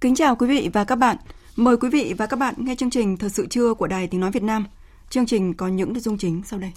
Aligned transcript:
Kính 0.00 0.14
chào 0.14 0.36
quý 0.36 0.46
vị 0.46 0.70
và 0.72 0.84
các 0.84 0.96
bạn. 0.96 1.16
Mời 1.56 1.76
quý 1.76 1.88
vị 1.88 2.14
và 2.18 2.26
các 2.26 2.38
bạn 2.38 2.54
nghe 2.58 2.74
chương 2.74 2.90
trình 2.90 3.16
Thật 3.16 3.28
sự 3.28 3.46
trưa 3.46 3.74
của 3.74 3.86
Đài 3.86 4.06
Tiếng 4.06 4.20
Nói 4.20 4.30
Việt 4.30 4.42
Nam. 4.42 4.66
Chương 5.10 5.26
trình 5.26 5.54
có 5.54 5.68
những 5.68 5.92
nội 5.92 6.00
dung 6.00 6.18
chính 6.18 6.42
sau 6.44 6.58
đây. 6.58 6.72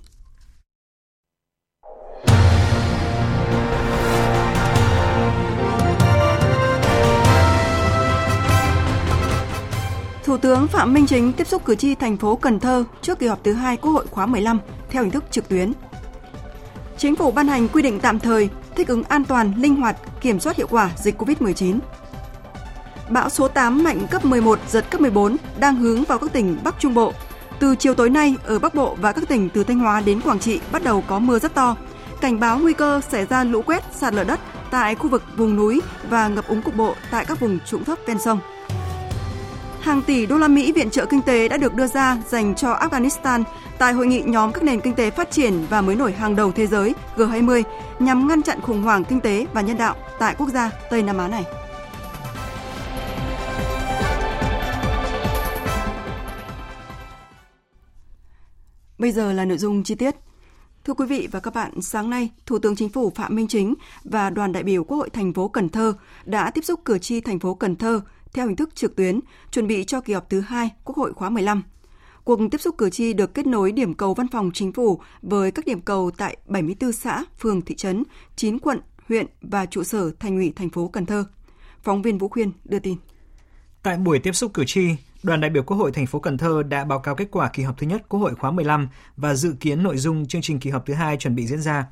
Thủ 10.23 10.37
tướng 10.37 10.67
Phạm 10.67 10.93
Minh 10.93 11.05
Chính 11.07 11.33
tiếp 11.33 11.47
xúc 11.47 11.65
cử 11.65 11.75
tri 11.75 11.95
thành 11.95 12.17
phố 12.17 12.35
Cần 12.35 12.59
Thơ 12.59 12.85
trước 13.01 13.19
kỳ 13.19 13.27
họp 13.27 13.43
thứ 13.43 13.53
hai 13.53 13.77
Quốc 13.77 13.91
hội 13.91 14.07
khóa 14.07 14.25
15 14.25 14.59
theo 14.89 15.03
hình 15.03 15.11
thức 15.11 15.23
trực 15.31 15.49
tuyến. 15.49 15.73
Chính 16.97 17.15
phủ 17.15 17.31
ban 17.31 17.47
hành 17.47 17.67
quy 17.67 17.81
định 17.81 17.99
tạm 17.99 18.19
thời 18.19 18.49
thích 18.75 18.87
ứng 18.87 19.03
an 19.03 19.23
toàn, 19.23 19.53
linh 19.57 19.75
hoạt, 19.75 19.97
kiểm 20.21 20.39
soát 20.39 20.55
hiệu 20.55 20.67
quả 20.69 20.91
dịch 20.97 21.21
COVID-19. 21.21 21.79
Bão 23.09 23.29
số 23.29 23.47
8 23.47 23.83
mạnh 23.83 24.07
cấp 24.11 24.25
11, 24.25 24.59
giật 24.69 24.85
cấp 24.89 25.01
14 25.01 25.37
đang 25.59 25.75
hướng 25.75 26.03
vào 26.03 26.17
các 26.17 26.33
tỉnh 26.33 26.57
Bắc 26.63 26.75
Trung 26.79 26.93
Bộ. 26.93 27.13
Từ 27.59 27.75
chiều 27.75 27.93
tối 27.93 28.09
nay, 28.09 28.35
ở 28.43 28.59
Bắc 28.59 28.75
Bộ 28.75 28.97
và 29.01 29.11
các 29.11 29.23
tỉnh 29.27 29.49
từ 29.49 29.63
Thanh 29.63 29.79
Hóa 29.79 30.01
đến 30.01 30.21
Quảng 30.21 30.39
Trị 30.39 30.59
bắt 30.71 30.83
đầu 30.83 31.03
có 31.07 31.19
mưa 31.19 31.39
rất 31.39 31.53
to. 31.53 31.75
Cảnh 32.21 32.39
báo 32.39 32.59
nguy 32.59 32.73
cơ 32.73 33.01
xảy 33.09 33.25
ra 33.25 33.43
lũ 33.43 33.61
quét, 33.61 33.83
sạt 33.91 34.13
lở 34.13 34.23
đất 34.23 34.39
tại 34.71 34.95
khu 34.95 35.09
vực 35.09 35.23
vùng 35.37 35.55
núi 35.55 35.81
và 36.09 36.27
ngập 36.27 36.47
úng 36.47 36.61
cục 36.61 36.75
bộ 36.75 36.95
tại 37.11 37.25
các 37.25 37.39
vùng 37.39 37.59
trũng 37.65 37.83
thấp 37.83 37.99
ven 38.07 38.19
sông. 38.19 38.39
Hàng 39.81 40.01
tỷ 40.01 40.25
đô 40.25 40.37
la 40.37 40.47
Mỹ 40.47 40.71
viện 40.71 40.89
trợ 40.89 41.05
kinh 41.05 41.21
tế 41.21 41.47
đã 41.47 41.57
được 41.57 41.73
đưa 41.73 41.87
ra 41.87 42.17
dành 42.27 42.55
cho 42.55 42.73
Afghanistan 42.73 43.43
tại 43.77 43.93
hội 43.93 44.07
nghị 44.07 44.21
nhóm 44.25 44.51
các 44.51 44.63
nền 44.63 44.79
kinh 44.79 44.95
tế 44.95 45.09
phát 45.09 45.31
triển 45.31 45.65
và 45.69 45.81
mới 45.81 45.95
nổi 45.95 46.11
hàng 46.11 46.35
đầu 46.35 46.51
thế 46.51 46.67
giới 46.67 46.95
G20 47.17 47.63
nhằm 47.99 48.27
ngăn 48.27 48.41
chặn 48.41 48.61
khủng 48.61 48.83
hoảng 48.83 49.03
kinh 49.03 49.19
tế 49.19 49.45
và 49.53 49.61
nhân 49.61 49.77
đạo 49.77 49.95
tại 50.19 50.35
quốc 50.37 50.49
gia 50.49 50.71
Tây 50.89 51.03
Nam 51.03 51.17
Á 51.17 51.27
này. 51.27 51.45
Bây 59.03 59.11
giờ 59.11 59.33
là 59.33 59.45
nội 59.45 59.57
dung 59.57 59.83
chi 59.83 59.95
tiết. 59.95 60.15
Thưa 60.85 60.93
quý 60.93 61.05
vị 61.05 61.27
và 61.31 61.39
các 61.39 61.53
bạn, 61.53 61.81
sáng 61.81 62.09
nay, 62.09 62.29
Thủ 62.45 62.59
tướng 62.59 62.75
Chính 62.75 62.89
phủ 62.89 63.11
Phạm 63.15 63.35
Minh 63.35 63.47
Chính 63.47 63.73
và 64.03 64.29
đoàn 64.29 64.51
đại 64.51 64.63
biểu 64.63 64.83
Quốc 64.83 64.97
hội 64.97 65.09
thành 65.09 65.33
phố 65.33 65.47
Cần 65.47 65.69
Thơ 65.69 65.93
đã 66.25 66.51
tiếp 66.51 66.65
xúc 66.65 66.79
cử 66.85 66.97
tri 66.97 67.21
thành 67.21 67.39
phố 67.39 67.53
Cần 67.53 67.75
Thơ 67.75 68.01
theo 68.33 68.47
hình 68.47 68.55
thức 68.55 68.75
trực 68.75 68.95
tuyến, 68.95 69.19
chuẩn 69.51 69.67
bị 69.67 69.83
cho 69.83 70.01
kỳ 70.01 70.13
họp 70.13 70.29
thứ 70.29 70.41
hai 70.41 70.69
Quốc 70.83 70.97
hội 70.97 71.13
khóa 71.13 71.29
15. 71.29 71.63
Cuộc 72.23 72.39
tiếp 72.51 72.61
xúc 72.61 72.75
cử 72.77 72.89
tri 72.89 73.13
được 73.13 73.33
kết 73.33 73.47
nối 73.47 73.71
điểm 73.71 73.93
cầu 73.93 74.13
văn 74.13 74.27
phòng 74.27 74.51
chính 74.53 74.73
phủ 74.73 75.01
với 75.21 75.51
các 75.51 75.65
điểm 75.65 75.81
cầu 75.81 76.11
tại 76.17 76.37
74 76.47 76.91
xã, 76.91 77.23
phường, 77.39 77.61
thị 77.61 77.75
trấn, 77.75 78.03
9 78.35 78.59
quận, 78.59 78.79
huyện 79.07 79.25
và 79.41 79.65
trụ 79.65 79.83
sở 79.83 80.11
thành 80.19 80.35
ủy 80.35 80.53
thành 80.55 80.69
phố 80.69 80.87
Cần 80.87 81.05
Thơ. 81.05 81.25
Phóng 81.81 82.01
viên 82.01 82.17
Vũ 82.17 82.27
Khuyên 82.27 82.51
đưa 82.65 82.79
tin. 82.79 82.97
Tại 83.83 83.97
buổi 83.97 84.19
tiếp 84.19 84.33
xúc 84.33 84.53
cử 84.53 84.63
tri, 84.67 84.89
đoàn 85.23 85.41
đại 85.41 85.49
biểu 85.49 85.63
Quốc 85.63 85.77
hội 85.77 85.91
thành 85.91 86.05
phố 86.05 86.19
Cần 86.19 86.37
Thơ 86.37 86.63
đã 86.63 86.85
báo 86.85 86.99
cáo 86.99 87.15
kết 87.15 87.27
quả 87.31 87.49
kỳ 87.49 87.63
họp 87.63 87.77
thứ 87.77 87.87
nhất 87.87 88.03
Quốc 88.09 88.19
hội 88.19 88.35
khóa 88.35 88.51
15 88.51 88.89
và 89.17 89.33
dự 89.33 89.55
kiến 89.59 89.83
nội 89.83 89.97
dung 89.97 90.27
chương 90.27 90.41
trình 90.41 90.59
kỳ 90.59 90.69
họp 90.69 90.85
thứ 90.85 90.93
hai 90.93 91.17
chuẩn 91.17 91.35
bị 91.35 91.47
diễn 91.47 91.61
ra. 91.61 91.85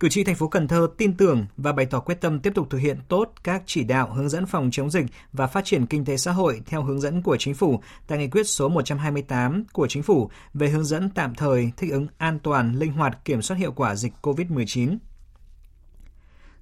Cử 0.00 0.08
tri 0.08 0.24
thành 0.24 0.34
phố 0.34 0.48
Cần 0.48 0.68
Thơ 0.68 0.88
tin 0.98 1.16
tưởng 1.16 1.46
và 1.56 1.72
bày 1.72 1.86
tỏ 1.86 2.00
quyết 2.00 2.20
tâm 2.20 2.40
tiếp 2.40 2.52
tục 2.54 2.66
thực 2.70 2.78
hiện 2.78 2.98
tốt 3.08 3.32
các 3.44 3.62
chỉ 3.66 3.84
đạo 3.84 4.12
hướng 4.14 4.28
dẫn 4.28 4.46
phòng 4.46 4.68
chống 4.72 4.90
dịch 4.90 5.06
và 5.32 5.46
phát 5.46 5.64
triển 5.64 5.86
kinh 5.86 6.04
tế 6.04 6.16
xã 6.16 6.32
hội 6.32 6.62
theo 6.66 6.82
hướng 6.82 7.00
dẫn 7.00 7.22
của 7.22 7.36
chính 7.36 7.54
phủ 7.54 7.80
tại 8.06 8.18
nghị 8.18 8.28
quyết 8.28 8.48
số 8.48 8.68
128 8.68 9.64
của 9.72 9.86
chính 9.88 10.02
phủ 10.02 10.30
về 10.54 10.68
hướng 10.68 10.84
dẫn 10.84 11.10
tạm 11.10 11.34
thời 11.34 11.72
thích 11.76 11.90
ứng 11.90 12.06
an 12.18 12.38
toàn, 12.38 12.74
linh 12.78 12.92
hoạt 12.92 13.24
kiểm 13.24 13.42
soát 13.42 13.56
hiệu 13.56 13.72
quả 13.72 13.94
dịch 13.94 14.12
COVID-19. 14.22 14.96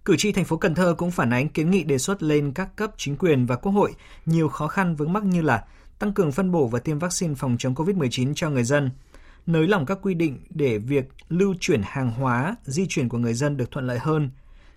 Cử 0.04 0.16
tri 0.16 0.32
thành 0.32 0.44
phố 0.44 0.56
Cần 0.56 0.74
Thơ 0.74 0.94
cũng 0.98 1.10
phản 1.10 1.32
ánh 1.32 1.48
kiến 1.48 1.70
nghị 1.70 1.84
đề 1.84 1.98
xuất 1.98 2.22
lên 2.22 2.52
các 2.52 2.76
cấp 2.76 2.90
chính 2.96 3.16
quyền 3.16 3.46
và 3.46 3.56
quốc 3.56 3.72
hội 3.72 3.94
nhiều 4.26 4.48
khó 4.48 4.66
khăn 4.66 4.96
vướng 4.96 5.12
mắc 5.12 5.24
như 5.24 5.42
là 5.42 5.64
tăng 6.00 6.12
cường 6.12 6.32
phân 6.32 6.50
bổ 6.50 6.66
và 6.66 6.78
tiêm 6.78 6.98
vaccine 6.98 7.34
phòng 7.34 7.56
chống 7.58 7.74
COVID-19 7.74 8.32
cho 8.34 8.50
người 8.50 8.64
dân, 8.64 8.90
nới 9.46 9.68
lỏng 9.68 9.86
các 9.86 9.98
quy 10.02 10.14
định 10.14 10.38
để 10.50 10.78
việc 10.78 11.08
lưu 11.28 11.54
chuyển 11.60 11.82
hàng 11.84 12.10
hóa, 12.10 12.56
di 12.64 12.86
chuyển 12.88 13.08
của 13.08 13.18
người 13.18 13.34
dân 13.34 13.56
được 13.56 13.70
thuận 13.70 13.86
lợi 13.86 13.98
hơn, 13.98 14.30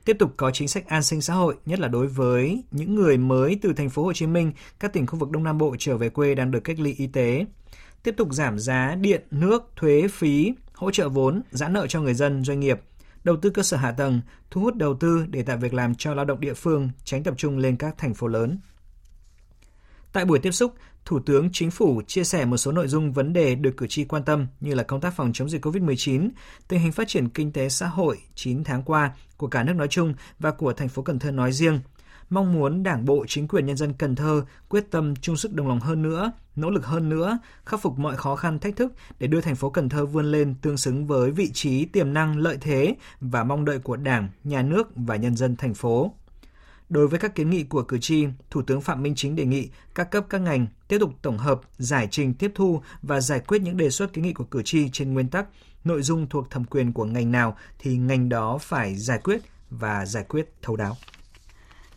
tiếp 0.05 0.15
tục 0.19 0.33
có 0.37 0.51
chính 0.51 0.67
sách 0.67 0.87
an 0.87 1.03
sinh 1.03 1.21
xã 1.21 1.33
hội, 1.33 1.55
nhất 1.65 1.79
là 1.79 1.87
đối 1.87 2.07
với 2.07 2.63
những 2.71 2.95
người 2.95 3.17
mới 3.17 3.59
từ 3.61 3.73
thành 3.73 3.89
phố 3.89 4.03
Hồ 4.03 4.13
Chí 4.13 4.27
Minh, 4.27 4.51
các 4.79 4.93
tỉnh 4.93 5.07
khu 5.07 5.19
vực 5.19 5.31
Đông 5.31 5.43
Nam 5.43 5.57
Bộ 5.57 5.75
trở 5.79 5.97
về 5.97 6.09
quê 6.09 6.35
đang 6.35 6.51
được 6.51 6.59
cách 6.59 6.79
ly 6.79 6.93
y 6.97 7.07
tế, 7.07 7.45
tiếp 8.03 8.13
tục 8.17 8.33
giảm 8.33 8.59
giá 8.59 8.95
điện, 8.95 9.21
nước, 9.31 9.71
thuế, 9.75 10.07
phí, 10.11 10.53
hỗ 10.73 10.91
trợ 10.91 11.09
vốn, 11.09 11.41
giãn 11.51 11.73
nợ 11.73 11.87
cho 11.87 12.01
người 12.01 12.13
dân, 12.13 12.43
doanh 12.43 12.59
nghiệp, 12.59 12.79
đầu 13.23 13.37
tư 13.37 13.49
cơ 13.49 13.63
sở 13.63 13.77
hạ 13.77 13.91
tầng, 13.91 14.21
thu 14.51 14.61
hút 14.61 14.75
đầu 14.75 14.95
tư 14.95 15.25
để 15.29 15.43
tạo 15.43 15.57
việc 15.57 15.73
làm 15.73 15.95
cho 15.95 16.13
lao 16.13 16.25
động 16.25 16.39
địa 16.39 16.53
phương, 16.53 16.89
tránh 17.03 17.23
tập 17.23 17.33
trung 17.37 17.57
lên 17.57 17.75
các 17.77 17.97
thành 17.97 18.13
phố 18.13 18.27
lớn. 18.27 18.59
Tại 20.13 20.25
buổi 20.25 20.39
tiếp 20.39 20.51
xúc, 20.51 20.73
Thủ 21.05 21.19
tướng 21.19 21.49
Chính 21.53 21.71
phủ 21.71 22.01
chia 22.07 22.23
sẻ 22.23 22.45
một 22.45 22.57
số 22.57 22.71
nội 22.71 22.87
dung 22.87 23.13
vấn 23.13 23.33
đề 23.33 23.55
được 23.55 23.77
cử 23.77 23.87
tri 23.87 24.03
quan 24.03 24.23
tâm 24.23 24.47
như 24.59 24.73
là 24.73 24.83
công 24.83 25.01
tác 25.01 25.13
phòng 25.15 25.33
chống 25.33 25.49
dịch 25.49 25.65
COVID-19, 25.65 26.29
tình 26.67 26.79
hình 26.79 26.91
phát 26.91 27.07
triển 27.07 27.29
kinh 27.29 27.51
tế 27.51 27.69
xã 27.69 27.87
hội 27.87 28.17
9 28.35 28.63
tháng 28.63 28.83
qua 28.83 29.11
của 29.37 29.47
cả 29.47 29.63
nước 29.63 29.73
nói 29.73 29.87
chung 29.87 30.13
và 30.39 30.51
của 30.51 30.73
thành 30.73 30.89
phố 30.89 31.01
Cần 31.01 31.19
Thơ 31.19 31.31
nói 31.31 31.51
riêng. 31.51 31.79
Mong 32.29 32.53
muốn 32.53 32.83
Đảng 32.83 33.05
bộ, 33.05 33.25
chính 33.27 33.47
quyền 33.47 33.65
nhân 33.65 33.77
dân 33.77 33.93
Cần 33.93 34.15
Thơ 34.15 34.45
quyết 34.69 34.91
tâm 34.91 35.15
chung 35.15 35.37
sức 35.37 35.53
đồng 35.53 35.67
lòng 35.67 35.79
hơn 35.79 36.01
nữa, 36.01 36.31
nỗ 36.55 36.69
lực 36.69 36.85
hơn 36.85 37.09
nữa, 37.09 37.39
khắc 37.65 37.81
phục 37.81 37.99
mọi 37.99 38.17
khó 38.17 38.35
khăn 38.35 38.59
thách 38.59 38.75
thức 38.75 38.93
để 39.19 39.27
đưa 39.27 39.41
thành 39.41 39.55
phố 39.55 39.69
Cần 39.69 39.89
Thơ 39.89 40.05
vươn 40.05 40.31
lên 40.31 40.55
tương 40.61 40.77
xứng 40.77 41.07
với 41.07 41.31
vị 41.31 41.51
trí 41.53 41.85
tiềm 41.85 42.13
năng 42.13 42.37
lợi 42.37 42.57
thế 42.61 42.95
và 43.21 43.43
mong 43.43 43.65
đợi 43.65 43.79
của 43.79 43.95
Đảng, 43.95 44.29
nhà 44.43 44.61
nước 44.61 44.89
và 44.95 45.15
nhân 45.15 45.35
dân 45.35 45.55
thành 45.55 45.73
phố. 45.73 46.13
Đối 46.93 47.07
với 47.07 47.19
các 47.19 47.35
kiến 47.35 47.49
nghị 47.49 47.63
của 47.63 47.83
cử 47.83 47.97
tri, 47.97 48.25
Thủ 48.49 48.61
tướng 48.61 48.81
Phạm 48.81 49.03
Minh 49.03 49.15
Chính 49.15 49.35
đề 49.35 49.45
nghị 49.45 49.69
các 49.95 50.11
cấp 50.11 50.25
các 50.29 50.37
ngành 50.37 50.67
tiếp 50.87 50.97
tục 50.99 51.13
tổng 51.21 51.37
hợp, 51.37 51.61
giải 51.77 52.07
trình 52.11 52.33
tiếp 52.33 52.51
thu 52.55 52.81
và 53.01 53.21
giải 53.21 53.39
quyết 53.39 53.61
những 53.61 53.77
đề 53.77 53.89
xuất 53.89 54.13
kiến 54.13 54.23
nghị 54.23 54.33
của 54.33 54.43
cử 54.43 54.61
tri 54.63 54.89
trên 54.89 55.13
nguyên 55.13 55.27
tắc 55.27 55.45
nội 55.83 56.01
dung 56.01 56.27
thuộc 56.29 56.49
thẩm 56.49 56.65
quyền 56.65 56.93
của 56.93 57.05
ngành 57.05 57.31
nào 57.31 57.57
thì 57.79 57.97
ngành 57.97 58.29
đó 58.29 58.57
phải 58.57 58.95
giải 58.95 59.19
quyết 59.23 59.41
và 59.69 60.05
giải 60.05 60.23
quyết 60.29 60.53
thấu 60.61 60.75
đáo. 60.75 60.97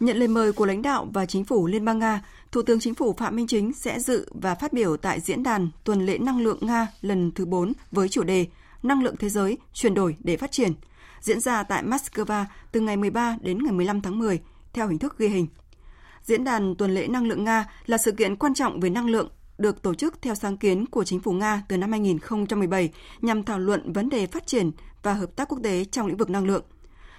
Nhận 0.01 0.17
lời 0.17 0.29
mời 0.29 0.53
của 0.53 0.67
lãnh 0.67 0.83
đạo 0.83 1.09
và 1.13 1.27
chính 1.27 1.45
phủ 1.45 1.67
Liên 1.67 1.85
bang 1.85 1.99
Nga, 1.99 2.25
Thủ 2.53 2.63
tướng 2.63 2.81
Chính 2.81 2.95
phủ 2.95 3.15
Phạm 3.19 3.37
Minh 3.37 3.47
Chính 3.47 3.73
sẽ 3.73 4.01
dự 4.01 4.29
và 4.35 4.55
phát 4.55 4.73
biểu 4.73 4.97
tại 4.97 5.21
diễn 5.21 5.43
đàn 5.43 5.69
tuần 5.85 6.07
lễ 6.07 6.19
năng 6.19 6.41
lượng 6.41 6.59
Nga 6.61 6.87
lần 7.01 7.33
thứ 7.33 7.47
4 7.47 7.73
với 7.93 8.09
chủ 8.09 8.23
đề 8.23 8.47
Năng 8.83 9.03
lượng 9.03 9.17
thế 9.17 9.29
giới 9.29 9.59
chuyển 9.73 9.95
đổi 9.95 10.17
để 10.25 10.37
phát 10.37 10.53
triển, 10.53 10.73
diễn 11.21 11.41
ra 11.41 11.63
tại 11.63 11.83
Moscow 11.83 12.45
từ 12.73 12.81
ngày 12.81 12.97
13 12.97 13.37
đến 13.41 13.63
ngày 13.63 13.73
15 13.73 14.01
tháng 14.01 14.19
10 14.19 14.41
theo 14.77 14.89
hình 14.89 14.99
thức 14.99 15.19
ghi 15.19 15.29
hình. 15.29 15.47
Diễn 16.23 16.45
đàn 16.45 16.75
tuần 16.75 16.95
lễ 16.95 17.07
năng 17.07 17.27
lượng 17.27 17.45
Nga 17.45 17.67
là 17.87 17.99
sự 17.99 18.13
kiện 18.13 18.37
quan 18.37 18.55
trọng 18.55 18.81
về 18.81 18.91
năng 18.91 19.07
lượng 19.07 19.29
được 19.59 19.83
tổ 19.83 19.95
chức 19.95 20.23
theo 20.23 20.35
sáng 20.35 20.57
kiến 20.57 20.87
của 20.87 21.05
chính 21.05 21.21
phủ 21.21 21.33
Nga 21.33 21.63
từ 21.69 21.77
năm 21.77 21.91
2017 21.91 22.91
nhằm 23.23 23.43
thảo 23.43 23.59
luận 23.59 23.93
vấn 23.93 24.09
đề 24.09 24.27
phát 24.27 24.47
triển 24.47 24.71
và 25.03 25.13
hợp 25.13 25.37
tác 25.37 25.49
quốc 25.49 25.59
tế 25.63 25.85
trong 25.85 26.07
lĩnh 26.07 26.17
vực 26.17 26.31
năng 26.31 26.47
lượng. 26.47 26.65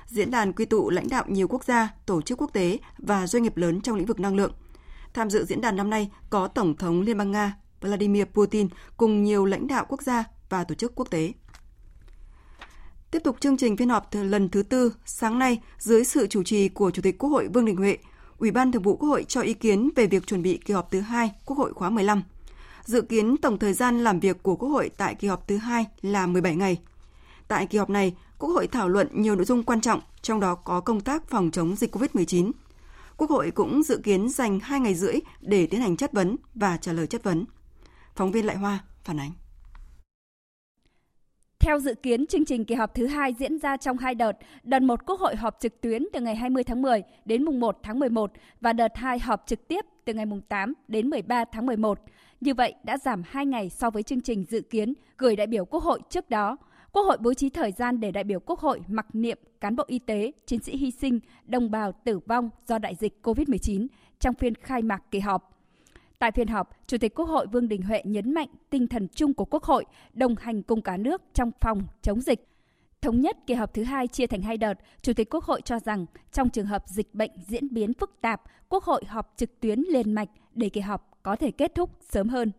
Diễn 0.05 0.31
đàn 0.31 0.53
quy 0.53 0.65
tụ 0.65 0.89
lãnh 0.89 1.09
đạo 1.09 1.23
nhiều 1.27 1.47
quốc 1.47 1.63
gia, 1.63 1.89
tổ 2.05 2.21
chức 2.21 2.41
quốc 2.41 2.53
tế 2.53 2.77
và 2.97 3.27
doanh 3.27 3.43
nghiệp 3.43 3.57
lớn 3.57 3.81
trong 3.81 3.95
lĩnh 3.95 4.05
vực 4.05 4.19
năng 4.19 4.35
lượng. 4.35 4.51
Tham 5.13 5.29
dự 5.29 5.45
diễn 5.45 5.61
đàn 5.61 5.75
năm 5.75 5.89
nay 5.89 6.11
có 6.29 6.47
Tổng 6.47 6.77
thống 6.77 7.01
Liên 7.01 7.17
bang 7.17 7.31
Nga 7.31 7.55
Vladimir 7.81 8.25
Putin 8.25 8.67
cùng 8.97 9.23
nhiều 9.23 9.45
lãnh 9.45 9.67
đạo 9.67 9.85
quốc 9.89 10.01
gia 10.01 10.23
và 10.49 10.63
tổ 10.63 10.75
chức 10.75 10.95
quốc 10.95 11.09
tế. 11.09 11.33
Tiếp 13.11 13.19
tục 13.23 13.37
chương 13.39 13.57
trình 13.57 13.77
phiên 13.77 13.89
họp 13.89 14.09
lần 14.11 14.49
thứ 14.49 14.63
tư, 14.63 14.93
sáng 15.05 15.39
nay, 15.39 15.61
dưới 15.77 16.03
sự 16.03 16.27
chủ 16.27 16.43
trì 16.43 16.69
của 16.69 16.91
Chủ 16.91 17.01
tịch 17.01 17.17
Quốc 17.17 17.29
hội 17.29 17.47
Vương 17.53 17.65
Đình 17.65 17.75
Huệ, 17.75 17.97
Ủy 18.37 18.51
ban 18.51 18.71
Thường 18.71 18.81
vụ 18.81 18.95
Quốc 18.95 19.09
hội 19.09 19.23
cho 19.27 19.41
ý 19.41 19.53
kiến 19.53 19.89
về 19.95 20.07
việc 20.07 20.27
chuẩn 20.27 20.41
bị 20.41 20.59
kỳ 20.65 20.73
họp 20.73 20.91
thứ 20.91 20.99
hai 20.99 21.31
Quốc 21.45 21.57
hội 21.57 21.73
khóa 21.73 21.89
15. 21.89 22.23
Dự 22.83 23.01
kiến 23.01 23.37
tổng 23.37 23.59
thời 23.59 23.73
gian 23.73 24.03
làm 24.03 24.19
việc 24.19 24.43
của 24.43 24.55
Quốc 24.55 24.69
hội 24.69 24.89
tại 24.97 25.15
kỳ 25.15 25.27
họp 25.27 25.47
thứ 25.47 25.57
hai 25.57 25.85
là 26.01 26.27
17 26.27 26.55
ngày. 26.55 26.77
Tại 27.47 27.67
kỳ 27.67 27.77
họp 27.77 27.89
này, 27.89 28.15
Quốc 28.37 28.49
hội 28.49 28.67
thảo 28.67 28.89
luận 28.89 29.07
nhiều 29.13 29.35
nội 29.35 29.45
dung 29.45 29.63
quan 29.63 29.81
trọng, 29.81 30.01
trong 30.21 30.39
đó 30.39 30.55
có 30.55 30.81
công 30.81 31.01
tác 31.01 31.29
phòng 31.29 31.51
chống 31.51 31.75
dịch 31.75 31.95
COVID-19. 31.95 32.51
Quốc 33.17 33.29
hội 33.29 33.51
cũng 33.51 33.83
dự 33.83 34.01
kiến 34.03 34.29
dành 34.29 34.59
2 34.59 34.79
ngày 34.79 34.95
rưỡi 34.95 35.15
để 35.41 35.67
tiến 35.67 35.81
hành 35.81 35.97
chất 35.97 36.13
vấn 36.13 36.35
và 36.55 36.77
trả 36.77 36.93
lời 36.93 37.07
chất 37.07 37.23
vấn. 37.23 37.45
Phóng 38.15 38.31
viên 38.31 38.45
Lại 38.45 38.57
Hoa 38.57 38.79
phản 39.03 39.19
ánh. 39.19 39.31
Theo 41.59 41.79
dự 41.79 41.93
kiến, 41.95 42.27
chương 42.27 42.45
trình 42.45 42.65
kỳ 42.65 42.75
họp 42.75 42.95
thứ 42.95 43.07
hai 43.07 43.33
diễn 43.33 43.59
ra 43.59 43.77
trong 43.77 43.97
hai 43.97 44.15
đợt. 44.15 44.31
Đợt 44.63 44.81
1 44.81 45.05
Quốc 45.05 45.19
hội 45.19 45.35
họp 45.35 45.57
trực 45.59 45.81
tuyến 45.81 46.05
từ 46.13 46.21
ngày 46.21 46.35
20 46.35 46.63
tháng 46.63 46.81
10 46.81 47.03
đến 47.25 47.43
mùng 47.43 47.59
1 47.59 47.79
tháng 47.83 47.99
11 47.99 48.31
và 48.61 48.73
đợt 48.73 48.91
2 48.95 49.19
họp 49.19 49.43
trực 49.47 49.67
tiếp 49.67 49.85
từ 50.05 50.13
ngày 50.13 50.25
mùng 50.25 50.41
8 50.41 50.73
đến 50.87 51.09
13 51.09 51.45
tháng 51.51 51.65
11. 51.65 51.99
Như 52.41 52.53
vậy 52.53 52.73
đã 52.83 52.97
giảm 52.97 53.23
2 53.25 53.45
ngày 53.45 53.69
so 53.69 53.89
với 53.89 54.03
chương 54.03 54.21
trình 54.21 54.45
dự 54.49 54.61
kiến 54.61 54.93
gửi 55.17 55.35
đại 55.35 55.47
biểu 55.47 55.65
Quốc 55.65 55.83
hội 55.83 55.99
trước 56.09 56.29
đó. 56.29 56.57
Quốc 56.91 57.03
hội 57.03 57.17
bố 57.19 57.33
trí 57.33 57.49
thời 57.49 57.71
gian 57.71 57.99
để 57.99 58.11
đại 58.11 58.23
biểu 58.23 58.39
Quốc 58.39 58.59
hội 58.59 58.81
mặc 58.87 59.05
niệm 59.13 59.37
cán 59.61 59.75
bộ 59.75 59.83
y 59.87 59.99
tế, 59.99 60.31
chiến 60.45 60.59
sĩ 60.59 60.77
hy 60.77 60.91
sinh, 60.91 61.19
đồng 61.45 61.71
bào 61.71 61.91
tử 61.91 62.19
vong 62.19 62.49
do 62.67 62.79
đại 62.79 62.95
dịch 62.95 63.19
COVID-19 63.23 63.87
trong 64.19 64.35
phiên 64.35 64.55
khai 64.55 64.81
mạc 64.81 65.03
kỳ 65.11 65.19
họp. 65.19 65.56
Tại 66.19 66.31
phiên 66.31 66.47
họp, 66.47 66.69
Chủ 66.87 66.97
tịch 66.97 67.15
Quốc 67.15 67.25
hội 67.25 67.47
Vương 67.47 67.67
Đình 67.67 67.81
Huệ 67.81 68.01
nhấn 68.03 68.33
mạnh 68.33 68.47
tinh 68.69 68.87
thần 68.87 69.07
chung 69.15 69.33
của 69.33 69.45
Quốc 69.45 69.63
hội 69.63 69.85
đồng 70.13 70.35
hành 70.35 70.63
cùng 70.63 70.81
cả 70.81 70.97
nước 70.97 71.21
trong 71.33 71.51
phòng 71.59 71.83
chống 72.01 72.21
dịch. 72.21 72.47
Thống 73.01 73.21
nhất 73.21 73.37
kỳ 73.47 73.53
họp 73.53 73.73
thứ 73.73 73.83
hai 73.83 74.07
chia 74.07 74.27
thành 74.27 74.41
hai 74.41 74.57
đợt, 74.57 74.73
Chủ 75.01 75.13
tịch 75.13 75.29
Quốc 75.29 75.43
hội 75.43 75.61
cho 75.61 75.79
rằng 75.79 76.05
trong 76.31 76.49
trường 76.49 76.65
hợp 76.65 76.83
dịch 76.87 77.15
bệnh 77.15 77.31
diễn 77.47 77.73
biến 77.73 77.93
phức 77.93 78.21
tạp, 78.21 78.41
Quốc 78.69 78.83
hội 78.83 79.03
họp 79.07 79.33
trực 79.37 79.59
tuyến 79.59 79.79
liền 79.79 80.13
mạch 80.13 80.29
để 80.53 80.69
kỳ 80.69 80.81
họp 80.81 81.11
có 81.23 81.35
thể 81.35 81.51
kết 81.51 81.75
thúc 81.75 81.89
sớm 82.09 82.29
hơn. 82.29 82.51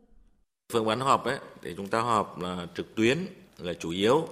Phương 0.73 0.89
án 0.89 1.01
họp 1.01 1.25
ấy, 1.25 1.39
để 1.63 1.75
chúng 1.77 1.89
ta 1.89 2.01
họp 2.01 2.39
là 2.41 2.67
trực 2.75 2.95
tuyến 2.95 3.19
là 3.59 3.75
chủ 3.75 3.91
yếu 3.91 4.29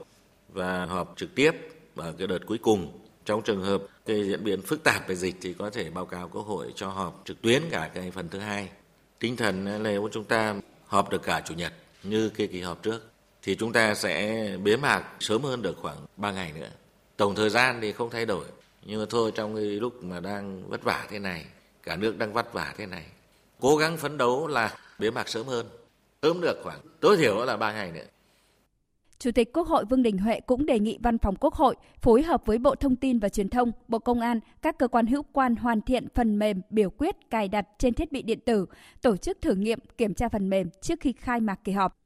và 0.48 0.86
họp 0.86 1.14
trực 1.16 1.34
tiếp 1.34 1.52
ở 1.96 2.12
cái 2.12 2.26
đợt 2.26 2.46
cuối 2.46 2.58
cùng. 2.58 2.98
Trong 3.24 3.42
trường 3.42 3.62
hợp 3.62 3.82
cái 4.06 4.24
diễn 4.24 4.44
biến 4.44 4.62
phức 4.62 4.84
tạp 4.84 5.08
về 5.08 5.14
dịch 5.14 5.36
thì 5.40 5.54
có 5.54 5.70
thể 5.70 5.90
báo 5.90 6.06
cáo 6.06 6.28
Quốc 6.28 6.46
hội 6.46 6.72
cho 6.76 6.88
họp 6.88 7.22
trực 7.24 7.42
tuyến 7.42 7.62
cả 7.70 7.90
cái 7.94 8.10
phần 8.10 8.28
thứ 8.28 8.38
hai 8.38 8.68
Tinh 9.18 9.36
thần 9.36 9.82
là 9.82 10.08
chúng 10.12 10.24
ta 10.24 10.54
họp 10.86 11.10
được 11.10 11.22
cả 11.22 11.42
chủ 11.44 11.54
nhật 11.54 11.72
như 12.02 12.28
cái 12.28 12.46
kỳ 12.46 12.60
họp 12.60 12.82
trước 12.82 13.00
thì 13.42 13.56
chúng 13.56 13.72
ta 13.72 13.94
sẽ 13.94 14.48
bế 14.62 14.76
mạc 14.76 15.04
sớm 15.20 15.42
hơn 15.42 15.62
được 15.62 15.76
khoảng 15.82 15.96
3 16.16 16.32
ngày 16.32 16.52
nữa. 16.52 16.68
Tổng 17.16 17.34
thời 17.34 17.50
gian 17.50 17.80
thì 17.80 17.92
không 17.92 18.10
thay 18.10 18.26
đổi, 18.26 18.44
nhưng 18.82 19.00
mà 19.00 19.06
thôi 19.10 19.32
trong 19.34 19.56
cái 19.56 19.64
lúc 19.64 20.04
mà 20.04 20.20
đang 20.20 20.68
vất 20.68 20.82
vả 20.82 21.06
thế 21.10 21.18
này, 21.18 21.44
cả 21.82 21.96
nước 21.96 22.18
đang 22.18 22.32
vất 22.32 22.52
vả 22.52 22.74
thế 22.78 22.86
này, 22.86 23.06
cố 23.60 23.76
gắng 23.76 23.96
phấn 23.96 24.18
đấu 24.18 24.46
là 24.46 24.76
bế 24.98 25.10
mạc 25.10 25.28
sớm 25.28 25.46
hơn, 25.46 25.68
sớm 26.22 26.40
được 26.40 26.58
khoảng 26.62 26.80
tối 27.00 27.16
thiểu 27.16 27.44
là 27.44 27.56
3 27.56 27.72
ngày 27.72 27.92
nữa. 27.92 28.04
Chủ 29.18 29.30
tịch 29.30 29.52
Quốc 29.52 29.68
hội 29.68 29.84
Vương 29.84 30.02
Đình 30.02 30.18
Huệ 30.18 30.40
cũng 30.40 30.66
đề 30.66 30.78
nghị 30.78 30.98
Văn 31.02 31.18
phòng 31.18 31.36
Quốc 31.40 31.54
hội 31.54 31.76
phối 32.00 32.22
hợp 32.22 32.42
với 32.46 32.58
Bộ 32.58 32.74
Thông 32.74 32.96
tin 32.96 33.18
và 33.18 33.28
Truyền 33.28 33.48
thông, 33.48 33.72
Bộ 33.88 33.98
Công 33.98 34.20
an, 34.20 34.40
các 34.62 34.78
cơ 34.78 34.88
quan 34.88 35.06
hữu 35.06 35.22
quan 35.32 35.56
hoàn 35.56 35.80
thiện 35.80 36.08
phần 36.14 36.38
mềm 36.38 36.62
biểu 36.70 36.90
quyết 36.90 37.30
cài 37.30 37.48
đặt 37.48 37.66
trên 37.78 37.94
thiết 37.94 38.12
bị 38.12 38.22
điện 38.22 38.40
tử, 38.40 38.66
tổ 39.02 39.16
chức 39.16 39.40
thử 39.40 39.54
nghiệm 39.54 39.78
kiểm 39.98 40.14
tra 40.14 40.28
phần 40.28 40.50
mềm 40.50 40.70
trước 40.80 41.00
khi 41.00 41.12
khai 41.12 41.40
mạc 41.40 41.60
kỳ 41.64 41.72
họp. 41.72 41.98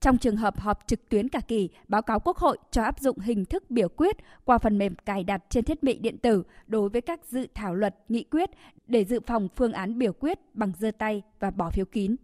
Trong 0.00 0.18
trường 0.18 0.36
hợp 0.36 0.60
họp 0.60 0.86
trực 0.86 1.08
tuyến 1.08 1.28
cả 1.28 1.40
kỳ, 1.48 1.68
báo 1.88 2.02
cáo 2.02 2.20
Quốc 2.20 2.36
hội 2.36 2.58
cho 2.70 2.82
áp 2.82 3.00
dụng 3.00 3.18
hình 3.18 3.44
thức 3.44 3.70
biểu 3.70 3.88
quyết 3.88 4.16
qua 4.44 4.58
phần 4.58 4.78
mềm 4.78 4.94
cài 4.94 5.24
đặt 5.24 5.44
trên 5.50 5.64
thiết 5.64 5.82
bị 5.82 5.98
điện 5.98 6.18
tử 6.18 6.42
đối 6.66 6.88
với 6.88 7.00
các 7.00 7.20
dự 7.24 7.46
thảo 7.54 7.74
luật, 7.74 7.94
nghị 8.08 8.24
quyết 8.24 8.50
để 8.86 9.04
dự 9.04 9.20
phòng 9.26 9.48
phương 9.56 9.72
án 9.72 9.98
biểu 9.98 10.12
quyết 10.12 10.38
bằng 10.54 10.72
giơ 10.78 10.90
tay 10.98 11.22
và 11.40 11.50
bỏ 11.50 11.70
phiếu 11.70 11.84
kín. 11.84 12.16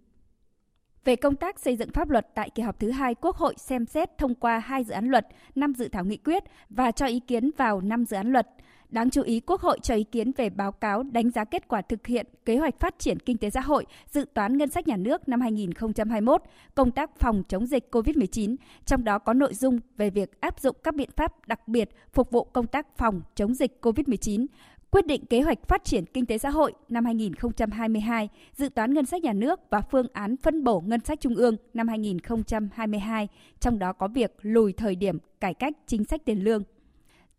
Về 1.05 1.17
công 1.17 1.37
tác 1.37 1.59
xây 1.59 1.77
dựng 1.77 1.91
pháp 1.91 2.11
luật 2.11 2.27
tại 2.35 2.51
kỳ 2.51 2.62
họp 2.62 2.81
thứ 2.81 2.91
hai, 2.91 3.15
Quốc 3.15 3.37
hội 3.37 3.55
xem 3.56 3.87
xét 3.87 4.19
thông 4.19 4.35
qua 4.35 4.59
hai 4.59 4.85
dự 4.85 4.95
án 4.95 5.09
luật, 5.09 5.27
năm 5.55 5.75
dự 5.75 5.89
thảo 5.89 6.05
nghị 6.05 6.17
quyết 6.17 6.45
và 6.71 6.91
cho 6.91 7.06
ý 7.06 7.21
kiến 7.21 7.51
vào 7.56 7.81
năm 7.81 8.05
dự 8.05 8.17
án 8.17 8.33
luật. 8.33 8.49
Đáng 8.89 9.11
chú 9.11 9.23
ý, 9.23 9.41
Quốc 9.41 9.61
hội 9.61 9.79
cho 9.83 9.95
ý 9.95 10.05
kiến 10.05 10.33
về 10.37 10.51
báo 10.51 10.73
cáo 10.73 11.03
đánh 11.03 11.31
giá 11.31 11.45
kết 11.45 11.69
quả 11.69 11.83
thực 11.83 12.06
hiện 12.06 12.27
kế 12.45 12.56
hoạch 12.56 12.81
phát 12.81 12.99
triển 12.99 13.21
kinh 13.21 13.37
tế 13.37 13.51
xã 13.51 13.61
hội, 13.61 13.87
dự 14.11 14.27
toán 14.35 14.59
ngân 14.59 14.71
sách 14.71 14.89
nhà 14.89 14.97
nước 14.97 15.29
năm 15.29 15.41
2021, 15.41 16.43
công 16.75 16.91
tác 16.91 17.11
phòng 17.19 17.43
chống 17.49 17.67
dịch 17.67 17.89
COVID-19, 17.91 18.56
trong 18.85 19.05
đó 19.05 19.19
có 19.19 19.33
nội 19.33 19.55
dung 19.55 19.81
về 19.97 20.11
việc 20.11 20.41
áp 20.41 20.61
dụng 20.61 20.77
các 20.85 20.95
biện 20.95 21.11
pháp 21.17 21.49
đặc 21.49 21.69
biệt 21.69 21.91
phục 22.12 22.31
vụ 22.31 22.45
công 22.45 22.67
tác 22.67 22.87
phòng 22.97 23.23
chống 23.35 23.55
dịch 23.55 23.79
COVID-19, 23.83 24.47
quyết 24.94 25.06
định 25.06 25.26
kế 25.26 25.41
hoạch 25.41 25.69
phát 25.69 25.85
triển 25.85 26.05
kinh 26.06 26.26
tế 26.26 26.38
xã 26.38 26.50
hội 26.50 26.73
năm 26.88 27.05
2022, 27.05 28.29
dự 28.52 28.69
toán 28.69 28.94
ngân 28.94 29.06
sách 29.06 29.23
nhà 29.23 29.32
nước 29.32 29.61
và 29.70 29.81
phương 29.81 30.06
án 30.12 30.37
phân 30.37 30.64
bổ 30.64 30.81
ngân 30.81 31.00
sách 31.00 31.20
trung 31.20 31.35
ương 31.35 31.56
năm 31.75 31.88
2022, 31.88 33.29
trong 33.61 33.79
đó 33.79 33.93
có 33.93 34.08
việc 34.08 34.37
lùi 34.43 34.73
thời 34.73 34.94
điểm 34.94 35.19
cải 35.41 35.55
cách 35.55 35.73
chính 35.87 36.05
sách 36.05 36.25
tiền 36.25 36.44
lương. 36.44 36.62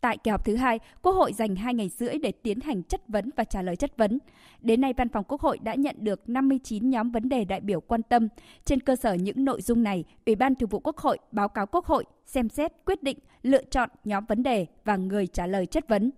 Tại 0.00 0.18
kỳ 0.18 0.30
họp 0.30 0.44
thứ 0.44 0.56
hai, 0.56 0.78
Quốc 1.02 1.12
hội 1.12 1.32
dành 1.32 1.56
2 1.56 1.74
ngày 1.74 1.88
rưỡi 1.88 2.18
để 2.18 2.32
tiến 2.32 2.60
hành 2.60 2.82
chất 2.82 3.08
vấn 3.08 3.30
và 3.36 3.44
trả 3.44 3.62
lời 3.62 3.76
chất 3.76 3.96
vấn. 3.96 4.18
Đến 4.60 4.80
nay, 4.80 4.92
Văn 4.96 5.08
phòng 5.08 5.24
Quốc 5.28 5.40
hội 5.40 5.58
đã 5.58 5.74
nhận 5.74 5.96
được 5.98 6.28
59 6.28 6.90
nhóm 6.90 7.10
vấn 7.10 7.28
đề 7.28 7.44
đại 7.44 7.60
biểu 7.60 7.80
quan 7.80 8.02
tâm. 8.02 8.28
Trên 8.64 8.80
cơ 8.80 8.96
sở 8.96 9.14
những 9.14 9.44
nội 9.44 9.62
dung 9.62 9.82
này, 9.82 10.04
Ủy 10.26 10.34
ban 10.34 10.54
Thường 10.54 10.68
vụ 10.68 10.80
Quốc 10.80 10.96
hội 10.96 11.18
báo 11.32 11.48
cáo 11.48 11.66
Quốc 11.66 11.86
hội 11.86 12.04
xem 12.26 12.48
xét 12.48 12.72
quyết 12.84 13.02
định 13.02 13.18
lựa 13.42 13.64
chọn 13.64 13.90
nhóm 14.04 14.24
vấn 14.26 14.42
đề 14.42 14.66
và 14.84 14.96
người 14.96 15.26
trả 15.26 15.46
lời 15.46 15.66
chất 15.66 15.88
vấn. 15.88 16.10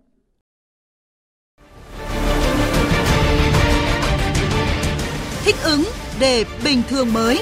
Thích 5.48 5.62
ứng 5.64 5.84
để 6.20 6.44
bình 6.64 6.82
thường 6.88 7.12
mới. 7.12 7.40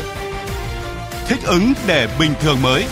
Thích 1.26 1.38
ứng 1.47 1.73
để 1.87 2.17
bình 2.20 2.31
thường 2.41 2.62
mới. 2.62 2.85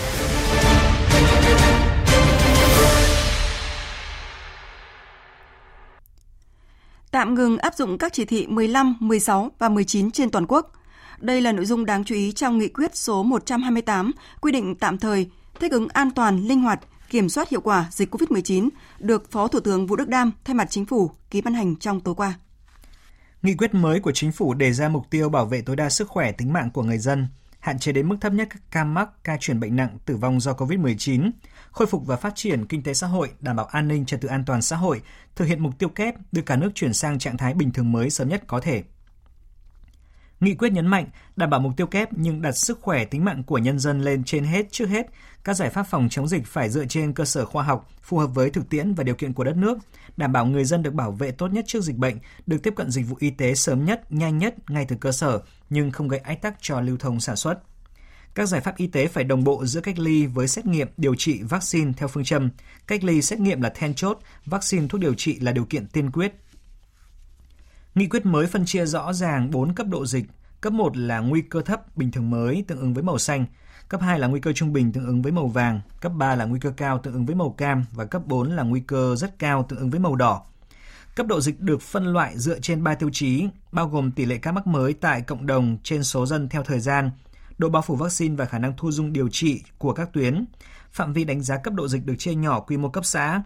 Tạm 7.11 7.34
ngừng 7.34 7.58
áp 7.58 7.75
dụng 7.75 7.99
các 7.99 8.12
chỉ 8.12 8.25
thị 8.25 8.46
15, 8.46 8.96
16 9.00 9.50
và 9.58 9.69
19 9.69 10.11
trên 10.11 10.31
toàn 10.31 10.46
quốc. 10.49 10.72
Đây 11.19 11.40
là 11.40 11.52
nội 11.52 11.64
dung 11.64 11.84
đáng 11.84 12.05
chú 12.05 12.14
ý 12.14 12.32
trong 12.32 12.58
nghị 12.58 12.69
quyết 12.69 12.96
số 12.96 13.22
128 13.22 14.12
quy 14.40 14.52
định 14.52 14.75
tạm 14.75 14.99
thời 14.99 15.31
thích 15.61 15.72
ứng 15.72 15.88
an 15.88 16.11
toàn, 16.11 16.44
linh 16.49 16.61
hoạt, 16.61 16.81
kiểm 17.11 17.28
soát 17.28 17.49
hiệu 17.49 17.61
quả 17.61 17.87
dịch 17.90 18.14
COVID-19 18.14 18.69
được 18.99 19.31
Phó 19.31 19.49
Thủ 19.49 19.61
tướng 19.61 19.87
Vũ 19.87 19.96
Đức 19.96 20.08
Đam 20.08 20.32
thay 20.44 20.55
mặt 20.55 20.66
chính 20.70 20.87
phủ 20.87 21.11
ký 21.31 21.40
ban 21.40 21.55
hành 21.55 21.76
trong 21.76 22.00
tối 22.00 22.14
qua. 22.14 22.34
Nghị 23.44 23.55
quyết 23.55 23.75
mới 23.75 24.00
của 24.00 24.12
chính 24.12 24.32
phủ 24.32 24.55
đề 24.55 24.73
ra 24.73 24.88
mục 24.88 25.11
tiêu 25.11 25.29
bảo 25.29 25.46
vệ 25.46 25.62
tối 25.62 25.76
đa 25.76 25.91
sức 25.91 26.08
khỏe 26.08 26.32
tính 26.32 26.52
mạng 26.52 26.70
của 26.70 26.82
người 26.82 26.99
dân, 26.99 27.29
hạn 27.61 27.79
chế 27.79 27.93
đến 27.93 28.08
mức 28.08 28.17
thấp 28.20 28.32
nhất 28.32 28.49
các 28.50 28.61
ca 28.70 28.85
mắc, 28.85 29.08
ca 29.25 29.37
chuyển 29.41 29.61
bệnh 29.61 29.76
nặng, 29.76 29.99
tử 30.05 30.17
vong 30.17 30.41
do 30.41 30.52
COVID-19, 30.52 31.31
khôi 31.70 31.87
phục 31.87 32.06
và 32.06 32.17
phát 32.17 32.32
triển 32.37 32.67
kinh 32.67 32.82
tế 32.82 32.94
xã 32.94 33.06
hội, 33.06 33.31
đảm 33.41 33.56
bảo 33.56 33.67
an 33.67 33.88
ninh 33.88 34.06
trật 34.06 34.20
tự 34.20 34.29
an 34.29 34.44
toàn 34.44 34.62
xã 34.62 34.76
hội, 34.76 35.02
thực 35.37 35.44
hiện 35.44 35.62
mục 35.62 35.79
tiêu 35.79 35.88
kép 35.88 36.14
đưa 36.33 36.42
cả 36.42 36.57
nước 36.57 36.71
chuyển 36.75 36.92
sang 36.92 37.18
trạng 37.18 37.37
thái 37.37 37.54
bình 37.54 37.71
thường 37.71 37.92
mới 37.92 38.11
sớm 38.11 38.28
nhất 38.28 38.42
có 38.47 38.61
thể. 38.61 38.83
Nghị 40.44 40.54
quyết 40.54 40.72
nhấn 40.72 40.86
mạnh 40.86 41.06
đảm 41.36 41.50
bảo 41.50 41.60
mục 41.60 41.72
tiêu 41.76 41.86
kép 41.86 42.08
nhưng 42.12 42.42
đặt 42.42 42.52
sức 42.52 42.78
khỏe 42.80 43.04
tính 43.04 43.24
mạng 43.24 43.42
của 43.42 43.58
nhân 43.58 43.78
dân 43.78 44.00
lên 44.00 44.24
trên 44.24 44.44
hết 44.44 44.66
trước 44.72 44.88
hết. 44.88 45.06
Các 45.44 45.54
giải 45.54 45.70
pháp 45.70 45.82
phòng 45.82 46.08
chống 46.10 46.28
dịch 46.28 46.46
phải 46.46 46.70
dựa 46.70 46.84
trên 46.84 47.12
cơ 47.12 47.24
sở 47.24 47.44
khoa 47.44 47.62
học, 47.62 47.90
phù 48.02 48.18
hợp 48.18 48.26
với 48.26 48.50
thực 48.50 48.68
tiễn 48.68 48.94
và 48.94 49.04
điều 49.04 49.14
kiện 49.14 49.32
của 49.32 49.44
đất 49.44 49.56
nước, 49.56 49.78
đảm 50.16 50.32
bảo 50.32 50.46
người 50.46 50.64
dân 50.64 50.82
được 50.82 50.94
bảo 50.94 51.12
vệ 51.12 51.30
tốt 51.30 51.46
nhất 51.46 51.64
trước 51.68 51.82
dịch 51.82 51.96
bệnh, 51.96 52.16
được 52.46 52.62
tiếp 52.62 52.72
cận 52.76 52.90
dịch 52.90 53.06
vụ 53.08 53.16
y 53.18 53.30
tế 53.30 53.54
sớm 53.54 53.84
nhất, 53.84 54.12
nhanh 54.12 54.38
nhất 54.38 54.70
ngay 54.70 54.84
từ 54.88 54.96
cơ 55.00 55.12
sở, 55.12 55.40
nhưng 55.70 55.90
không 55.90 56.08
gây 56.08 56.20
ách 56.20 56.42
tắc 56.42 56.54
cho 56.60 56.80
lưu 56.80 56.96
thông 56.96 57.20
sản 57.20 57.36
xuất. 57.36 57.58
Các 58.34 58.46
giải 58.46 58.60
pháp 58.60 58.76
y 58.76 58.86
tế 58.86 59.06
phải 59.06 59.24
đồng 59.24 59.44
bộ 59.44 59.66
giữa 59.66 59.80
cách 59.80 59.98
ly 59.98 60.26
với 60.26 60.48
xét 60.48 60.66
nghiệm, 60.66 60.88
điều 60.96 61.14
trị, 61.14 61.42
vaccine 61.42 61.92
theo 61.96 62.08
phương 62.08 62.24
châm. 62.24 62.50
Cách 62.86 63.04
ly 63.04 63.22
xét 63.22 63.40
nghiệm 63.40 63.62
là 63.62 63.68
then 63.68 63.94
chốt, 63.94 64.18
vaccine 64.46 64.88
thuốc 64.88 65.00
điều 65.00 65.14
trị 65.14 65.38
là 65.40 65.52
điều 65.52 65.64
kiện 65.64 65.86
tiên 65.86 66.10
quyết. 66.10 66.34
Nghị 67.94 68.06
quyết 68.06 68.26
mới 68.26 68.46
phân 68.46 68.64
chia 68.64 68.86
rõ 68.86 69.12
ràng 69.12 69.50
4 69.50 69.74
cấp 69.74 69.86
độ 69.86 70.06
dịch. 70.06 70.24
Cấp 70.60 70.72
1 70.72 70.96
là 70.96 71.18
nguy 71.18 71.40
cơ 71.40 71.62
thấp, 71.62 71.96
bình 71.96 72.10
thường 72.10 72.30
mới, 72.30 72.64
tương 72.68 72.78
ứng 72.80 72.94
với 72.94 73.02
màu 73.02 73.18
xanh. 73.18 73.46
Cấp 73.88 74.00
2 74.00 74.18
là 74.18 74.26
nguy 74.26 74.40
cơ 74.40 74.52
trung 74.52 74.72
bình 74.72 74.92
tương 74.92 75.06
ứng 75.06 75.22
với 75.22 75.32
màu 75.32 75.46
vàng, 75.46 75.80
cấp 76.00 76.12
3 76.16 76.34
là 76.34 76.44
nguy 76.44 76.60
cơ 76.60 76.70
cao 76.76 76.98
tương 76.98 77.14
ứng 77.14 77.26
với 77.26 77.34
màu 77.34 77.50
cam 77.50 77.84
và 77.92 78.04
cấp 78.04 78.22
4 78.26 78.56
là 78.56 78.62
nguy 78.62 78.80
cơ 78.80 79.16
rất 79.16 79.38
cao 79.38 79.66
tương 79.68 79.78
ứng 79.78 79.90
với 79.90 80.00
màu 80.00 80.14
đỏ. 80.14 80.42
Cấp 81.16 81.26
độ 81.26 81.40
dịch 81.40 81.60
được 81.60 81.82
phân 81.82 82.12
loại 82.12 82.38
dựa 82.38 82.60
trên 82.60 82.84
3 82.84 82.94
tiêu 82.94 83.10
chí, 83.12 83.48
bao 83.72 83.88
gồm 83.88 84.10
tỷ 84.10 84.24
lệ 84.24 84.38
ca 84.38 84.52
mắc 84.52 84.66
mới 84.66 84.92
tại 84.92 85.20
cộng 85.20 85.46
đồng 85.46 85.76
trên 85.82 86.04
số 86.04 86.26
dân 86.26 86.48
theo 86.48 86.62
thời 86.62 86.80
gian, 86.80 87.10
độ 87.58 87.68
bao 87.68 87.82
phủ 87.82 87.96
vaccine 87.96 88.36
và 88.36 88.44
khả 88.44 88.58
năng 88.58 88.72
thu 88.76 88.90
dung 88.90 89.12
điều 89.12 89.28
trị 89.28 89.62
của 89.78 89.92
các 89.92 90.12
tuyến. 90.12 90.44
Phạm 90.92 91.12
vi 91.12 91.24
đánh 91.24 91.42
giá 91.42 91.56
cấp 91.56 91.74
độ 91.74 91.88
dịch 91.88 92.06
được 92.06 92.14
chia 92.18 92.34
nhỏ 92.34 92.60
quy 92.60 92.76
mô 92.76 92.88
cấp 92.88 93.04
xã. 93.04 93.42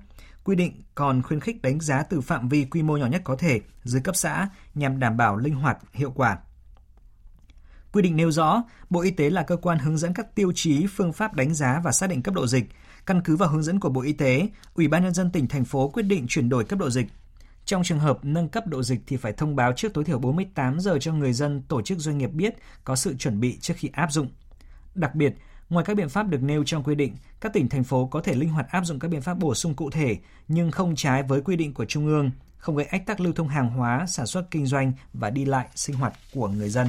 Quy 0.48 0.56
định 0.56 0.82
còn 0.94 1.22
khuyến 1.22 1.40
khích 1.40 1.62
đánh 1.62 1.80
giá 1.80 2.02
từ 2.02 2.20
phạm 2.20 2.48
vi 2.48 2.64
quy 2.64 2.82
mô 2.82 2.96
nhỏ 2.96 3.06
nhất 3.06 3.20
có 3.24 3.36
thể 3.36 3.60
dưới 3.84 4.02
cấp 4.02 4.16
xã 4.16 4.48
nhằm 4.74 4.98
đảm 4.98 5.16
bảo 5.16 5.36
linh 5.36 5.54
hoạt, 5.54 5.78
hiệu 5.92 6.10
quả. 6.10 6.38
Quy 7.92 8.02
định 8.02 8.16
nêu 8.16 8.30
rõ, 8.30 8.62
Bộ 8.90 9.00
Y 9.00 9.10
tế 9.10 9.30
là 9.30 9.42
cơ 9.42 9.56
quan 9.56 9.78
hướng 9.78 9.98
dẫn 9.98 10.14
các 10.14 10.34
tiêu 10.34 10.52
chí, 10.54 10.86
phương 10.86 11.12
pháp 11.12 11.34
đánh 11.34 11.54
giá 11.54 11.80
và 11.84 11.92
xác 11.92 12.10
định 12.10 12.22
cấp 12.22 12.34
độ 12.34 12.46
dịch. 12.46 12.64
Căn 13.06 13.20
cứ 13.24 13.36
vào 13.36 13.48
hướng 13.48 13.62
dẫn 13.62 13.80
của 13.80 13.88
Bộ 13.88 14.00
Y 14.00 14.12
tế, 14.12 14.48
Ủy 14.74 14.88
ban 14.88 15.02
nhân 15.02 15.14
dân 15.14 15.30
tỉnh 15.30 15.48
thành 15.48 15.64
phố 15.64 15.88
quyết 15.88 16.02
định 16.02 16.26
chuyển 16.28 16.48
đổi 16.48 16.64
cấp 16.64 16.78
độ 16.78 16.90
dịch. 16.90 17.06
Trong 17.64 17.82
trường 17.84 17.98
hợp 17.98 18.18
nâng 18.22 18.48
cấp 18.48 18.66
độ 18.66 18.82
dịch 18.82 19.00
thì 19.06 19.16
phải 19.16 19.32
thông 19.32 19.56
báo 19.56 19.72
trước 19.72 19.94
tối 19.94 20.04
thiểu 20.04 20.18
48 20.18 20.80
giờ 20.80 20.98
cho 21.00 21.12
người 21.12 21.32
dân, 21.32 21.62
tổ 21.62 21.82
chức 21.82 21.98
doanh 21.98 22.18
nghiệp 22.18 22.30
biết 22.32 22.54
có 22.84 22.96
sự 22.96 23.16
chuẩn 23.16 23.40
bị 23.40 23.58
trước 23.60 23.74
khi 23.76 23.90
áp 23.92 24.12
dụng. 24.12 24.28
Đặc 24.94 25.14
biệt, 25.14 25.34
Ngoài 25.70 25.84
các 25.84 25.96
biện 25.96 26.08
pháp 26.08 26.28
được 26.28 26.42
nêu 26.42 26.64
trong 26.64 26.82
quy 26.82 26.94
định, 26.94 27.16
các 27.40 27.52
tỉnh 27.52 27.68
thành 27.68 27.84
phố 27.84 28.06
có 28.06 28.20
thể 28.20 28.34
linh 28.34 28.48
hoạt 28.48 28.68
áp 28.68 28.84
dụng 28.84 28.98
các 28.98 29.08
biện 29.08 29.22
pháp 29.22 29.38
bổ 29.38 29.54
sung 29.54 29.74
cụ 29.74 29.90
thể 29.90 30.16
nhưng 30.48 30.70
không 30.70 30.96
trái 30.96 31.22
với 31.22 31.40
quy 31.40 31.56
định 31.56 31.74
của 31.74 31.84
trung 31.84 32.06
ương, 32.06 32.30
không 32.58 32.76
gây 32.76 32.86
ách 32.86 33.06
tắc 33.06 33.20
lưu 33.20 33.32
thông 33.32 33.48
hàng 33.48 33.70
hóa, 33.70 34.06
sản 34.06 34.26
xuất 34.26 34.50
kinh 34.50 34.66
doanh 34.66 34.92
và 35.12 35.30
đi 35.30 35.44
lại 35.44 35.68
sinh 35.74 35.96
hoạt 35.96 36.12
của 36.34 36.48
người 36.48 36.68
dân. 36.68 36.88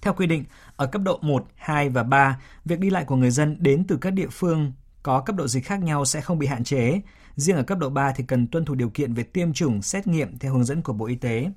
Theo 0.00 0.14
quy 0.14 0.26
định, 0.26 0.44
ở 0.76 0.86
cấp 0.86 1.02
độ 1.02 1.18
1, 1.22 1.46
2 1.56 1.88
và 1.88 2.02
3, 2.02 2.40
việc 2.64 2.80
đi 2.80 2.90
lại 2.90 3.04
của 3.04 3.16
người 3.16 3.30
dân 3.30 3.56
đến 3.60 3.84
từ 3.88 3.96
các 4.00 4.10
địa 4.10 4.28
phương 4.30 4.72
có 5.02 5.20
cấp 5.20 5.36
độ 5.36 5.48
dịch 5.48 5.64
khác 5.64 5.82
nhau 5.82 6.04
sẽ 6.04 6.20
không 6.20 6.38
bị 6.38 6.46
hạn 6.46 6.64
chế. 6.64 7.00
Riêng 7.36 7.56
ở 7.56 7.62
cấp 7.62 7.78
độ 7.78 7.90
3 7.90 8.12
thì 8.12 8.24
cần 8.24 8.46
tuân 8.46 8.64
thủ 8.64 8.74
điều 8.74 8.90
kiện 8.90 9.14
về 9.14 9.22
tiêm 9.22 9.52
chủng, 9.52 9.82
xét 9.82 10.06
nghiệm 10.06 10.38
theo 10.38 10.52
hướng 10.52 10.64
dẫn 10.64 10.82
của 10.82 10.92
Bộ 10.92 11.06
Y 11.06 11.14
tế. 11.14 11.50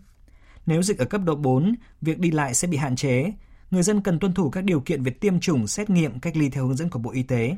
Nếu 0.66 0.82
dịch 0.82 0.98
ở 0.98 1.06
cấp 1.06 1.22
độ 1.26 1.36
4, 1.36 1.76
việc 2.02 2.20
đi 2.20 2.32
lại 2.32 2.54
sẽ 2.54 2.68
bị 2.68 2.78
hạn 2.78 2.96
chế. 2.96 3.32
Người 3.72 3.84
dân 3.84 4.02
cần 4.02 4.20
tuân 4.20 4.34
thủ 4.34 4.50
các 4.50 4.64
điều 4.64 4.80
kiện 4.80 5.04
về 5.04 5.12
tiêm 5.12 5.40
chủng, 5.40 5.68
xét 5.68 5.90
nghiệm, 5.90 6.20
cách 6.20 6.38
ly 6.38 6.50
theo 6.50 6.68
hướng 6.68 6.78
dẫn 6.78 6.90
của 6.90 7.00
Bộ 7.00 7.12
Y 7.12 7.24
tế. 7.24 7.58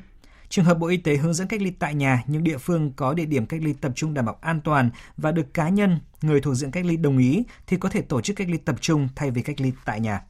Trường 0.49 0.65
hợp 0.65 0.79
Bộ 0.79 0.87
Y 0.87 0.97
tế 0.97 1.17
hướng 1.17 1.33
dẫn 1.33 1.47
cách 1.47 1.61
ly 1.61 1.71
tại 1.71 1.95
nhà, 1.95 2.23
nhưng 2.27 2.43
địa 2.43 2.57
phương 2.57 2.91
có 2.95 3.13
địa 3.13 3.25
điểm 3.25 3.45
cách 3.45 3.61
ly 3.63 3.73
tập 3.73 3.91
trung 3.95 4.13
đảm 4.13 4.25
bảo 4.25 4.37
an 4.41 4.61
toàn 4.61 4.89
và 5.17 5.31
được 5.31 5.53
cá 5.53 5.69
nhân, 5.69 5.99
người 6.21 6.41
thuộc 6.41 6.55
diện 6.55 6.71
cách 6.71 6.85
ly 6.85 6.97
đồng 6.97 7.17
ý 7.17 7.43
thì 7.67 7.77
có 7.77 7.89
thể 7.89 8.01
tổ 8.01 8.21
chức 8.21 8.35
cách 8.35 8.49
ly 8.49 8.57
tập 8.57 8.75
trung 8.81 9.07
thay 9.15 9.31
vì 9.31 9.41
cách 9.41 9.61
ly 9.61 9.71
tại 9.85 9.99
nhà. 9.99 10.21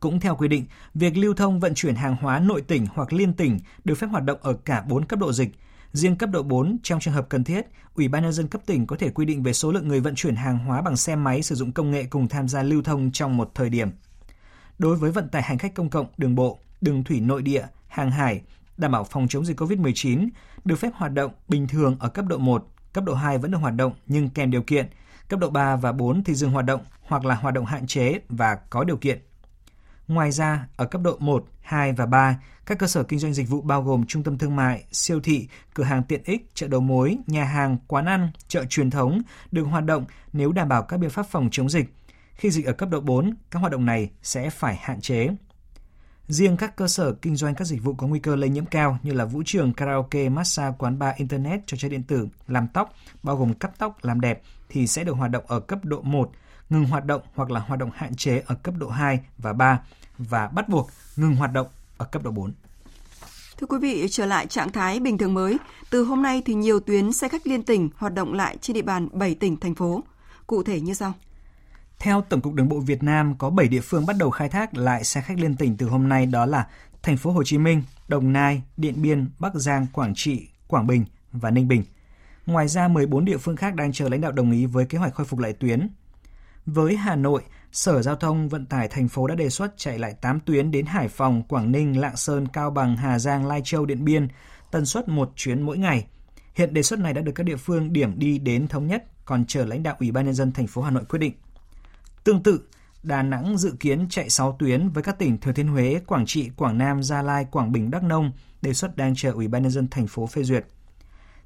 Cũng 0.00 0.20
theo 0.20 0.36
quy 0.36 0.48
định, 0.48 0.66
việc 0.94 1.16
lưu 1.16 1.34
thông 1.34 1.60
vận 1.60 1.74
chuyển 1.74 1.94
hàng 1.94 2.16
hóa 2.16 2.38
nội 2.38 2.62
tỉnh 2.62 2.86
hoặc 2.94 3.12
liên 3.12 3.32
tỉnh 3.32 3.60
được 3.84 3.94
phép 3.94 4.06
hoạt 4.06 4.24
động 4.24 4.38
ở 4.42 4.52
cả 4.52 4.84
4 4.88 5.04
cấp 5.04 5.18
độ 5.18 5.32
dịch. 5.32 5.50
Riêng 5.92 6.16
cấp 6.16 6.30
độ 6.32 6.42
4, 6.42 6.76
trong 6.82 7.00
trường 7.00 7.14
hợp 7.14 7.26
cần 7.28 7.44
thiết, 7.44 7.66
Ủy 7.94 8.08
ban 8.08 8.22
nhân 8.22 8.32
dân 8.32 8.48
cấp 8.48 8.62
tỉnh 8.66 8.86
có 8.86 8.96
thể 8.96 9.10
quy 9.10 9.24
định 9.24 9.42
về 9.42 9.52
số 9.52 9.72
lượng 9.72 9.88
người 9.88 10.00
vận 10.00 10.14
chuyển 10.14 10.36
hàng 10.36 10.58
hóa 10.58 10.82
bằng 10.82 10.96
xe 10.96 11.16
máy 11.16 11.42
sử 11.42 11.54
dụng 11.54 11.72
công 11.72 11.90
nghệ 11.90 12.04
cùng 12.10 12.28
tham 12.28 12.48
gia 12.48 12.62
lưu 12.62 12.82
thông 12.82 13.12
trong 13.12 13.36
một 13.36 13.50
thời 13.54 13.70
điểm. 13.70 13.90
Đối 14.78 14.96
với 14.96 15.12
vận 15.12 15.28
tải 15.28 15.42
hành 15.42 15.58
khách 15.58 15.74
công 15.74 15.90
cộng, 15.90 16.06
đường 16.16 16.34
bộ, 16.34 16.58
đường 16.80 17.04
thủy 17.04 17.20
nội 17.20 17.42
địa, 17.42 17.66
hàng 17.88 18.10
hải, 18.10 18.42
đảm 18.76 18.92
bảo 18.92 19.04
phòng 19.04 19.28
chống 19.28 19.44
dịch 19.44 19.60
COVID-19, 19.60 20.28
được 20.64 20.76
phép 20.76 20.90
hoạt 20.94 21.12
động 21.12 21.32
bình 21.48 21.68
thường 21.68 21.96
ở 22.00 22.08
cấp 22.08 22.24
độ 22.28 22.38
1, 22.38 22.66
cấp 22.92 23.04
độ 23.04 23.14
2 23.14 23.38
vẫn 23.38 23.50
được 23.50 23.58
hoạt 23.58 23.74
động 23.74 23.92
nhưng 24.06 24.28
kèm 24.28 24.50
điều 24.50 24.62
kiện, 24.62 24.86
cấp 25.28 25.40
độ 25.40 25.50
3 25.50 25.76
và 25.76 25.92
4 25.92 26.24
thì 26.24 26.34
dừng 26.34 26.50
hoạt 26.50 26.64
động 26.64 26.80
hoặc 27.00 27.24
là 27.24 27.34
hoạt 27.34 27.54
động 27.54 27.64
hạn 27.64 27.86
chế 27.86 28.20
và 28.28 28.54
có 28.54 28.84
điều 28.84 28.96
kiện. 28.96 29.18
Ngoài 30.08 30.32
ra, 30.32 30.66
ở 30.76 30.86
cấp 30.86 31.00
độ 31.04 31.16
1, 31.20 31.44
2 31.60 31.92
và 31.92 32.06
3, 32.06 32.40
các 32.66 32.78
cơ 32.78 32.86
sở 32.86 33.02
kinh 33.02 33.18
doanh 33.18 33.34
dịch 33.34 33.48
vụ 33.48 33.60
bao 33.60 33.82
gồm 33.82 34.06
trung 34.06 34.22
tâm 34.22 34.38
thương 34.38 34.56
mại, 34.56 34.84
siêu 34.92 35.20
thị, 35.20 35.48
cửa 35.74 35.84
hàng 35.84 36.02
tiện 36.02 36.22
ích, 36.24 36.54
chợ 36.54 36.68
đầu 36.68 36.80
mối, 36.80 37.16
nhà 37.26 37.44
hàng, 37.44 37.76
quán 37.86 38.04
ăn, 38.04 38.30
chợ 38.48 38.64
truyền 38.64 38.90
thống 38.90 39.22
được 39.52 39.64
hoạt 39.64 39.84
động 39.84 40.04
nếu 40.32 40.52
đảm 40.52 40.68
bảo 40.68 40.82
các 40.82 40.96
biện 40.96 41.10
pháp 41.10 41.26
phòng 41.30 41.48
chống 41.52 41.68
dịch. 41.68 41.94
Khi 42.34 42.50
dịch 42.50 42.66
ở 42.66 42.72
cấp 42.72 42.88
độ 42.90 43.00
4, 43.00 43.34
các 43.50 43.58
hoạt 43.58 43.72
động 43.72 43.86
này 43.86 44.10
sẽ 44.22 44.50
phải 44.50 44.78
hạn 44.82 45.00
chế. 45.00 45.28
Riêng 46.28 46.56
các 46.56 46.76
cơ 46.76 46.88
sở 46.88 47.12
kinh 47.12 47.36
doanh 47.36 47.54
các 47.54 47.64
dịch 47.64 47.82
vụ 47.82 47.94
có 47.94 48.06
nguy 48.06 48.20
cơ 48.20 48.36
lây 48.36 48.48
nhiễm 48.48 48.66
cao 48.66 48.98
như 49.02 49.12
là 49.12 49.24
vũ 49.24 49.42
trường, 49.46 49.72
karaoke, 49.72 50.28
massage, 50.28 50.76
quán 50.78 50.98
bar, 50.98 51.16
internet, 51.16 51.66
trò 51.66 51.76
chơi 51.76 51.90
điện 51.90 52.02
tử, 52.02 52.28
làm 52.48 52.68
tóc, 52.68 52.94
bao 53.22 53.36
gồm 53.36 53.54
cắt 53.54 53.70
tóc, 53.78 54.04
làm 54.04 54.20
đẹp 54.20 54.42
thì 54.68 54.86
sẽ 54.86 55.04
được 55.04 55.16
hoạt 55.16 55.30
động 55.30 55.44
ở 55.46 55.60
cấp 55.60 55.84
độ 55.84 56.02
1, 56.02 56.30
ngừng 56.70 56.84
hoạt 56.84 57.04
động 57.04 57.22
hoặc 57.34 57.50
là 57.50 57.60
hoạt 57.60 57.80
động 57.80 57.90
hạn 57.94 58.14
chế 58.14 58.42
ở 58.46 58.54
cấp 58.54 58.74
độ 58.78 58.88
2 58.88 59.20
và 59.38 59.52
3 59.52 59.80
và 60.18 60.48
bắt 60.48 60.68
buộc 60.68 60.90
ngừng 61.16 61.36
hoạt 61.36 61.52
động 61.52 61.66
ở 61.96 62.06
cấp 62.06 62.22
độ 62.22 62.30
4. 62.30 62.52
Thưa 63.58 63.66
quý 63.66 63.78
vị, 63.78 64.06
trở 64.10 64.26
lại 64.26 64.46
trạng 64.46 64.72
thái 64.72 65.00
bình 65.00 65.18
thường 65.18 65.34
mới, 65.34 65.58
từ 65.90 66.04
hôm 66.04 66.22
nay 66.22 66.42
thì 66.44 66.54
nhiều 66.54 66.80
tuyến 66.80 67.12
xe 67.12 67.28
khách 67.28 67.46
liên 67.46 67.62
tỉnh 67.62 67.90
hoạt 67.96 68.14
động 68.14 68.32
lại 68.32 68.56
trên 68.60 68.74
địa 68.74 68.82
bàn 68.82 69.08
7 69.12 69.34
tỉnh, 69.34 69.56
thành 69.56 69.74
phố. 69.74 70.02
Cụ 70.46 70.62
thể 70.62 70.80
như 70.80 70.94
sau. 70.94 71.12
Theo 72.04 72.20
Tổng 72.20 72.40
cục 72.40 72.54
Đường 72.54 72.68
bộ 72.68 72.80
Việt 72.80 73.02
Nam, 73.02 73.34
có 73.38 73.50
7 73.50 73.68
địa 73.68 73.80
phương 73.80 74.06
bắt 74.06 74.16
đầu 74.18 74.30
khai 74.30 74.48
thác 74.48 74.74
lại 74.74 75.04
xe 75.04 75.20
khách 75.20 75.38
liên 75.38 75.56
tỉnh 75.56 75.76
từ 75.76 75.88
hôm 75.88 76.08
nay 76.08 76.26
đó 76.26 76.46
là 76.46 76.66
Thành 77.02 77.16
phố 77.16 77.30
Hồ 77.30 77.44
Chí 77.44 77.58
Minh, 77.58 77.82
Đồng 78.08 78.32
Nai, 78.32 78.62
Điện 78.76 79.02
Biên, 79.02 79.30
Bắc 79.38 79.54
Giang, 79.54 79.86
Quảng 79.92 80.12
Trị, 80.14 80.48
Quảng 80.68 80.86
Bình 80.86 81.04
và 81.32 81.50
Ninh 81.50 81.68
Bình. 81.68 81.84
Ngoài 82.46 82.68
ra, 82.68 82.88
14 82.88 83.24
địa 83.24 83.36
phương 83.36 83.56
khác 83.56 83.74
đang 83.74 83.92
chờ 83.92 84.08
lãnh 84.08 84.20
đạo 84.20 84.32
đồng 84.32 84.52
ý 84.52 84.66
với 84.66 84.86
kế 84.86 84.98
hoạch 84.98 85.14
khôi 85.14 85.26
phục 85.26 85.40
lại 85.40 85.52
tuyến. 85.52 85.88
Với 86.66 86.96
Hà 86.96 87.16
Nội, 87.16 87.42
Sở 87.72 88.02
Giao 88.02 88.16
thông 88.16 88.48
Vận 88.48 88.66
tải 88.66 88.88
thành 88.88 89.08
phố 89.08 89.26
đã 89.26 89.34
đề 89.34 89.48
xuất 89.48 89.72
chạy 89.76 89.98
lại 89.98 90.14
8 90.20 90.40
tuyến 90.40 90.70
đến 90.70 90.86
Hải 90.86 91.08
Phòng, 91.08 91.42
Quảng 91.42 91.72
Ninh, 91.72 92.00
Lạng 92.00 92.16
Sơn, 92.16 92.48
Cao 92.48 92.70
Bằng, 92.70 92.96
Hà 92.96 93.18
Giang, 93.18 93.46
Lai 93.46 93.60
Châu, 93.64 93.86
Điện 93.86 94.04
Biên, 94.04 94.28
tần 94.70 94.86
suất 94.86 95.08
một 95.08 95.32
chuyến 95.36 95.62
mỗi 95.62 95.78
ngày. 95.78 96.06
Hiện 96.54 96.74
đề 96.74 96.82
xuất 96.82 96.98
này 96.98 97.12
đã 97.12 97.22
được 97.22 97.32
các 97.34 97.44
địa 97.44 97.56
phương 97.56 97.92
điểm 97.92 98.18
đi 98.18 98.38
đến 98.38 98.68
thống 98.68 98.86
nhất, 98.86 99.04
còn 99.24 99.44
chờ 99.46 99.64
lãnh 99.64 99.82
đạo 99.82 99.96
Ủy 99.98 100.10
ban 100.10 100.24
nhân 100.24 100.34
dân 100.34 100.52
thành 100.52 100.66
phố 100.66 100.82
Hà 100.82 100.90
Nội 100.90 101.04
quyết 101.04 101.18
định. 101.18 101.32
Tương 102.24 102.42
tự, 102.42 102.60
Đà 103.02 103.22
Nẵng 103.22 103.58
dự 103.58 103.74
kiến 103.80 104.06
chạy 104.10 104.30
6 104.30 104.56
tuyến 104.58 104.88
với 104.88 105.02
các 105.02 105.18
tỉnh 105.18 105.38
Thừa 105.38 105.52
Thiên 105.52 105.68
Huế, 105.68 106.00
Quảng 106.06 106.26
Trị, 106.26 106.50
Quảng 106.56 106.78
Nam, 106.78 107.02
Gia 107.02 107.22
Lai, 107.22 107.46
Quảng 107.50 107.72
Bình, 107.72 107.90
Đắk 107.90 108.02
Nông, 108.02 108.32
đề 108.62 108.72
xuất 108.72 108.96
đang 108.96 109.14
chờ 109.14 109.32
Ủy 109.32 109.48
ban 109.48 109.62
nhân 109.62 109.72
dân 109.72 109.88
thành 109.88 110.06
phố 110.06 110.26
phê 110.26 110.42
duyệt. 110.42 110.66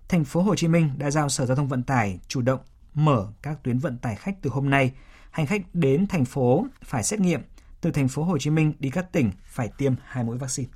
Thành 0.09 0.25
phố 0.25 0.43
Hồ 0.43 0.55
Chí 0.55 0.69
Minh 0.69 0.91
đã 0.99 1.11
giao 1.11 1.29
Sở 1.29 1.47
Giao 1.47 1.57
thông 1.57 1.69
Vận 1.69 1.83
tải 1.83 2.21
chủ 2.29 2.43
động 2.43 2.61
mở 2.95 3.27
các 3.43 3.59
tuyến 3.63 3.79
vận 3.79 3.99
tải 3.99 4.17
khách 4.17 4.43
từ 4.43 4.51
hôm 4.51 4.71
nay. 4.71 4.93
Hành 5.31 5.47
khách 5.47 5.63
đến 5.73 6.07
thành 6.07 6.25
phố 6.25 6.67
phải 6.85 7.03
xét 7.03 7.21
nghiệm, 7.21 7.41
từ 7.81 7.91
thành 7.91 8.09
phố 8.09 8.23
Hồ 8.23 8.39
Chí 8.39 8.51
Minh 8.51 8.73
đi 8.79 8.91
các 8.91 9.13
tỉnh 9.13 9.31
phải 9.45 9.71
tiêm 9.79 9.93
hai 10.05 10.25
mũi 10.25 10.39
vaccine. 10.39 10.69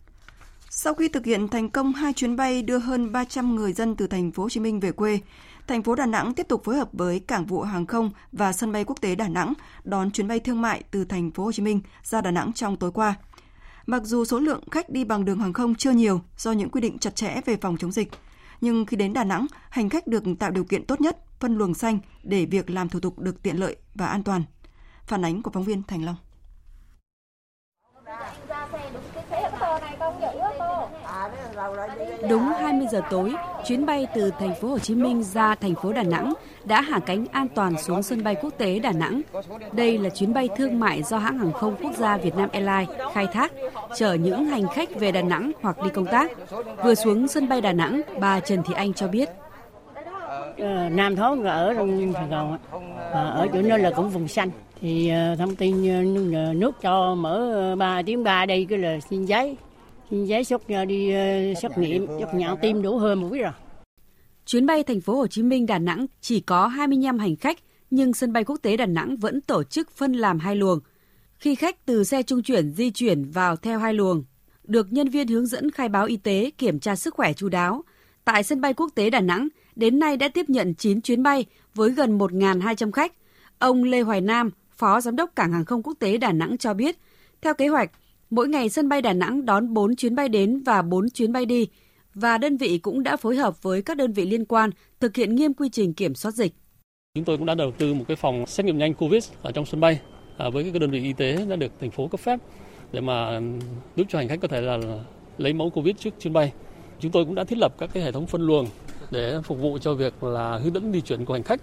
Sau 0.71 0.95
khi 0.95 1.09
thực 1.09 1.25
hiện 1.25 1.49
thành 1.49 1.71
công 1.71 1.93
hai 1.93 2.13
chuyến 2.13 2.37
bay 2.37 2.63
đưa 2.63 2.79
hơn 2.79 3.13
300 3.13 3.55
người 3.55 3.73
dân 3.73 3.97
từ 3.97 4.07
thành 4.07 4.33
phố 4.33 4.43
Hồ 4.43 4.49
Chí 4.49 4.61
Minh 4.61 4.81
về 4.81 4.93
quê, 4.93 5.21
thành 5.67 5.83
phố 5.83 5.95
Đà 5.95 6.07
Nẵng 6.07 6.35
tiếp 6.35 6.49
tục 6.49 6.65
phối 6.65 6.77
hợp 6.77 6.89
với 6.93 7.21
Cảng 7.21 7.47
vụ 7.47 7.63
hàng 7.63 7.87
không 7.87 8.11
và 8.33 8.53
sân 8.53 8.73
bay 8.73 8.85
quốc 8.85 9.01
tế 9.01 9.15
Đà 9.15 9.29
Nẵng 9.29 9.53
đón 9.85 10.11
chuyến 10.11 10.29
bay 10.29 10.41
thương 10.41 10.63
mại 10.63 10.83
từ 10.91 11.05
thành 11.05 11.31
phố 11.31 11.45
Hồ 11.45 11.53
Chí 11.53 11.63
Minh 11.63 11.81
ra 12.03 12.21
Đà 12.21 12.31
Nẵng 12.31 12.53
trong 12.53 12.77
tối 12.77 12.93
qua. 12.93 13.15
Mặc 13.87 14.03
dù 14.05 14.25
số 14.25 14.39
lượng 14.39 14.63
khách 14.71 14.91
đi 14.91 15.05
bằng 15.05 15.25
đường 15.25 15.39
hàng 15.39 15.53
không 15.53 15.75
chưa 15.75 15.91
nhiều 15.91 16.21
do 16.37 16.53
những 16.53 16.71
quy 16.71 16.81
định 16.81 16.99
chặt 16.99 17.17
chẽ 17.17 17.41
về 17.47 17.57
phòng 17.57 17.77
chống 17.77 17.93
dịch, 17.93 18.09
nhưng 18.61 18.87
khi 18.87 18.97
đến 18.97 19.13
Đà 19.13 19.25
Nẵng, 19.25 19.47
hành 19.71 19.89
khách 19.89 20.07
được 20.07 20.23
tạo 20.39 20.51
điều 20.51 20.65
kiện 20.65 20.87
tốt 20.87 21.01
nhất, 21.01 21.19
phân 21.41 21.59
luồng 21.59 21.75
xanh 21.75 21.99
để 22.23 22.47
việc 22.47 22.71
làm 22.71 22.89
thủ 22.89 23.01
tục 23.01 23.19
được 23.19 23.43
tiện 23.43 23.57
lợi 23.57 23.77
và 23.95 24.07
an 24.07 24.23
toàn. 24.23 24.43
Phản 25.07 25.25
ánh 25.25 25.43
của 25.43 25.51
phóng 25.51 25.65
viên 25.65 25.83
Thành 25.83 26.05
Long. 26.05 26.17
Đúng 30.01 30.52
đúng 32.29 32.43
20 32.61 32.87
giờ 32.91 33.01
tối, 33.11 33.35
chuyến 33.67 33.87
bay 33.87 34.07
từ 34.15 34.31
thành 34.39 34.55
phố 34.55 34.69
Hồ 34.69 34.79
Chí 34.79 34.95
Minh 34.95 35.23
ra 35.23 35.55
thành 35.55 35.75
phố 35.75 35.93
Đà 35.93 36.03
Nẵng 36.03 36.33
đã 36.65 36.81
hạ 36.81 36.99
cánh 36.99 37.27
an 37.33 37.49
toàn 37.55 37.83
xuống 37.83 38.03
sân 38.03 38.25
bay 38.25 38.37
quốc 38.43 38.55
tế 38.59 38.79
Đà 38.79 38.93
Nẵng. 38.93 39.21
Đây 39.73 39.99
là 39.99 40.09
chuyến 40.09 40.35
bay 40.35 40.49
thương 40.57 40.81
mại 40.81 41.03
do 41.03 41.19
hãng 41.19 41.39
hàng 41.39 41.53
không 41.53 41.77
quốc 41.83 41.93
gia 41.97 42.17
Việt 42.17 42.37
Nam 42.37 42.49
Airlines 42.53 42.99
khai 43.15 43.27
thác, 43.27 43.53
chở 43.97 44.15
những 44.15 44.45
hành 44.45 44.67
khách 44.75 44.95
về 44.95 45.13
Đà 45.13 45.23
Nẵng 45.23 45.53
hoặc 45.63 45.77
đi 45.85 45.91
công 45.95 46.07
tác. 46.07 46.31
Vừa 46.85 46.95
xuống 46.95 47.29
sân 47.29 47.49
bay 47.49 47.61
Đà 47.61 47.73
Nẵng, 47.73 48.01
bà 48.21 48.41
Trần 48.41 48.63
Thị 48.63 48.75
Anh 48.77 48.95
cho 48.95 49.09
biết. 49.09 49.29
Ờ, 50.59 50.89
Nam 50.89 51.17
thốn 51.17 51.45
ở 51.45 51.75
trong 51.75 52.13
Sài 52.13 52.27
Gòn, 52.29 52.59
ờ, 53.13 53.31
ở 53.31 53.49
chỗ 53.53 53.63
nơi 53.63 53.79
là 53.79 53.91
cũng 53.91 54.11
vùng 54.11 54.29
xanh 54.29 54.51
thì 54.81 55.09
ờ, 55.09 55.37
thông 55.39 55.57
tin 55.57 55.83
nước 56.61 56.81
cho 56.81 57.15
mở 57.15 57.75
3 57.79 58.03
tiếng 58.07 58.25
3 58.25 58.47
đây 58.47 58.67
cái 58.71 58.79
là 58.79 59.01
xin 59.01 59.25
giấy 59.25 59.57
giấy 60.13 60.45
xuất 60.45 60.63
đi 60.89 61.13
xét 61.63 61.79
nghiệm 61.79 62.07
xét 62.07 62.29
nhận 62.35 62.57
tiêm 62.63 62.83
đủ 62.83 62.99
hơn 62.99 63.21
một 63.21 63.29
quý 63.31 63.39
rồi 63.39 63.53
Chuyến 64.47 64.67
bay 64.67 64.83
thành 64.83 65.01
phố 65.01 65.17
Hồ 65.17 65.27
Chí 65.27 65.43
Minh 65.43 65.67
Đà 65.67 65.79
Nẵng 65.79 66.07
chỉ 66.21 66.41
có 66.41 66.67
25 66.67 67.19
hành 67.19 67.37
khách, 67.37 67.59
nhưng 67.91 68.13
sân 68.13 68.33
bay 68.33 68.45
quốc 68.45 68.57
tế 68.63 68.77
Đà 68.77 68.87
Nẵng 68.87 69.17
vẫn 69.17 69.41
tổ 69.41 69.65
chức 69.65 69.91
phân 69.91 70.13
làm 70.13 70.39
hai 70.39 70.57
luồng. 70.57 70.81
Khi 71.39 71.55
khách 71.55 71.87
từ 71.87 72.05
xe 72.05 72.23
trung 72.23 72.43
chuyển 72.43 72.73
di 72.73 72.91
chuyển 72.91 73.31
vào 73.31 73.57
theo 73.57 73.79
hai 73.79 73.95
luồng, 73.95 74.25
được 74.65 74.93
nhân 74.93 75.09
viên 75.09 75.29
hướng 75.29 75.47
dẫn 75.47 75.71
khai 75.71 75.89
báo 75.89 76.07
y 76.07 76.17
tế 76.17 76.51
kiểm 76.59 76.81
tra 76.81 76.97
sức 76.97 77.15
khỏe 77.15 77.33
chú 77.33 77.49
đáo. 77.49 77.83
Tại 78.25 78.43
sân 78.43 78.61
bay 78.61 78.75
quốc 78.75 78.91
tế 78.95 79.11
Đà 79.11 79.21
Nẵng, 79.21 79.49
đến 79.77 79.99
nay 79.99 80.17
đã 80.17 80.29
tiếp 80.29 80.49
nhận 80.49 80.75
9 80.75 81.01
chuyến 81.01 81.23
bay 81.23 81.45
với 81.75 81.91
gần 81.91 82.19
1.200 82.19 82.93
khách. 82.93 83.13
Ông 83.59 83.85
Lê 83.85 84.01
Hoài 84.01 84.21
Nam, 84.21 84.51
Phó 84.71 85.01
Giám 85.01 85.17
đốc 85.17 85.37
Cảng 85.37 85.53
hàng 85.53 85.65
không 85.65 85.83
quốc 85.83 85.95
tế 85.99 86.19
Đà 86.19 86.33
Nẵng 86.33 86.59
cho 86.59 86.75
biết, 86.75 86.99
theo 87.41 87.55
kế 87.55 87.69
hoạch, 87.69 87.91
mỗi 88.33 88.49
ngày 88.49 88.69
sân 88.69 88.89
bay 88.89 89.03
Đà 89.03 89.13
Nẵng 89.13 89.45
đón 89.45 89.75
4 89.75 89.97
chuyến 89.97 90.15
bay 90.15 90.29
đến 90.29 90.63
và 90.63 90.83
4 90.83 91.11
chuyến 91.11 91.33
bay 91.33 91.47
đi, 91.47 91.69
và 92.15 92.39
đơn 92.39 92.57
vị 92.57 92.79
cũng 92.79 93.03
đã 93.03 93.17
phối 93.17 93.37
hợp 93.37 93.63
với 93.63 93.83
các 93.83 93.97
đơn 93.97 94.13
vị 94.13 94.27
liên 94.27 94.45
quan 94.45 94.71
thực 95.01 95.17
hiện 95.17 95.35
nghiêm 95.35 95.55
quy 95.55 95.69
trình 95.69 95.95
kiểm 95.95 96.15
soát 96.15 96.33
dịch. 96.33 96.53
Chúng 97.15 97.25
tôi 97.25 97.37
cũng 97.37 97.47
đã 97.47 97.55
đầu 97.55 97.73
tư 97.79 97.95
một 97.95 98.05
cái 98.09 98.17
phòng 98.17 98.47
xét 98.47 98.67
nghiệm 98.67 98.79
nhanh 98.79 98.95
COVID 98.95 99.31
ở 99.43 99.53
trong 99.53 99.67
sân 99.67 99.81
bay 99.81 100.01
à, 100.37 100.51
với 100.51 100.71
các 100.73 100.81
đơn 100.81 100.91
vị 100.91 101.03
y 101.03 101.13
tế 101.13 101.45
đã 101.49 101.57
được 101.57 101.73
thành 101.81 101.91
phố 101.91 102.09
cấp 102.09 102.21
phép 102.21 102.41
để 102.93 103.01
mà 103.01 103.41
giúp 103.97 104.07
cho 104.09 104.19
hành 104.19 104.29
khách 104.29 104.41
có 104.41 104.49
thể 104.49 104.61
là 104.61 104.79
lấy 105.39 105.53
mẫu 105.53 105.71
COVID 105.71 105.97
trước 105.99 106.15
chuyến 106.21 106.33
bay. 106.33 106.53
Chúng 107.01 107.13
tôi 107.13 107.25
cũng 107.25 107.35
đã 107.35 107.45
thiết 107.45 107.59
lập 107.59 107.75
các 107.79 107.91
cái 107.93 108.03
hệ 108.03 108.13
thống 108.13 108.27
phân 108.27 108.43
luồng 108.43 108.67
để 109.11 109.41
phục 109.45 109.59
vụ 109.59 109.79
cho 109.79 109.95
việc 109.95 110.23
là 110.23 110.59
hướng 110.59 110.75
dẫn 110.75 110.93
di 110.93 111.01
chuyển 111.01 111.25
của 111.25 111.33
hành 111.33 111.43
khách 111.43 111.61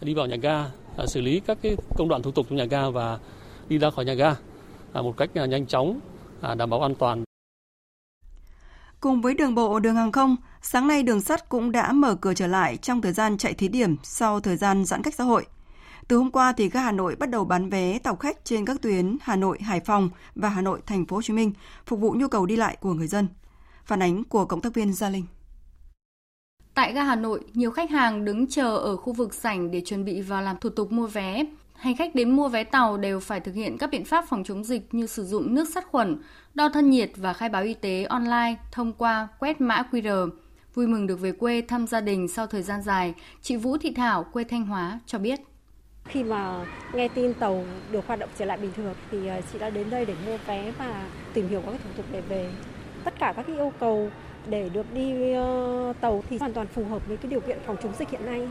đi 0.00 0.14
vào 0.14 0.26
nhà 0.26 0.36
ga, 0.36 0.64
à, 0.96 1.06
xử 1.06 1.20
lý 1.20 1.40
các 1.40 1.58
cái 1.62 1.76
công 1.96 2.08
đoạn 2.08 2.22
thủ 2.22 2.30
tục 2.30 2.46
trong 2.48 2.56
nhà 2.58 2.64
ga 2.64 2.90
và 2.90 3.18
đi 3.68 3.78
ra 3.78 3.90
khỏi 3.90 4.04
nhà 4.04 4.14
ga 4.14 4.34
một 4.94 5.16
cách 5.16 5.30
nhanh 5.34 5.66
chóng, 5.66 6.00
đảm 6.56 6.70
bảo 6.70 6.80
an 6.80 6.94
toàn. 6.94 7.24
Cùng 9.00 9.20
với 9.20 9.34
đường 9.34 9.54
bộ, 9.54 9.80
đường 9.80 9.96
hàng 9.96 10.12
không, 10.12 10.36
sáng 10.62 10.88
nay 10.88 11.02
đường 11.02 11.20
sắt 11.20 11.48
cũng 11.48 11.72
đã 11.72 11.92
mở 11.92 12.14
cửa 12.14 12.34
trở 12.34 12.46
lại 12.46 12.76
trong 12.76 13.00
thời 13.00 13.12
gian 13.12 13.38
chạy 13.38 13.54
thí 13.54 13.68
điểm 13.68 13.96
sau 14.02 14.40
thời 14.40 14.56
gian 14.56 14.84
giãn 14.84 15.02
cách 15.02 15.14
xã 15.14 15.24
hội. 15.24 15.46
Từ 16.08 16.16
hôm 16.16 16.30
qua 16.30 16.52
thì 16.52 16.68
ga 16.68 16.80
Hà 16.80 16.92
Nội 16.92 17.16
bắt 17.16 17.30
đầu 17.30 17.44
bán 17.44 17.70
vé 17.70 17.98
tàu 17.98 18.16
khách 18.16 18.44
trên 18.44 18.64
các 18.64 18.82
tuyến 18.82 19.16
Hà 19.22 19.36
Nội, 19.36 19.58
Hải 19.60 19.80
Phòng 19.80 20.10
và 20.34 20.48
Hà 20.48 20.62
Nội, 20.62 20.80
Thành 20.86 21.06
phố 21.06 21.16
Hồ 21.16 21.22
Chí 21.22 21.32
Minh 21.32 21.52
phục 21.86 22.00
vụ 22.00 22.12
nhu 22.12 22.28
cầu 22.28 22.46
đi 22.46 22.56
lại 22.56 22.76
của 22.80 22.94
người 22.94 23.06
dân. 23.06 23.28
Phản 23.84 24.02
ánh 24.02 24.24
của 24.24 24.44
cộng 24.44 24.60
tác 24.60 24.74
viên 24.74 24.92
Gia 24.92 25.10
Linh. 25.10 25.24
Tại 26.74 26.92
ga 26.92 27.04
Hà 27.04 27.16
Nội, 27.16 27.40
nhiều 27.54 27.70
khách 27.70 27.90
hàng 27.90 28.24
đứng 28.24 28.46
chờ 28.46 28.76
ở 28.76 28.96
khu 28.96 29.12
vực 29.12 29.34
sảnh 29.34 29.70
để 29.70 29.82
chuẩn 29.84 30.04
bị 30.04 30.20
vào 30.20 30.42
làm 30.42 30.56
thủ 30.60 30.70
tục 30.70 30.92
mua 30.92 31.06
vé. 31.06 31.44
Hành 31.80 31.96
khách 31.96 32.14
đến 32.14 32.30
mua 32.30 32.48
vé 32.48 32.64
tàu 32.64 32.96
đều 32.96 33.20
phải 33.20 33.40
thực 33.40 33.54
hiện 33.54 33.78
các 33.78 33.90
biện 33.90 34.04
pháp 34.04 34.24
phòng 34.28 34.44
chống 34.44 34.64
dịch 34.64 34.94
như 34.94 35.06
sử 35.06 35.24
dụng 35.24 35.54
nước 35.54 35.68
sát 35.68 35.86
khuẩn, 35.86 36.18
đo 36.54 36.68
thân 36.68 36.90
nhiệt 36.90 37.10
và 37.16 37.32
khai 37.32 37.48
báo 37.48 37.62
y 37.62 37.74
tế 37.74 38.04
online 38.04 38.56
thông 38.72 38.92
qua 38.92 39.28
quét 39.38 39.60
mã 39.60 39.82
QR. 39.90 40.30
Vui 40.74 40.86
mừng 40.86 41.06
được 41.06 41.16
về 41.16 41.32
quê 41.32 41.62
thăm 41.68 41.86
gia 41.86 42.00
đình 42.00 42.28
sau 42.28 42.46
thời 42.46 42.62
gian 42.62 42.82
dài, 42.82 43.14
chị 43.42 43.56
Vũ 43.56 43.76
Thị 43.76 43.92
Thảo, 43.96 44.24
quê 44.24 44.44
Thanh 44.44 44.66
Hóa, 44.66 45.00
cho 45.06 45.18
biết. 45.18 45.40
Khi 46.04 46.24
mà 46.24 46.66
nghe 46.94 47.08
tin 47.08 47.34
tàu 47.34 47.64
được 47.90 48.06
hoạt 48.06 48.18
động 48.18 48.30
trở 48.38 48.44
lại 48.44 48.58
bình 48.58 48.72
thường 48.76 48.94
thì 49.10 49.26
ờ, 49.26 49.40
chị 49.52 49.58
đã 49.58 49.70
đến 49.70 49.90
đây 49.90 50.06
để 50.06 50.14
mua 50.26 50.36
vé 50.46 50.72
và 50.78 51.04
tìm 51.34 51.48
hiểu 51.48 51.62
các 51.66 51.74
thủ 51.84 51.90
tục 51.96 52.06
để 52.12 52.20
về. 52.20 52.50
Tất 53.04 53.14
cả 53.18 53.32
các 53.36 53.46
yêu 53.46 53.72
cầu 53.80 54.10
để 54.48 54.68
được 54.68 54.94
đi 54.94 55.32
ờ, 55.32 55.92
tàu 56.00 56.22
thì 56.30 56.38
hoàn 56.38 56.52
toàn 56.52 56.66
phù 56.66 56.84
hợp 56.84 57.08
với 57.08 57.16
cái 57.16 57.30
điều 57.30 57.40
kiện 57.40 57.58
phòng 57.66 57.76
chống 57.82 57.92
dịch 57.98 58.10
hiện 58.10 58.26
nay. 58.26 58.48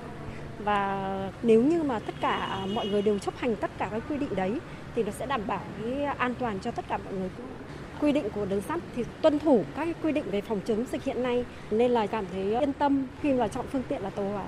Và 0.64 1.32
nếu 1.44 1.64
như 1.64 1.84
mà 1.84 2.00
tất 2.00 2.16
cả 2.22 2.36
à, 2.36 2.66
mọi 2.74 2.88
người 2.88 3.02
đều 3.02 3.20
chấp 3.20 3.38
hành 3.38 3.56
tất 3.56 3.72
cả 3.78 3.88
các 3.92 4.04
quy 4.10 4.18
định 4.18 4.36
đấy 4.36 4.60
thì 4.96 5.04
nó 5.04 5.12
sẽ 5.12 5.26
đảm 5.26 5.42
bảo 5.48 5.62
cái 5.84 6.04
an 6.04 6.36
toàn 6.40 6.60
cho 6.60 6.72
tất 6.72 6.86
cả 6.88 6.98
mọi 6.98 7.14
người 7.14 7.30
quy 8.02 8.12
định 8.12 8.26
của 8.36 8.46
đường 8.46 8.62
sắt 8.62 8.80
thì 8.96 9.04
tuân 9.22 9.40
thủ 9.40 9.64
các 9.76 9.86
cái 9.86 9.94
quy 10.04 10.12
định 10.12 10.24
về 10.32 10.42
phòng 10.42 10.60
chống 10.66 10.86
dịch 10.92 11.04
hiện 11.04 11.24
nay 11.24 11.46
nên 11.72 11.92
là 11.92 12.08
cảm 12.08 12.26
thấy 12.32 12.60
yên 12.60 12.74
tâm 12.74 13.08
khi 13.22 13.34
mà 13.34 13.48
chọn 13.48 13.66
phương 13.72 13.84
tiện 13.90 14.02
là 14.02 14.10
tàu 14.10 14.30
hỏa. 14.30 14.48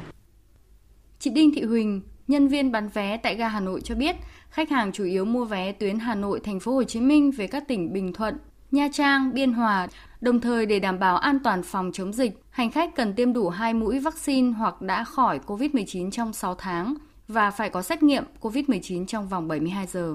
Chị 1.19 1.29
Đinh 1.29 1.51
Thị 1.55 1.63
Huỳnh, 1.63 2.01
nhân 2.27 2.47
viên 2.47 2.71
bán 2.71 2.89
vé 2.89 3.17
tại 3.17 3.35
ga 3.35 3.47
Hà 3.47 3.59
Nội 3.59 3.81
cho 3.81 3.95
biết, 3.95 4.15
khách 4.49 4.69
hàng 4.69 4.91
chủ 4.91 5.03
yếu 5.03 5.25
mua 5.25 5.45
vé 5.45 5.71
tuyến 5.71 5.99
Hà 5.99 6.15
Nội 6.15 6.39
thành 6.43 6.59
phố 6.59 6.73
Hồ 6.73 6.83
Chí 6.83 6.99
Minh 6.99 7.31
về 7.31 7.47
các 7.47 7.67
tỉnh 7.67 7.93
Bình 7.93 8.13
Thuận, 8.13 8.37
Nha 8.71 8.87
Trang, 8.91 9.33
Biên 9.33 9.53
Hòa. 9.53 9.87
Đồng 10.21 10.41
thời 10.41 10.65
để 10.65 10.79
đảm 10.79 10.99
bảo 10.99 11.17
an 11.17 11.39
toàn 11.43 11.63
phòng 11.63 11.91
chống 11.93 12.13
dịch, 12.13 12.43
hành 12.49 12.71
khách 12.71 12.95
cần 12.95 13.13
tiêm 13.13 13.33
đủ 13.33 13.49
2 13.49 13.73
mũi 13.73 13.99
vaccine 13.99 14.51
hoặc 14.51 14.81
đã 14.81 15.03
khỏi 15.03 15.39
COVID-19 15.47 16.11
trong 16.11 16.33
6 16.33 16.55
tháng 16.55 16.95
và 17.27 17.51
phải 17.51 17.69
có 17.69 17.81
xét 17.81 18.03
nghiệm 18.03 18.23
COVID-19 18.41 19.05
trong 19.05 19.27
vòng 19.27 19.47
72 19.47 19.87
giờ. 19.87 20.13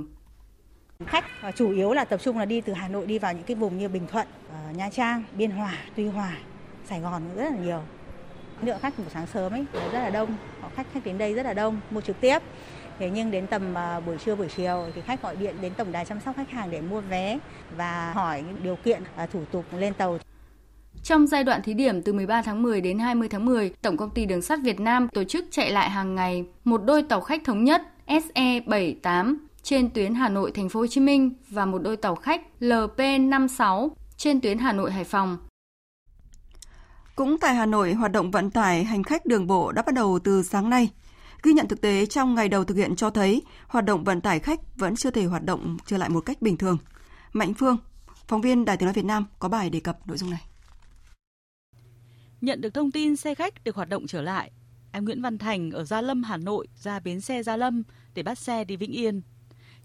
Khách 1.06 1.24
ờ, 1.42 1.50
chủ 1.50 1.70
yếu 1.70 1.92
là 1.92 2.04
tập 2.04 2.20
trung 2.22 2.38
là 2.38 2.44
đi 2.44 2.60
từ 2.60 2.72
Hà 2.72 2.88
Nội 2.88 3.06
đi 3.06 3.18
vào 3.18 3.32
những 3.32 3.42
cái 3.42 3.54
vùng 3.54 3.78
như 3.78 3.88
Bình 3.88 4.06
Thuận, 4.06 4.26
ờ, 4.50 4.72
Nha 4.76 4.90
Trang, 4.90 5.22
Biên 5.36 5.50
Hòa, 5.50 5.72
Tuy 5.96 6.06
Hòa, 6.06 6.36
Sài 6.88 7.00
Gòn 7.00 7.22
rất 7.36 7.50
là 7.50 7.58
nhiều. 7.64 7.80
Lượng 8.62 8.78
khách 8.82 8.98
buổi 8.98 9.06
sáng 9.10 9.26
sớm 9.26 9.52
ấy 9.52 9.64
rất 9.72 9.98
là 9.98 10.10
đông, 10.10 10.36
họ 10.60 10.68
khách 10.76 10.86
khách 10.94 11.04
đến 11.04 11.18
đây 11.18 11.34
rất 11.34 11.42
là 11.42 11.54
đông 11.54 11.80
mua 11.90 12.00
trực 12.00 12.20
tiếp. 12.20 12.38
Thế 12.98 13.10
nhưng 13.10 13.30
đến 13.30 13.46
tầm 13.46 13.74
ờ, 13.74 14.00
buổi 14.06 14.16
trưa 14.24 14.36
buổi 14.36 14.48
chiều 14.56 14.86
thì 14.94 15.00
khách 15.00 15.22
gọi 15.22 15.36
điện 15.36 15.54
đến 15.60 15.72
tổng 15.74 15.92
đài 15.92 16.04
chăm 16.04 16.20
sóc 16.20 16.36
khách 16.36 16.50
hàng 16.50 16.70
để 16.70 16.80
mua 16.80 17.00
vé 17.00 17.38
và 17.76 18.12
hỏi 18.14 18.44
điều 18.62 18.76
kiện 18.76 19.02
ờ, 19.16 19.26
thủ 19.26 19.40
tục 19.52 19.64
lên 19.72 19.94
tàu. 19.94 20.18
Trong 21.02 21.26
giai 21.26 21.44
đoạn 21.44 21.62
thí 21.62 21.74
điểm 21.74 22.02
từ 22.02 22.12
13 22.12 22.42
tháng 22.42 22.62
10 22.62 22.80
đến 22.80 22.98
20 22.98 23.28
tháng 23.28 23.44
10, 23.44 23.72
Tổng 23.82 23.96
công 23.96 24.10
ty 24.10 24.26
Đường 24.26 24.42
sắt 24.42 24.58
Việt 24.62 24.80
Nam 24.80 25.08
tổ 25.08 25.24
chức 25.24 25.44
chạy 25.50 25.70
lại 25.70 25.90
hàng 25.90 26.14
ngày 26.14 26.44
một 26.64 26.84
đôi 26.84 27.02
tàu 27.02 27.20
khách 27.20 27.44
thống 27.44 27.64
nhất 27.64 27.82
SE78 28.06 29.36
trên 29.62 29.90
tuyến 29.90 30.14
Hà 30.14 30.28
Nội 30.28 30.52
Thành 30.54 30.68
phố 30.68 30.80
Hồ 30.80 30.86
Chí 30.86 31.00
Minh 31.00 31.34
và 31.50 31.66
một 31.66 31.78
đôi 31.78 31.96
tàu 31.96 32.14
khách 32.14 32.42
LP56 32.60 33.88
trên 34.16 34.40
tuyến 34.40 34.58
Hà 34.58 34.72
Nội 34.72 34.92
Hải 34.92 35.04
Phòng. 35.04 35.38
Cũng 37.14 37.38
tại 37.38 37.54
Hà 37.54 37.66
Nội, 37.66 37.92
hoạt 37.92 38.12
động 38.12 38.30
vận 38.30 38.50
tải 38.50 38.84
hành 38.84 39.02
khách 39.02 39.26
đường 39.26 39.46
bộ 39.46 39.72
đã 39.72 39.82
bắt 39.82 39.94
đầu 39.94 40.18
từ 40.24 40.42
sáng 40.42 40.70
nay. 40.70 40.90
Ghi 41.46 41.52
nhận 41.52 41.68
thực 41.68 41.80
tế 41.80 42.06
trong 42.06 42.34
ngày 42.34 42.48
đầu 42.48 42.64
thực 42.64 42.76
hiện 42.76 42.96
cho 42.96 43.10
thấy 43.10 43.42
hoạt 43.68 43.84
động 43.84 44.04
vận 44.04 44.20
tải 44.20 44.38
khách 44.38 44.76
vẫn 44.76 44.96
chưa 44.96 45.10
thể 45.10 45.24
hoạt 45.24 45.44
động 45.44 45.76
trở 45.86 45.98
lại 45.98 46.08
một 46.08 46.20
cách 46.20 46.42
bình 46.42 46.56
thường. 46.56 46.78
Mạnh 47.32 47.54
Phương, 47.54 47.76
phóng 48.28 48.40
viên 48.40 48.64
Đài 48.64 48.76
Tiếng 48.76 48.86
nói 48.86 48.92
Việt 48.92 49.04
Nam 49.04 49.26
có 49.38 49.48
bài 49.48 49.70
đề 49.70 49.80
cập 49.80 50.08
nội 50.08 50.16
dung 50.16 50.30
này. 50.30 50.40
Nhận 52.40 52.60
được 52.60 52.74
thông 52.74 52.90
tin 52.90 53.16
xe 53.16 53.34
khách 53.34 53.64
được 53.64 53.76
hoạt 53.76 53.88
động 53.88 54.06
trở 54.06 54.22
lại, 54.22 54.50
anh 54.92 55.04
Nguyễn 55.04 55.22
Văn 55.22 55.38
Thành 55.38 55.70
ở 55.70 55.84
Gia 55.84 56.00
Lâm, 56.00 56.22
Hà 56.22 56.36
Nội 56.36 56.68
ra 56.82 57.00
bến 57.00 57.20
xe 57.20 57.42
Gia 57.42 57.56
Lâm 57.56 57.82
để 58.14 58.22
bắt 58.22 58.38
xe 58.38 58.64
đi 58.64 58.76
Vĩnh 58.76 58.92
Yên. 58.92 59.22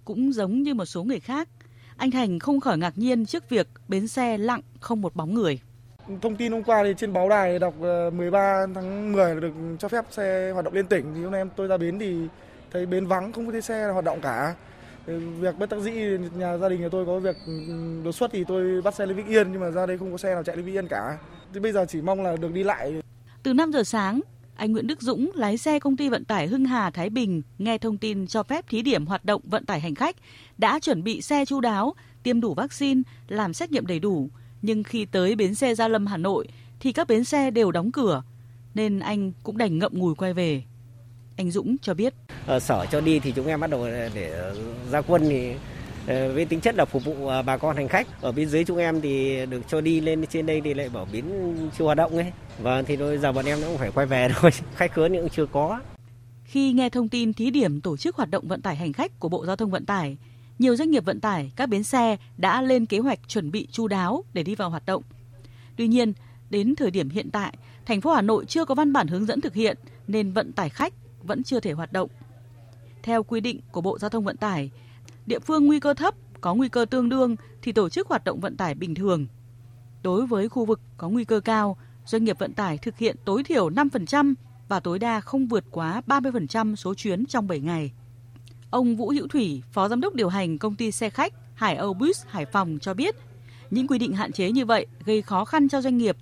Cũng 0.06 0.34
giống 0.34 0.64
như 0.64 0.74
một 0.74 0.86
số 0.86 1.04
người 1.04 1.20
khác, 1.20 1.50
anh 1.98 2.12
Thành 2.12 2.40
không 2.40 2.60
khỏi 2.60 2.78
ngạc 2.78 2.98
nhiên 2.98 3.26
trước 3.26 3.50
việc 3.50 3.68
bến 3.88 4.08
xe 4.08 4.38
lặng 4.38 4.62
không 4.80 5.02
một 5.02 5.16
bóng 5.16 5.34
người. 5.34 5.60
Thông 6.22 6.36
tin 6.36 6.52
hôm 6.52 6.64
qua 6.64 6.84
thì 6.84 6.94
trên 6.98 7.14
báo 7.14 7.30
đài 7.30 7.60
đọc 7.60 7.74
ờ, 7.82 8.10
13 8.10 8.66
tháng 8.76 9.12
10 9.12 9.36
là 9.36 9.42
được 9.42 9.54
cho 9.80 9.88
phép 9.88 10.06
xe 10.12 10.52
hoạt 10.54 10.66
động 10.66 10.74
liên 10.74 10.88
tỉnh 10.88 11.06
thì 11.16 11.24
hôm 11.24 11.32
nay 11.32 11.44
tôi 11.56 11.68
ra 11.68 11.78
bến 11.78 12.00
thì 12.00 12.16
thấy 12.72 12.86
bến 12.86 13.08
vắng 13.08 13.32
không 13.32 13.46
có 13.46 13.52
thấy 13.52 13.62
xe 13.62 13.90
hoạt 13.94 14.06
động 14.06 14.22
cả. 14.22 14.56
Việc 15.40 15.60
bất 15.60 15.70
đắc 15.70 15.80
dĩ 15.80 15.92
nhà 16.36 16.58
gia 16.58 16.70
đình 16.70 16.82
nhà 16.82 16.90
tôi 16.92 17.06
có 17.06 17.20
việc 17.20 17.36
ừ, 17.48 17.54
đột 18.04 18.12
xuất 18.12 18.32
thì 18.34 18.44
tôi 18.48 18.82
bắt 18.82 18.96
xe 18.96 19.06
lên 19.06 19.18
Vĩnh 19.18 19.28
Yên 19.28 19.52
nhưng 19.52 19.62
mà 19.62 19.72
ra 19.72 19.86
đây 19.86 19.98
không 19.98 20.12
có 20.12 20.18
xe 20.18 20.34
nào 20.34 20.44
chạy 20.44 20.56
lên 20.56 20.66
Vĩnh 20.66 20.76
Yên 20.76 20.88
cả. 20.88 21.18
Thì 21.54 21.60
bây 21.60 21.72
giờ 21.72 21.86
chỉ 21.90 22.02
mong 22.02 22.24
là 22.24 22.36
được 22.36 22.54
đi 22.54 22.64
lại. 22.64 23.02
Từ 23.44 23.54
5 23.54 23.72
giờ 23.72 23.84
sáng, 23.84 24.22
anh 24.56 24.72
Nguyễn 24.72 24.88
Đức 24.88 25.02
Dũng, 25.02 25.32
lái 25.36 25.58
xe 25.58 25.80
công 25.80 25.98
ty 25.98 26.10
vận 26.10 26.26
tải 26.26 26.48
Hưng 26.48 26.66
Hà 26.66 26.92
Thái 26.92 27.10
Bình, 27.10 27.42
nghe 27.58 27.78
thông 27.78 27.98
tin 27.98 28.28
cho 28.28 28.44
phép 28.44 28.66
thí 28.70 28.82
điểm 28.82 29.06
hoạt 29.06 29.26
động 29.26 29.42
vận 29.44 29.66
tải 29.66 29.80
hành 29.80 29.96
khách, 29.96 30.16
đã 30.58 30.80
chuẩn 30.80 31.04
bị 31.04 31.22
xe 31.22 31.46
chu 31.46 31.62
đáo, 31.62 31.94
tiêm 32.24 32.42
đủ 32.42 32.54
vaccine, 32.54 33.02
làm 33.28 33.54
xét 33.54 33.72
nghiệm 33.72 33.88
đầy 33.88 34.00
đủ. 34.00 34.30
Nhưng 34.62 34.84
khi 34.84 35.06
tới 35.06 35.36
bến 35.36 35.56
xe 35.56 35.76
Gia 35.76 35.88
Lâm 35.88 36.08
Hà 36.08 36.18
Nội 36.18 36.48
thì 36.80 36.92
các 36.92 37.08
bến 37.08 37.24
xe 37.24 37.52
đều 37.52 37.72
đóng 37.72 37.92
cửa, 37.92 38.24
nên 38.74 39.00
anh 39.00 39.32
cũng 39.44 39.58
đành 39.58 39.80
ngậm 39.80 40.00
ngùi 40.00 40.16
quay 40.16 40.34
về. 40.34 40.64
Anh 41.38 41.52
Dũng 41.52 41.76
cho 41.82 41.94
biết. 41.94 42.14
Ở 42.46 42.60
sở 42.60 42.86
cho 42.92 43.02
đi 43.02 43.20
thì 43.20 43.32
chúng 43.36 43.48
em 43.48 43.60
bắt 43.60 43.70
đầu 43.70 43.88
để 44.14 44.54
ra 44.92 45.02
quân 45.02 45.22
thì 45.30 45.54
Ờ, 46.08 46.34
với 46.34 46.46
tính 46.46 46.62
chất 46.62 46.76
là 46.76 46.86
phục 46.86 47.06
vụ 47.06 47.30
bà 47.46 47.58
con 47.58 47.76
hành 47.76 47.88
khách 47.88 48.22
ở 48.22 48.32
bên 48.32 48.50
dưới 48.50 48.64
chúng 48.64 48.78
em 48.78 49.02
thì 49.02 49.46
được 49.46 49.62
cho 49.68 49.82
đi 49.82 50.02
lên 50.02 50.26
trên 50.30 50.46
đây 50.46 50.62
thì 50.64 50.74
lại 50.74 50.90
bảo 50.90 51.08
bến 51.14 51.26
chưa 51.78 51.86
hoạt 51.86 51.98
động 51.98 52.16
ấy 52.16 52.32
và 52.62 52.82
thì 52.82 52.98
bây 52.98 53.18
giờ 53.18 53.32
bọn 53.32 53.46
em 53.46 53.60
cũng 53.62 53.78
phải 53.78 53.92
quay 53.92 54.06
về 54.06 54.30
thôi 54.36 54.52
khách 54.76 54.94
khứa 54.94 55.10
cũng 55.10 55.30
chưa 55.30 55.46
có 55.46 55.80
khi 56.44 56.74
nghe 56.74 56.90
thông 56.90 57.10
tin 57.10 57.34
thí 57.34 57.52
điểm 57.52 57.82
tổ 57.82 57.98
chức 57.98 58.16
hoạt 58.16 58.30
động 58.30 58.48
vận 58.48 58.62
tải 58.62 58.76
hành 58.76 58.94
khách 58.94 59.20
của 59.20 59.30
Bộ 59.30 59.46
Giao 59.46 59.56
thông 59.56 59.72
Vận 59.72 59.86
tải, 59.86 60.18
nhiều 60.62 60.76
doanh 60.76 60.92
nghiệp 60.92 61.06
vận 61.06 61.20
tải, 61.20 61.52
các 61.56 61.70
bến 61.70 61.84
xe 61.84 62.18
đã 62.38 62.62
lên 62.62 62.86
kế 62.86 63.00
hoạch 63.00 63.20
chuẩn 63.28 63.52
bị 63.52 63.68
chu 63.72 63.88
đáo 63.88 64.24
để 64.34 64.44
đi 64.44 64.56
vào 64.56 64.70
hoạt 64.70 64.86
động. 64.86 65.04
Tuy 65.76 65.88
nhiên, 65.88 66.14
đến 66.50 66.76
thời 66.76 66.92
điểm 66.92 67.10
hiện 67.10 67.32
tại, 67.32 67.58
thành 67.86 68.02
phố 68.02 68.14
Hà 68.14 68.22
Nội 68.22 68.46
chưa 68.46 68.66
có 68.66 68.76
văn 68.76 68.94
bản 68.94 69.08
hướng 69.08 69.26
dẫn 69.26 69.42
thực 69.42 69.54
hiện 69.54 69.78
nên 70.08 70.32
vận 70.32 70.52
tải 70.52 70.70
khách 70.70 70.94
vẫn 71.24 71.44
chưa 71.44 71.60
thể 71.60 71.72
hoạt 71.72 71.94
động. 71.94 72.10
Theo 73.04 73.24
quy 73.24 73.40
định 73.40 73.60
của 73.72 73.82
Bộ 73.82 74.00
Giao 74.00 74.10
thông 74.10 74.24
Vận 74.24 74.38
tải, 74.38 74.72
địa 75.26 75.40
phương 75.40 75.66
nguy 75.66 75.80
cơ 75.80 75.94
thấp 75.94 76.16
có 76.42 76.56
nguy 76.56 76.70
cơ 76.70 76.86
tương 76.86 77.10
đương 77.10 77.36
thì 77.62 77.72
tổ 77.72 77.90
chức 77.90 78.08
hoạt 78.08 78.24
động 78.24 78.40
vận 78.40 78.58
tải 78.58 78.76
bình 78.76 78.96
thường. 78.96 79.28
Đối 80.04 80.28
với 80.28 80.50
khu 80.50 80.66
vực 80.66 80.80
có 80.98 81.10
nguy 81.10 81.26
cơ 81.26 81.40
cao, 81.40 81.78
doanh 82.06 82.24
nghiệp 82.24 82.40
vận 82.40 82.54
tải 82.54 82.78
thực 82.78 82.98
hiện 82.98 83.16
tối 83.26 83.44
thiểu 83.44 83.70
5% 83.70 84.34
và 84.68 84.80
tối 84.80 85.00
đa 85.00 85.20
không 85.20 85.48
vượt 85.48 85.64
quá 85.72 86.02
30% 86.08 86.76
số 86.76 86.94
chuyến 86.94 87.26
trong 87.26 87.48
7 87.48 87.60
ngày. 87.60 87.92
Ông 88.72 88.96
Vũ 88.96 89.10
Hữu 89.10 89.28
Thủy, 89.28 89.64
Phó 89.72 89.88
Giám 89.88 90.02
đốc 90.02 90.16
điều 90.16 90.30
hành 90.30 90.58
công 90.58 90.76
ty 90.76 90.92
xe 90.92 91.10
khách 91.10 91.34
Hải 91.54 91.76
Âu 91.76 91.94
Bus 91.94 92.26
Hải 92.28 92.46
Phòng 92.46 92.78
cho 92.82 92.94
biết, 92.94 93.16
những 93.72 93.88
quy 93.88 93.98
định 93.98 94.14
hạn 94.14 94.32
chế 94.32 94.52
như 94.52 94.66
vậy 94.66 94.88
gây 95.06 95.22
khó 95.22 95.46
khăn 95.46 95.70
cho 95.70 95.82
doanh 95.82 95.98
nghiệp. 95.98 96.18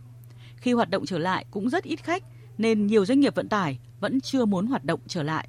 Khi 0.56 0.74
hoạt 0.74 0.90
động 0.90 1.06
trở 1.06 1.18
lại 1.18 1.46
cũng 1.52 1.70
rất 1.70 1.84
ít 1.84 2.04
khách, 2.04 2.24
nên 2.58 2.88
nhiều 2.88 3.06
doanh 3.06 3.20
nghiệp 3.20 3.36
vận 3.36 3.50
tải 3.50 3.80
vẫn 4.00 4.22
chưa 4.22 4.46
muốn 4.46 4.68
hoạt 4.68 4.84
động 4.84 5.00
trở 5.08 5.24
lại. 5.24 5.48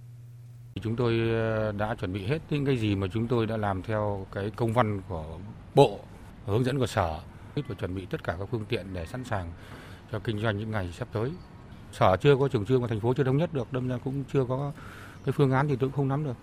Chúng 0.82 0.96
tôi 0.96 1.20
ờ, 1.30 1.72
đã 1.72 1.94
chuẩn 1.94 2.12
bị 2.12 2.26
hết 2.26 2.38
những 2.50 2.64
cái 2.64 2.76
gì 2.76 2.94
mà 2.94 3.06
chúng 3.12 3.26
tôi 3.26 3.46
đã 3.46 3.56
làm 3.56 3.82
theo 3.82 4.26
cái 4.32 4.50
công 4.56 4.72
văn 4.72 5.02
của 5.08 5.38
bộ, 5.74 6.00
hướng 6.46 6.64
dẫn 6.64 6.78
của 6.78 6.86
sở 6.86 7.20
và 7.54 7.74
chuẩn 7.74 7.94
bị 7.94 8.06
tất 8.10 8.24
cả 8.24 8.36
các 8.38 8.48
phương 8.50 8.64
tiện 8.68 8.86
để 8.92 9.06
sẵn 9.06 9.24
sàng 9.24 9.52
cho 10.12 10.18
kinh 10.18 10.40
doanh 10.40 10.58
những 10.58 10.70
ngày 10.70 10.92
sắp 10.92 11.08
tới. 11.12 11.30
Sở 11.92 12.16
chưa 12.20 12.36
có 12.36 12.48
chủ 12.48 12.64
trương 12.64 12.82
và 12.82 12.88
thành 12.88 13.00
phố 13.00 13.14
chưa 13.14 13.24
thống 13.24 13.36
nhất 13.36 13.54
được, 13.54 13.72
đâm 13.72 13.88
ra 13.88 13.98
cũng 14.04 14.24
chưa 14.32 14.44
có 14.48 14.72
cái 15.24 15.32
phương 15.32 15.52
án 15.52 15.68
thì 15.68 15.76
tôi 15.76 15.88
cũng 15.88 15.96
không 15.96 16.08
nắm 16.08 16.24
được. 16.24 16.36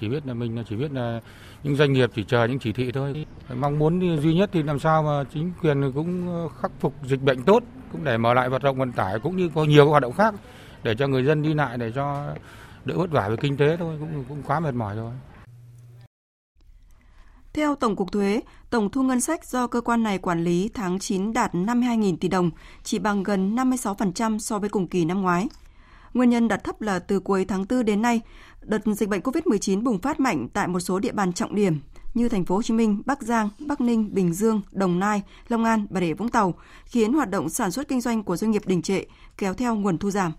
Chỉ 0.00 0.08
biết 0.08 0.26
là 0.26 0.34
mình 0.34 0.64
chỉ 0.68 0.76
biết 0.76 0.92
là 0.92 1.20
những 1.62 1.76
doanh 1.76 1.92
nghiệp 1.92 2.10
chỉ 2.14 2.24
chờ 2.24 2.44
những 2.44 2.58
chỉ 2.58 2.72
thị 2.72 2.92
thôi. 2.92 3.26
Mong 3.54 3.78
muốn 3.78 4.20
duy 4.22 4.34
nhất 4.34 4.50
thì 4.52 4.62
làm 4.62 4.78
sao 4.78 5.02
mà 5.02 5.24
chính 5.34 5.52
quyền 5.62 5.92
cũng 5.92 6.28
ờ, 6.28 6.48
khắc 6.48 6.72
phục 6.80 6.94
dịch 7.06 7.22
bệnh 7.22 7.42
tốt, 7.42 7.62
cũng 7.92 8.04
để 8.04 8.18
mở 8.18 8.34
lại 8.34 8.48
hoạt 8.48 8.62
động 8.62 8.78
vận 8.78 8.92
tải 8.92 9.18
cũng 9.18 9.36
như 9.36 9.50
có 9.54 9.64
nhiều 9.64 9.88
hoạt 9.88 10.02
động 10.02 10.12
khác 10.12 10.34
để 10.82 10.94
cho 10.94 11.06
người 11.06 11.24
dân 11.24 11.42
đi 11.42 11.54
lại 11.54 11.78
để 11.78 11.92
cho 11.94 12.34
đỡ 12.84 12.98
vất 12.98 13.10
vả 13.10 13.28
về 13.28 13.36
kinh 13.36 13.56
tế 13.56 13.76
thôi 13.76 13.96
cũng 14.00 14.24
cũng 14.28 14.42
quá 14.42 14.60
mệt 14.60 14.74
mỏi 14.74 14.96
rồi. 14.96 15.12
Theo 17.52 17.74
Tổng 17.74 17.96
cục 17.96 18.12
Thuế, 18.12 18.40
tổng 18.70 18.90
thu 18.90 19.02
ngân 19.02 19.20
sách 19.20 19.44
do 19.44 19.66
cơ 19.66 19.80
quan 19.80 20.02
này 20.02 20.18
quản 20.18 20.44
lý 20.44 20.70
tháng 20.74 20.98
9 20.98 21.32
đạt 21.32 21.54
52.000 21.54 22.16
tỷ 22.16 22.28
đồng, 22.28 22.50
chỉ 22.82 22.98
bằng 22.98 23.22
gần 23.22 23.56
56% 23.56 24.38
so 24.38 24.58
với 24.58 24.68
cùng 24.68 24.88
kỳ 24.88 25.04
năm 25.04 25.22
ngoái. 25.22 25.48
Nguyên 26.14 26.30
nhân 26.30 26.48
đặt 26.48 26.64
thấp 26.64 26.80
là 26.80 26.98
từ 26.98 27.20
cuối 27.20 27.44
tháng 27.44 27.64
4 27.68 27.84
đến 27.84 28.02
nay, 28.02 28.20
đợt 28.62 28.82
dịch 28.86 29.08
bệnh 29.08 29.20
COVID-19 29.20 29.82
bùng 29.82 29.98
phát 29.98 30.20
mạnh 30.20 30.48
tại 30.52 30.68
một 30.68 30.80
số 30.80 30.98
địa 30.98 31.12
bàn 31.12 31.32
trọng 31.32 31.54
điểm 31.54 31.80
như 32.14 32.28
thành 32.28 32.44
phố 32.44 32.54
Hồ 32.54 32.62
Chí 32.62 32.74
Minh, 32.74 33.02
Bắc 33.06 33.22
Giang, 33.22 33.48
Bắc 33.66 33.80
Ninh, 33.80 34.14
Bình 34.14 34.34
Dương, 34.34 34.62
Đồng 34.72 34.98
Nai, 34.98 35.22
Long 35.48 35.64
An, 35.64 35.86
Bà 35.90 36.00
Rịa 36.00 36.14
Vũng 36.14 36.28
Tàu 36.28 36.54
khiến 36.86 37.12
hoạt 37.12 37.30
động 37.30 37.48
sản 37.48 37.70
xuất 37.70 37.88
kinh 37.88 38.00
doanh 38.00 38.22
của 38.22 38.36
doanh 38.36 38.50
nghiệp 38.50 38.62
đình 38.66 38.82
trệ, 38.82 39.04
kéo 39.38 39.54
theo 39.54 39.74
nguồn 39.74 39.98
thu 39.98 40.10
giảm. 40.10 40.32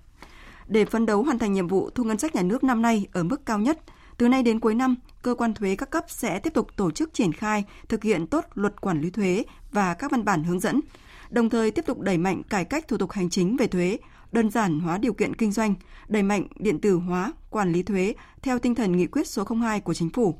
Để 0.67 0.85
phấn 0.85 1.05
đấu 1.05 1.23
hoàn 1.23 1.39
thành 1.39 1.53
nhiệm 1.53 1.67
vụ 1.67 1.89
thu 1.89 2.03
ngân 2.03 2.17
sách 2.17 2.35
nhà 2.35 2.41
nước 2.41 2.63
năm 2.63 2.81
nay 2.81 3.07
ở 3.11 3.23
mức 3.23 3.45
cao 3.45 3.59
nhất, 3.59 3.79
từ 4.17 4.27
nay 4.27 4.43
đến 4.43 4.59
cuối 4.59 4.75
năm, 4.75 4.95
cơ 5.21 5.35
quan 5.35 5.53
thuế 5.53 5.75
các 5.75 5.89
cấp 5.89 6.05
sẽ 6.07 6.39
tiếp 6.39 6.53
tục 6.53 6.67
tổ 6.75 6.91
chức 6.91 7.13
triển 7.13 7.33
khai, 7.33 7.63
thực 7.89 8.03
hiện 8.03 8.27
tốt 8.27 8.45
luật 8.53 8.81
quản 8.81 9.01
lý 9.01 9.09
thuế 9.09 9.43
và 9.71 9.93
các 9.93 10.11
văn 10.11 10.25
bản 10.25 10.43
hướng 10.43 10.59
dẫn, 10.59 10.79
đồng 11.29 11.49
thời 11.49 11.71
tiếp 11.71 11.85
tục 11.85 11.99
đẩy 11.99 12.17
mạnh 12.17 12.41
cải 12.49 12.65
cách 12.65 12.87
thủ 12.87 12.97
tục 12.97 13.11
hành 13.11 13.29
chính 13.29 13.57
về 13.57 13.67
thuế, 13.67 13.97
đơn 14.35 14.49
giản 14.49 14.79
hóa 14.79 14.97
điều 14.97 15.13
kiện 15.13 15.35
kinh 15.35 15.51
doanh, 15.51 15.75
đẩy 16.07 16.23
mạnh 16.23 16.47
điện 16.59 16.81
tử 16.81 16.95
hóa 16.95 17.33
quản 17.49 17.71
lý 17.71 17.83
thuế 17.83 18.15
theo 18.41 18.59
tinh 18.59 18.75
thần 18.75 18.97
nghị 18.97 19.07
quyết 19.07 19.27
số 19.27 19.43
02 19.61 19.81
của 19.81 19.93
chính 19.93 20.09
phủ. 20.09 20.39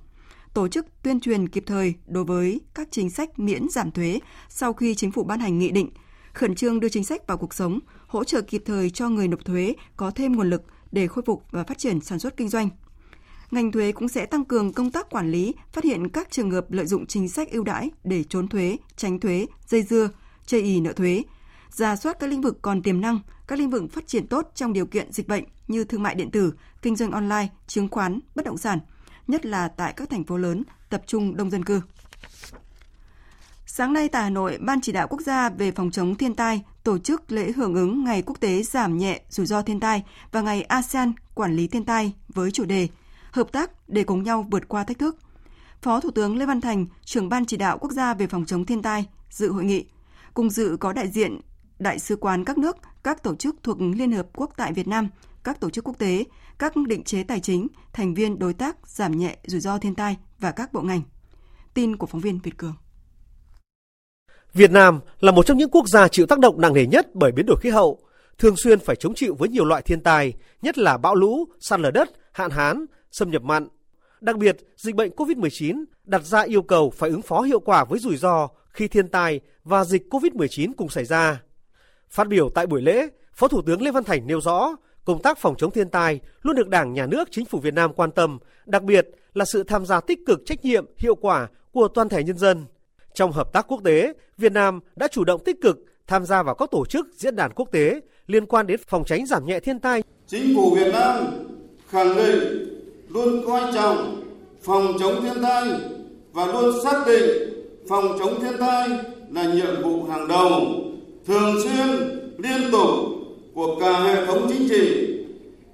Tổ 0.53 0.67
chức 0.67 0.85
tuyên 1.03 1.19
truyền 1.19 1.49
kịp 1.49 1.63
thời 1.67 1.93
đối 2.07 2.23
với 2.23 2.61
các 2.73 2.87
chính 2.91 3.09
sách 3.09 3.39
miễn 3.39 3.69
giảm 3.69 3.91
thuế 3.91 4.19
sau 4.49 4.73
khi 4.73 4.95
chính 4.95 5.11
phủ 5.11 5.23
ban 5.23 5.39
hành 5.39 5.59
nghị 5.59 5.71
định, 5.71 5.89
khẩn 6.33 6.55
trương 6.55 6.79
đưa 6.79 6.89
chính 6.89 7.03
sách 7.03 7.27
vào 7.27 7.37
cuộc 7.37 7.53
sống, 7.53 7.79
hỗ 8.07 8.23
trợ 8.23 8.41
kịp 8.41 8.63
thời 8.65 8.89
cho 8.89 9.09
người 9.09 9.27
nộp 9.27 9.45
thuế 9.45 9.75
có 9.97 10.11
thêm 10.11 10.35
nguồn 10.35 10.49
lực 10.49 10.63
để 10.91 11.07
khôi 11.07 11.23
phục 11.27 11.43
và 11.51 11.63
phát 11.63 11.77
triển 11.77 12.01
sản 12.01 12.19
xuất 12.19 12.37
kinh 12.37 12.49
doanh. 12.49 12.69
Ngành 13.51 13.71
thuế 13.71 13.91
cũng 13.91 14.07
sẽ 14.07 14.25
tăng 14.25 14.45
cường 14.45 14.73
công 14.73 14.91
tác 14.91 15.09
quản 15.09 15.31
lý, 15.31 15.53
phát 15.73 15.83
hiện 15.83 16.09
các 16.09 16.31
trường 16.31 16.51
hợp 16.51 16.71
lợi 16.71 16.85
dụng 16.85 17.05
chính 17.05 17.29
sách 17.29 17.51
ưu 17.51 17.63
đãi 17.63 17.91
để 18.03 18.23
trốn 18.23 18.47
thuế, 18.47 18.77
tránh 18.95 19.19
thuế, 19.19 19.45
dây 19.67 19.83
dưa, 19.83 20.09
chây 20.45 20.61
ý 20.61 20.81
nợ 20.81 20.93
thuế, 20.93 21.23
ra 21.69 21.95
soát 21.95 22.17
các 22.19 22.29
lĩnh 22.29 22.41
vực 22.41 22.61
còn 22.61 22.81
tiềm 22.81 23.01
năng, 23.01 23.19
các 23.47 23.59
lĩnh 23.59 23.69
vực 23.69 23.83
phát 23.91 24.07
triển 24.07 24.27
tốt 24.27 24.51
trong 24.55 24.73
điều 24.73 24.85
kiện 24.85 25.11
dịch 25.11 25.27
bệnh 25.27 25.43
như 25.67 25.83
thương 25.83 26.03
mại 26.03 26.15
điện 26.15 26.31
tử, 26.31 26.53
kinh 26.81 26.95
doanh 26.95 27.11
online, 27.11 27.47
chứng 27.67 27.89
khoán, 27.89 28.19
bất 28.35 28.45
động 28.45 28.57
sản, 28.57 28.79
nhất 29.27 29.45
là 29.45 29.67
tại 29.67 29.93
các 29.95 30.09
thành 30.09 30.23
phố 30.23 30.37
lớn 30.37 30.63
tập 30.89 31.03
trung 31.07 31.37
đông 31.37 31.49
dân 31.49 31.65
cư. 31.65 31.81
Sáng 33.65 33.93
nay 33.93 34.09
tại 34.09 34.23
Hà 34.23 34.29
Nội, 34.29 34.57
Ban 34.61 34.81
chỉ 34.81 34.91
đạo 34.91 35.07
quốc 35.07 35.21
gia 35.21 35.49
về 35.49 35.71
phòng 35.71 35.91
chống 35.91 36.15
thiên 36.15 36.35
tai 36.35 36.63
tổ 36.83 36.97
chức 36.97 37.31
lễ 37.31 37.51
hưởng 37.51 37.75
ứng 37.75 38.03
Ngày 38.03 38.21
Quốc 38.21 38.39
tế 38.39 38.63
giảm 38.63 38.97
nhẹ 38.97 39.21
rủi 39.29 39.45
ro 39.45 39.61
thiên 39.61 39.79
tai 39.79 40.03
và 40.31 40.41
Ngày 40.41 40.61
ASEAN 40.61 41.13
quản 41.33 41.55
lý 41.55 41.67
thiên 41.67 41.85
tai 41.85 42.13
với 42.27 42.51
chủ 42.51 42.65
đề 42.65 42.87
Hợp 43.35 43.51
tác 43.51 43.89
để 43.89 44.03
cùng 44.03 44.23
nhau 44.23 44.47
vượt 44.51 44.67
qua 44.67 44.83
thách 44.83 44.99
thức. 44.99 45.17
Phó 45.81 45.99
Thủ 45.99 46.11
tướng 46.11 46.37
Lê 46.37 46.45
Văn 46.45 46.61
Thành, 46.61 46.85
trưởng 47.05 47.29
Ban 47.29 47.45
chỉ 47.45 47.57
đạo 47.57 47.77
quốc 47.77 47.91
gia 47.91 48.13
về 48.13 48.27
phòng 48.27 48.45
chống 48.45 48.65
thiên 48.65 48.81
tai, 48.81 49.05
dự 49.29 49.51
hội 49.51 49.63
nghị. 49.63 49.85
Cùng 50.33 50.49
dự 50.49 50.77
có 50.79 50.93
đại 50.93 51.07
diện 51.07 51.39
đại 51.79 51.99
sứ 51.99 52.15
quán 52.15 52.45
các 52.45 52.57
nước, 52.57 52.77
các 53.03 53.23
tổ 53.23 53.35
chức 53.35 53.55
thuộc 53.63 53.77
Liên 53.81 54.11
Hợp 54.11 54.27
Quốc 54.35 54.51
tại 54.57 54.73
Việt 54.73 54.87
Nam, 54.87 55.09
các 55.43 55.59
tổ 55.59 55.69
chức 55.69 55.83
quốc 55.83 55.99
tế, 55.99 56.23
các 56.59 56.73
định 56.87 57.03
chế 57.03 57.23
tài 57.23 57.39
chính, 57.39 57.67
thành 57.93 58.13
viên 58.13 58.39
đối 58.39 58.53
tác 58.53 58.87
giảm 58.87 59.11
nhẹ 59.11 59.37
rủi 59.45 59.61
ro 59.61 59.77
thiên 59.77 59.95
tai 59.95 60.17
và 60.39 60.51
các 60.51 60.73
bộ 60.73 60.81
ngành. 60.81 61.01
Tin 61.73 61.97
của 61.97 62.07
phóng 62.07 62.21
viên 62.21 62.39
Việt 62.39 62.57
Cường. 62.57 62.75
Việt 64.53 64.71
Nam 64.71 64.99
là 65.19 65.31
một 65.31 65.45
trong 65.45 65.57
những 65.57 65.69
quốc 65.69 65.87
gia 65.87 66.07
chịu 66.07 66.25
tác 66.25 66.39
động 66.39 66.61
nặng 66.61 66.73
nề 66.73 66.85
nhất 66.85 67.07
bởi 67.13 67.31
biến 67.31 67.45
đổi 67.45 67.57
khí 67.61 67.69
hậu, 67.69 67.99
thường 68.37 68.55
xuyên 68.57 68.79
phải 68.79 68.95
chống 68.95 69.13
chịu 69.15 69.35
với 69.35 69.49
nhiều 69.49 69.65
loại 69.65 69.81
thiên 69.81 70.03
tai, 70.03 70.33
nhất 70.61 70.77
là 70.77 70.97
bão 70.97 71.15
lũ, 71.15 71.45
sạt 71.59 71.79
lở 71.79 71.91
đất, 71.91 72.09
hạn 72.31 72.51
hán, 72.51 72.85
xâm 73.11 73.31
nhập 73.31 73.41
mặn. 73.41 73.67
Đặc 74.21 74.37
biệt, 74.37 74.57
dịch 74.77 74.95
bệnh 74.95 75.11
COVID-19 75.11 75.85
đặt 76.03 76.23
ra 76.23 76.41
yêu 76.41 76.61
cầu 76.61 76.89
phải 76.89 77.09
ứng 77.09 77.21
phó 77.21 77.41
hiệu 77.41 77.59
quả 77.59 77.83
với 77.83 77.99
rủi 77.99 78.17
ro 78.17 78.47
khi 78.69 78.87
thiên 78.87 79.07
tai 79.07 79.39
và 79.63 79.83
dịch 79.83 80.03
COVID-19 80.09 80.71
cùng 80.77 80.89
xảy 80.89 81.05
ra. 81.05 81.41
Phát 82.15 82.27
biểu 82.27 82.49
tại 82.49 82.67
buổi 82.67 82.81
lễ, 82.81 83.07
Phó 83.33 83.47
Thủ 83.47 83.61
tướng 83.61 83.81
Lê 83.81 83.91
Văn 83.91 84.03
Thành 84.03 84.27
nêu 84.27 84.41
rõ, 84.41 84.75
công 85.05 85.21
tác 85.21 85.37
phòng 85.37 85.55
chống 85.57 85.71
thiên 85.71 85.89
tai 85.89 86.19
luôn 86.41 86.55
được 86.55 86.69
Đảng, 86.69 86.93
Nhà 86.93 87.05
nước, 87.05 87.27
Chính 87.31 87.45
phủ 87.45 87.59
Việt 87.59 87.73
Nam 87.73 87.93
quan 87.93 88.11
tâm, 88.11 88.39
đặc 88.65 88.83
biệt 88.83 89.07
là 89.33 89.45
sự 89.45 89.63
tham 89.63 89.85
gia 89.85 89.99
tích 90.01 90.19
cực 90.25 90.41
trách 90.45 90.65
nhiệm, 90.65 90.85
hiệu 90.97 91.15
quả 91.15 91.47
của 91.71 91.87
toàn 91.87 92.09
thể 92.09 92.23
nhân 92.23 92.37
dân. 92.37 92.65
Trong 93.13 93.31
hợp 93.31 93.53
tác 93.53 93.67
quốc 93.67 93.81
tế, 93.83 94.13
Việt 94.37 94.51
Nam 94.51 94.79
đã 94.95 95.07
chủ 95.07 95.23
động 95.23 95.43
tích 95.45 95.61
cực 95.61 95.77
tham 96.07 96.25
gia 96.25 96.43
vào 96.43 96.55
các 96.55 96.71
tổ 96.71 96.85
chức 96.85 97.07
diễn 97.17 97.35
đàn 97.35 97.51
quốc 97.55 97.71
tế 97.71 97.99
liên 98.27 98.45
quan 98.45 98.67
đến 98.67 98.79
phòng 98.87 99.03
tránh 99.05 99.25
giảm 99.25 99.45
nhẹ 99.45 99.59
thiên 99.59 99.79
tai. 99.79 100.03
Chính 100.27 100.55
phủ 100.55 100.75
Việt 100.75 100.91
Nam 100.93 101.25
khẳng 101.89 102.15
định 102.15 102.39
luôn 103.09 103.45
coi 103.47 103.71
trọng 103.73 104.23
phòng 104.61 104.93
chống 104.99 105.21
thiên 105.21 105.43
tai 105.43 105.69
và 106.31 106.45
luôn 106.45 106.83
xác 106.83 107.03
định 107.07 107.29
phòng 107.89 108.17
chống 108.19 108.41
thiên 108.41 108.57
tai 108.59 108.89
là 109.31 109.53
nhiệm 109.53 109.83
vụ 109.83 110.03
hàng 110.03 110.27
đầu, 110.27 110.61
thường 111.25 111.55
xuyên, 111.63 112.09
liên 112.37 112.71
tục 112.71 112.89
của 113.53 113.79
cả 113.79 113.99
hệ 113.99 114.25
thống 114.25 114.47
chính 114.49 114.69
trị 114.69 115.15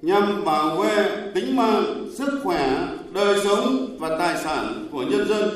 nhằm 0.02 0.44
bảo 0.44 0.76
vệ 0.76 1.30
tính 1.34 1.56
mạng, 1.56 2.10
sức 2.14 2.40
khỏe, 2.44 2.88
đời 3.14 3.40
sống 3.44 3.96
và 3.98 4.18
tài 4.18 4.44
sản 4.44 4.88
của 4.92 5.02
nhân 5.02 5.28
dân. 5.28 5.48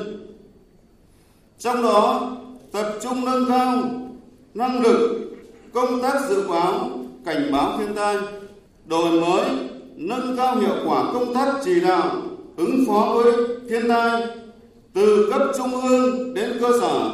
Trong 1.59 1.81
đó, 1.83 2.31
tập 2.71 2.99
trung 3.01 3.25
nâng 3.25 3.45
cao 3.49 3.83
năng 4.53 4.81
lực 4.81 5.27
công 5.73 6.01
tác 6.01 6.29
dự 6.29 6.47
báo, 6.49 6.89
cảnh 7.25 7.49
báo 7.51 7.77
thiên 7.77 7.93
tai, 7.95 8.17
đổi 8.85 9.11
mới, 9.21 9.45
nâng 9.95 10.37
cao 10.37 10.55
hiệu 10.55 10.75
quả 10.85 11.13
công 11.13 11.33
tác 11.33 11.53
chỉ 11.65 11.79
đạo, 11.79 12.21
ứng 12.57 12.83
phó 12.87 13.13
với 13.15 13.33
thiên 13.69 13.89
tai 13.89 14.23
từ 14.93 15.29
cấp 15.31 15.41
trung 15.57 15.81
ương 15.81 16.33
đến 16.33 16.57
cơ 16.61 16.71
sở, 16.81 17.11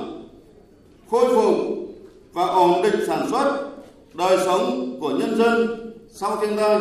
khôi 1.10 1.36
phục 1.36 1.83
và 2.34 2.46
ổn 2.46 2.82
định 2.84 2.96
sản 3.08 3.28
xuất, 3.30 3.69
đời 4.13 4.38
sống 4.46 4.98
của 5.00 5.10
nhân 5.10 5.36
dân 5.36 5.67
sau 6.12 6.38
thiên 6.41 6.58
tai. 6.58 6.80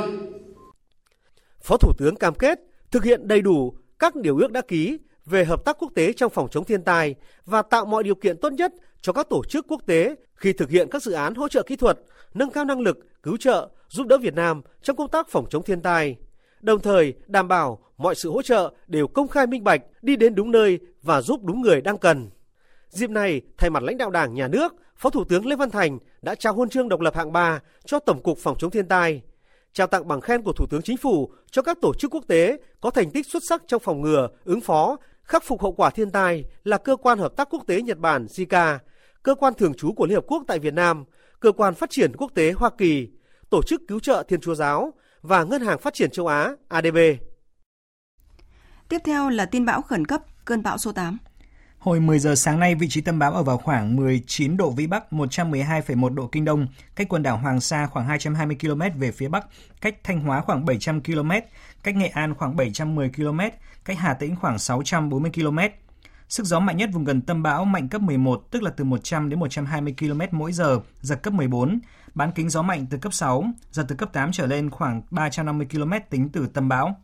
Phó 1.63 1.77
Thủ 1.77 1.93
tướng 1.99 2.17
cam 2.17 2.35
kết 2.35 2.61
thực 2.91 3.05
hiện 3.05 3.29
đầy 3.29 3.43
đủ 3.43 3.75
các 3.99 4.17
điều 4.17 4.37
ước 4.37 4.53
đã 4.53 4.61
ký 4.69 4.99
về 5.25 5.45
hợp 5.45 5.65
tác 5.65 5.77
quốc 5.79 5.93
tế 5.95 6.13
trong 6.13 6.31
phòng 6.31 6.49
chống 6.51 6.65
thiên 6.65 6.83
tai 6.83 7.15
và 7.45 7.63
tạo 7.63 7.85
mọi 7.85 8.03
điều 8.03 8.15
kiện 8.15 8.41
tốt 8.41 8.53
nhất 8.53 8.73
cho 9.01 9.13
các 9.13 9.29
tổ 9.31 9.45
chức 9.45 9.67
quốc 9.69 9.83
tế 9.87 10.15
khi 10.35 10.53
thực 10.53 10.71
hiện 10.71 10.89
các 10.91 11.03
dự 11.03 11.13
án 11.13 11.35
hỗ 11.35 11.49
trợ 11.49 11.63
kỹ 11.63 11.77
thuật, 11.77 11.99
nâng 12.35 12.51
cao 12.51 12.65
năng 12.65 12.81
lực, 12.81 12.99
cứu 13.23 13.37
trợ, 13.37 13.69
giúp 13.89 14.07
đỡ 14.07 14.19
Việt 14.19 14.35
Nam 14.35 14.63
trong 14.83 14.97
công 14.97 15.09
tác 15.09 15.29
phòng 15.29 15.47
chống 15.51 15.63
thiên 15.63 15.81
tai. 15.81 16.17
Đồng 16.61 16.81
thời 16.81 17.15
đảm 17.27 17.49
bảo 17.49 17.79
mọi 17.97 18.15
sự 18.15 18.31
hỗ 18.31 18.43
trợ 18.43 18.73
đều 18.87 19.09
công 19.09 19.29
khai 19.29 19.47
minh 19.47 19.65
bạch, 19.65 19.81
đi 20.03 20.17
đến 20.17 20.35
đúng 20.35 20.51
nơi 20.51 20.79
và 21.03 21.23
giúp 21.23 21.45
đúng 21.45 21.61
người 21.61 21.81
đang 21.81 21.99
cần. 21.99 22.31
Dịp 22.89 23.11
này, 23.11 23.41
thay 23.59 23.71
mặt 23.71 23.83
lãnh 23.83 23.99
đạo 23.99 24.11
Đảng, 24.11 24.35
Nhà 24.35 24.49
nước, 24.49 24.75
Phó 24.97 25.11
Thủ 25.11 25.25
tướng 25.25 25.47
Lê 25.47 25.57
Văn 25.57 25.71
Thành 25.71 25.99
đã 26.23 26.35
trao 26.35 26.55
huân 26.55 26.69
chương 26.69 26.89
độc 26.89 27.01
lập 27.01 27.17
hạng 27.17 27.33
3 27.33 27.61
cho 27.85 27.99
Tổng 27.99 28.23
cục 28.23 28.39
Phòng 28.39 28.57
chống 28.59 28.71
thiên 28.71 28.89
tai, 28.89 29.23
trao 29.73 29.87
tặng 29.87 30.09
bằng 30.09 30.21
khen 30.21 30.43
của 30.43 30.53
Thủ 30.53 30.67
tướng 30.71 30.83
Chính 30.83 30.97
phủ 30.97 31.33
cho 31.51 31.63
các 31.63 31.79
tổ 31.83 31.95
chức 31.95 32.15
quốc 32.15 32.25
tế 32.29 32.59
có 32.81 32.91
thành 32.91 33.11
tích 33.11 33.27
xuất 33.27 33.43
sắc 33.49 33.63
trong 33.67 33.81
phòng 33.81 34.01
ngừa, 34.01 34.29
ứng 34.45 34.61
phó, 34.61 34.97
khắc 35.25 35.45
phục 35.45 35.63
hậu 35.63 35.73
quả 35.73 35.91
thiên 35.91 36.11
tai 36.11 36.45
là 36.65 36.79
Cơ 36.79 36.97
quan 36.97 37.19
Hợp 37.19 37.37
tác 37.37 37.49
Quốc 37.51 37.67
tế 37.67 37.83
Nhật 37.83 37.99
Bản 37.99 38.27
JICA, 38.27 38.79
Cơ 39.23 39.35
quan 39.35 39.55
Thường 39.55 39.75
trú 39.75 39.93
của 39.93 40.07
Liên 40.07 40.15
Hợp 40.15 40.25
Quốc 40.27 40.45
tại 40.47 40.59
Việt 40.59 40.75
Nam, 40.75 41.05
Cơ 41.41 41.53
quan 41.53 41.75
Phát 41.75 41.91
triển 41.91 42.17
Quốc 42.17 42.31
tế 42.35 42.53
Hoa 42.53 42.71
Kỳ, 42.79 43.09
Tổ 43.51 43.63
chức 43.63 43.81
Cứu 43.89 44.01
trợ 44.01 44.23
Thiên 44.29 44.41
Chúa 44.41 44.55
Giáo 44.55 44.93
và 45.23 45.45
Ngân 45.45 45.63
hàng 45.63 45.79
Phát 45.79 45.95
triển 45.95 46.11
Châu 46.11 46.27
Á 46.27 46.53
ADB. 46.69 46.97
Tiếp 48.89 48.99
theo 49.05 49.29
là 49.29 49.47
tin 49.47 49.65
bão 49.65 49.83
khẩn 49.83 50.05
cấp, 50.05 50.23
cơn 50.45 50.63
bão 50.63 50.79
số 50.79 50.93
8. 50.93 51.19
Hồi 51.83 52.01
10 52.01 52.19
giờ 52.19 52.35
sáng 52.35 52.61
nay, 52.61 52.75
vị 52.75 52.89
trí 52.89 53.01
tâm 53.01 53.19
bão 53.19 53.33
ở 53.33 53.43
vào 53.43 53.59
khoảng 53.59 53.97
19 53.97 54.57
độ 54.57 54.71
Vĩ 54.71 54.87
Bắc, 54.87 55.05
112,1 55.11 56.15
độ 56.15 56.27
Kinh 56.27 56.45
Đông, 56.45 56.67
cách 56.97 57.09
quần 57.09 57.23
đảo 57.23 57.37
Hoàng 57.37 57.61
Sa 57.61 57.87
khoảng 57.87 58.07
220 58.07 58.57
km 58.61 58.81
về 58.99 59.13
phía 59.13 59.29
Bắc, 59.29 59.47
cách 59.81 59.97
Thanh 60.05 60.21
Hóa 60.21 60.41
khoảng 60.41 60.65
700 60.65 61.03
km, 61.03 61.31
cách 61.83 61.97
Nghệ 61.97 62.09
An 62.09 62.35
khoảng 62.35 62.57
710 62.57 63.11
km, 63.17 63.41
cách 63.85 63.99
Hà 63.99 64.15
Tĩnh 64.15 64.37
khoảng 64.37 64.59
640 64.59 65.31
km. 65.35 65.59
Sức 66.29 66.47
gió 66.47 66.61
mạnh 66.61 66.77
nhất 66.77 66.91
vùng 66.93 67.05
gần 67.05 67.21
tâm 67.21 67.43
bão 67.43 67.65
mạnh 67.65 67.89
cấp 67.89 68.03
11, 68.03 68.43
tức 68.51 68.63
là 68.63 68.71
từ 68.77 68.85
100 68.85 69.29
đến 69.29 69.41
120 69.41 69.95
km 69.99 70.21
mỗi 70.31 70.53
giờ, 70.53 70.81
giật 71.01 71.23
cấp 71.23 71.33
14. 71.33 71.81
Bán 72.15 72.33
kính 72.33 72.51
gió 72.51 72.63
mạnh 72.63 72.87
từ 72.91 72.99
cấp 72.99 73.13
6, 73.13 73.45
giật 73.71 73.85
từ 73.89 73.97
cấp 73.97 74.13
8 74.13 74.33
trở 74.33 74.47
lên 74.47 74.71
khoảng 74.71 75.03
350 75.11 75.67
km 75.73 75.93
tính 76.11 76.29
từ 76.33 76.47
tâm 76.47 76.69
bão. 76.69 76.97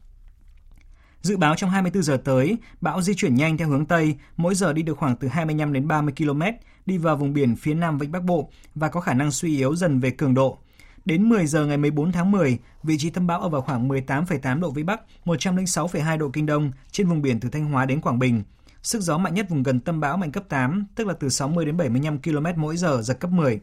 Dự 1.23 1.37
báo 1.37 1.55
trong 1.55 1.71
24 1.71 2.03
giờ 2.03 2.17
tới, 2.25 2.57
bão 2.81 3.03
di 3.03 3.15
chuyển 3.15 3.35
nhanh 3.35 3.57
theo 3.57 3.69
hướng 3.69 3.87
Tây, 3.87 4.17
mỗi 4.37 4.55
giờ 4.55 4.73
đi 4.73 4.83
được 4.83 4.99
khoảng 4.99 5.17
từ 5.17 5.29
25 5.29 5.73
đến 5.73 5.89
30 5.89 6.15
km, 6.19 6.43
đi 6.87 6.99
vào 6.99 7.17
vùng 7.17 7.33
biển 7.33 7.57
phía 7.57 7.75
Nam 7.75 7.99
Vịnh 7.99 8.13
Bắc 8.13 8.25
Bộ 8.25 8.51
và 8.75 8.89
có 8.89 9.01
khả 9.01 9.15
năng 9.15 9.31
suy 9.31 9.57
yếu 9.57 9.77
dần 9.77 10.01
về 10.01 10.11
cường 10.11 10.35
độ. 10.35 10.59
Đến 11.05 11.29
10 11.29 11.47
giờ 11.47 11.67
ngày 11.67 11.77
14 11.77 12.13
tháng 12.13 12.31
10, 12.31 12.59
vị 12.83 12.99
trí 12.99 13.11
tâm 13.11 13.27
bão 13.27 13.41
ở 13.41 13.49
vào 13.49 13.61
khoảng 13.61 13.89
18,8 13.89 14.61
độ 14.61 14.71
Vĩ 14.71 14.83
Bắc, 14.83 15.01
106,2 15.25 16.19
độ 16.19 16.31
Kinh 16.33 16.47
Đông 16.47 16.73
trên 16.91 17.09
vùng 17.09 17.23
biển 17.23 17.41
từ 17.41 17.49
Thanh 17.49 17.65
Hóa 17.65 17.87
đến 17.87 18.01
Quảng 18.01 18.19
Bình. 18.19 18.43
Sức 18.83 19.01
gió 19.01 19.19
mạnh 19.19 19.35
nhất 19.35 19.49
vùng 19.49 19.63
gần 19.63 19.81
tâm 19.81 20.01
bão 20.01 20.17
mạnh 20.17 20.33
cấp 20.33 20.45
8, 20.49 20.85
tức 20.95 21.07
là 21.07 21.15
từ 21.15 21.29
60 21.29 21.65
đến 21.65 21.77
75 21.77 22.23
km 22.23 22.47
mỗi 22.57 22.77
giờ, 22.77 23.03
giật 23.03 23.21
cấp 23.21 23.31
10. 23.31 23.61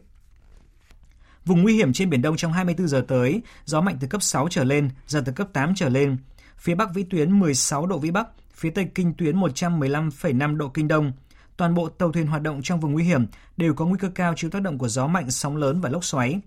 Vùng 1.44 1.62
nguy 1.62 1.74
hiểm 1.74 1.92
trên 1.92 2.10
Biển 2.10 2.22
Đông 2.22 2.36
trong 2.36 2.52
24 2.52 2.88
giờ 2.88 3.04
tới, 3.08 3.42
gió 3.64 3.80
mạnh 3.80 3.96
từ 4.00 4.08
cấp 4.08 4.22
6 4.22 4.48
trở 4.50 4.64
lên, 4.64 4.90
giật 5.06 5.22
từ 5.26 5.32
cấp 5.32 5.48
8 5.52 5.74
trở 5.74 5.88
lên. 5.88 6.16
Phía 6.58 6.74
Bắc 6.74 6.94
vĩ 6.94 7.02
tuyến 7.02 7.38
16 7.38 7.86
độ 7.86 7.98
Vĩ 7.98 8.10
Bắc, 8.10 8.28
phía 8.54 8.70
Tây 8.70 8.88
kinh 8.94 9.14
tuyến 9.14 9.40
115,5 9.40 10.56
độ 10.56 10.68
Kinh 10.68 10.88
Đông. 10.88 11.12
Toàn 11.56 11.74
bộ 11.74 11.88
tàu 11.88 12.12
thuyền 12.12 12.26
hoạt 12.26 12.42
động 12.42 12.62
trong 12.62 12.80
vùng 12.80 12.92
nguy 12.92 13.04
hiểm 13.04 13.26
đều 13.56 13.74
có 13.74 13.86
nguy 13.86 13.98
cơ 13.98 14.08
cao 14.14 14.34
chịu 14.36 14.50
tác 14.50 14.62
động 14.62 14.78
của 14.78 14.88
gió 14.88 15.06
mạnh, 15.06 15.30
sóng 15.30 15.56
lớn 15.56 15.80
và 15.80 15.88
lốc 15.88 16.04
xoáy. 16.04 16.40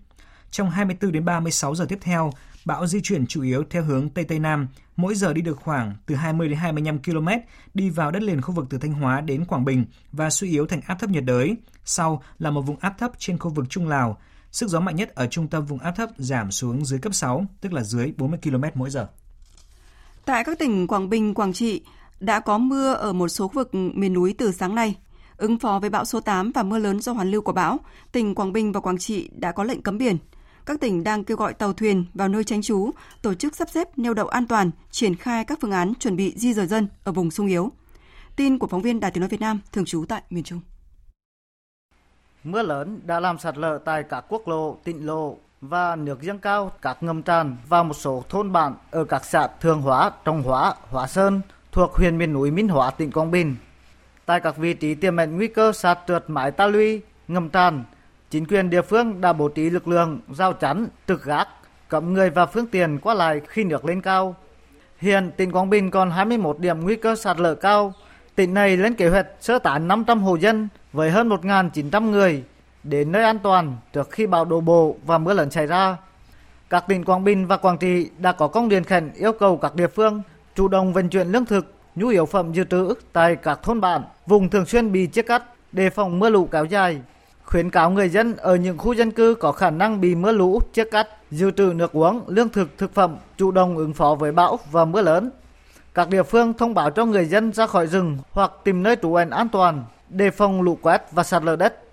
Trong 0.52 0.70
24 0.70 1.12
đến 1.12 1.26
36 1.26 1.76
giờ 1.76 1.86
tiếp 1.90 2.00
theo, 2.02 2.32
bão 2.66 2.88
di 2.88 3.02
chuyển 3.02 3.28
chủ 3.28 3.42
yếu 3.42 3.64
theo 3.70 3.84
hướng 3.84 4.10
Tây 4.10 4.26
Tây 4.26 4.40
Nam, 4.40 4.68
mỗi 4.96 5.16
giờ 5.16 5.34
đi 5.34 5.42
được 5.42 5.58
khoảng 5.58 5.96
từ 6.06 6.16
20 6.16 6.50
đến 6.50 6.58
25 6.58 7.00
km, 7.00 7.28
đi 7.74 7.90
vào 7.90 8.12
đất 8.12 8.24
liền 8.24 8.42
khu 8.42 8.54
vực 8.54 8.66
từ 8.70 8.78
Thanh 8.78 8.94
Hóa 8.94 9.22
đến 9.22 9.46
Quảng 9.46 9.66
Bình 9.66 9.86
và 10.12 10.30
suy 10.30 10.50
yếu 10.50 10.68
thành 10.68 10.82
áp 10.82 10.96
thấp 11.00 11.10
nhiệt 11.10 11.24
đới. 11.24 11.56
Sau 11.86 12.24
là 12.40 12.52
một 12.52 12.62
vùng 12.62 12.80
áp 12.80 12.96
thấp 12.98 13.12
trên 13.18 13.38
khu 13.38 13.50
vực 13.50 13.66
Trung 13.70 13.88
Lào. 13.88 14.18
Sức 14.52 14.70
gió 14.70 14.80
mạnh 14.80 14.96
nhất 14.96 15.16
ở 15.16 15.28
trung 15.28 15.48
tâm 15.48 15.66
vùng 15.66 15.80
áp 15.80 15.92
thấp 15.92 16.10
giảm 16.18 16.52
xuống 16.52 16.86
dưới 16.86 17.00
cấp 17.00 17.14
6, 17.14 17.46
tức 17.62 17.74
là 17.74 17.84
dưới 17.84 18.14
40 18.18 18.40
km 18.44 18.64
mỗi 18.74 18.90
giờ. 18.90 19.08
Tại 20.30 20.44
các 20.44 20.60
tỉnh 20.60 20.88
Quảng 20.88 21.10
Bình, 21.10 21.34
Quảng 21.34 21.54
Trị 21.54 21.82
đã 22.20 22.40
có 22.40 22.58
mưa 22.58 22.94
ở 22.94 23.14
một 23.14 23.28
số 23.28 23.48
khu 23.48 23.54
vực 23.54 23.76
miền 23.76 24.14
núi 24.14 24.36
từ 24.38 24.52
sáng 24.52 24.76
nay. 24.76 24.96
Ứng 25.38 25.60
phó 25.60 25.80
với 25.80 25.90
bão 25.90 26.06
số 26.06 26.20
8 26.20 26.52
và 26.52 26.64
mưa 26.64 26.78
lớn 26.78 27.02
do 27.02 27.12
hoàn 27.12 27.32
lưu 27.32 27.42
của 27.42 27.52
bão, 27.52 27.80
tỉnh 28.12 28.36
Quảng 28.36 28.54
Bình 28.54 28.72
và 28.72 28.80
Quảng 28.80 28.98
Trị 28.98 29.30
đã 29.34 29.52
có 29.52 29.64
lệnh 29.64 29.82
cấm 29.82 29.98
biển. 29.98 30.18
Các 30.66 30.80
tỉnh 30.80 31.04
đang 31.04 31.24
kêu 31.24 31.38
gọi 31.38 31.54
tàu 31.54 31.74
thuyền 31.74 32.06
vào 32.14 32.28
nơi 32.28 32.44
tránh 32.44 32.62
trú, 32.62 32.92
tổ 33.22 33.34
chức 33.34 33.56
sắp 33.56 33.70
xếp 33.70 33.98
neo 33.98 34.14
đậu 34.14 34.28
an 34.28 34.48
toàn, 34.48 34.72
triển 34.92 35.16
khai 35.16 35.46
các 35.46 35.60
phương 35.62 35.72
án 35.72 35.94
chuẩn 36.00 36.16
bị 36.16 36.34
di 36.36 36.54
rời 36.54 36.68
dân 36.68 36.88
ở 37.04 37.12
vùng 37.12 37.32
sung 37.32 37.48
yếu. 37.48 37.72
Tin 38.36 38.60
của 38.60 38.68
phóng 38.68 38.82
viên 38.82 39.00
Đài 39.00 39.12
Tiếng 39.12 39.22
nói 39.22 39.30
Việt 39.30 39.42
Nam 39.42 39.60
thường 39.72 39.86
trú 39.86 40.06
tại 40.10 40.22
miền 40.30 40.44
Trung. 40.44 40.62
Mưa 42.44 42.62
lớn 42.62 43.00
đã 43.06 43.20
làm 43.20 43.40
sạt 43.40 43.58
lở 43.58 43.80
tại 43.86 44.04
các 44.04 44.26
quốc 44.30 44.48
lộ, 44.48 44.78
tỉnh 44.84 45.06
lộ 45.06 45.38
và 45.62 45.96
nước 45.96 46.22
dâng 46.22 46.40
cao 46.40 46.72
các 46.82 47.04
ngầm 47.04 47.22
tràn 47.22 47.58
và 47.68 47.84
một 47.84 47.94
số 47.94 48.24
thôn 48.30 48.52
bản 48.52 48.74
ở 48.92 49.04
các 49.04 49.26
xã 49.26 49.48
Thường 49.62 49.82
Hóa, 49.82 50.12
Trong 50.26 50.44
Hóa, 50.44 50.74
Hóa 50.90 51.08
Sơn 51.08 51.42
thuộc 51.72 51.94
huyện 51.94 52.18
miền 52.18 52.34
núi 52.34 52.52
Minh 52.52 52.68
Hóa, 52.68 52.92
tỉnh 52.92 53.12
Quảng 53.12 53.32
Bình. 53.32 53.56
Tại 54.26 54.40
các 54.40 54.58
vị 54.58 54.74
trí 54.74 54.96
tiềm 54.96 55.18
ẩn 55.18 55.36
nguy 55.36 55.48
cơ 55.48 55.72
sạt 55.72 56.00
trượt 56.08 56.24
mái 56.28 56.52
ta 56.52 56.68
luy, 56.68 57.02
ngầm 57.28 57.50
tràn, 57.50 57.84
chính 58.30 58.46
quyền 58.46 58.70
địa 58.70 58.82
phương 58.82 59.22
đã 59.22 59.34
bố 59.34 59.50
trí 59.50 59.70
lực 59.70 59.88
lượng 59.88 60.20
giao 60.34 60.54
chắn, 60.54 60.88
trực 61.08 61.24
gác, 61.24 61.48
cấm 61.88 62.14
người 62.14 62.30
và 62.30 62.46
phương 62.46 62.68
tiện 62.68 63.00
qua 63.00 63.14
lại 63.14 63.42
khi 63.48 63.64
nước 63.64 63.86
lên 63.86 64.02
cao. 64.02 64.36
Hiện 64.98 65.32
tỉnh 65.38 65.52
Quảng 65.52 65.70
Bình 65.70 65.92
còn 65.92 66.12
21 66.12 66.60
điểm 66.60 66.82
nguy 66.82 66.96
cơ 66.96 67.16
sạt 67.16 67.40
lở 67.40 67.56
cao. 67.56 67.94
Tỉnh 68.36 68.54
này 68.54 68.78
lên 68.78 68.94
kế 68.94 69.10
hoạch 69.10 69.28
sơ 69.40 69.60
tán 69.60 69.88
500 69.88 70.24
hộ 70.24 70.36
dân 70.36 70.68
với 70.94 71.12
hơn 71.12 71.30
1.900 71.30 72.10
người 72.10 72.44
đến 72.84 73.12
nơi 73.12 73.24
an 73.24 73.40
toàn 73.40 73.78
trước 73.94 74.12
khi 74.12 74.28
bão 74.28 74.46
đổ 74.46 74.62
bộ 74.62 74.96
và 75.06 75.18
mưa 75.18 75.34
lớn 75.34 75.52
xảy 75.52 75.66
ra. 75.66 75.98
Các 76.70 76.88
tỉnh 76.88 77.06
Quảng 77.06 77.24
Bình 77.24 77.48
và 77.48 77.58
Quảng 77.58 77.78
Trị 77.78 78.10
đã 78.18 78.32
có 78.32 78.48
công 78.48 78.70
điện 78.70 78.84
khẩn 78.84 79.12
yêu 79.14 79.34
cầu 79.34 79.58
các 79.58 79.76
địa 79.76 79.88
phương 79.88 80.22
chủ 80.56 80.68
động 80.68 80.94
vận 80.94 81.10
chuyển 81.10 81.28
lương 81.28 81.46
thực, 81.46 81.74
nhu 81.96 82.08
yếu 82.08 82.26
phẩm 82.26 82.54
dự 82.54 82.64
trữ 82.64 82.94
tại 83.14 83.36
các 83.36 83.64
thôn 83.64 83.82
bản, 83.82 84.04
vùng 84.28 84.50
thường 84.50 84.66
xuyên 84.66 84.92
bị 84.92 85.08
chia 85.08 85.22
cắt 85.22 85.44
đề 85.72 85.90
phòng 85.90 86.20
mưa 86.20 86.30
lũ 86.30 86.48
kéo 86.52 86.66
dài. 86.66 87.02
Khuyến 87.44 87.70
cáo 87.70 87.90
người 87.90 88.10
dân 88.10 88.36
ở 88.38 88.56
những 88.56 88.78
khu 88.78 88.94
dân 88.94 89.12
cư 89.12 89.36
có 89.40 89.52
khả 89.52 89.70
năng 89.70 90.02
bị 90.02 90.16
mưa 90.16 90.32
lũ 90.32 90.60
chia 90.74 90.86
cắt, 90.86 91.08
dự 91.32 91.52
trữ 91.52 91.74
nước 91.76 91.92
uống, 91.92 92.24
lương 92.28 92.50
thực, 92.50 92.78
thực 92.78 92.94
phẩm, 92.94 93.18
chủ 93.38 93.52
động 93.52 93.78
ứng 93.78 93.94
phó 93.94 94.16
với 94.16 94.32
bão 94.32 94.60
và 94.72 94.86
mưa 94.86 95.02
lớn. 95.02 95.32
Các 95.94 96.10
địa 96.10 96.24
phương 96.24 96.54
thông 96.54 96.74
báo 96.74 96.90
cho 96.90 97.06
người 97.06 97.26
dân 97.26 97.54
ra 97.54 97.68
khỏi 97.68 97.88
rừng 97.88 98.18
hoặc 98.32 98.52
tìm 98.64 98.84
nơi 98.84 98.96
trú 99.02 99.16
ẩn 99.16 99.30
an 99.30 99.50
toàn, 99.50 99.84
đề 100.10 100.32
phòng 100.32 100.62
lũ 100.62 100.78
quét 100.82 101.02
và 101.12 101.24
sạt 101.24 101.44
lở 101.44 101.56
đất. 101.56 101.84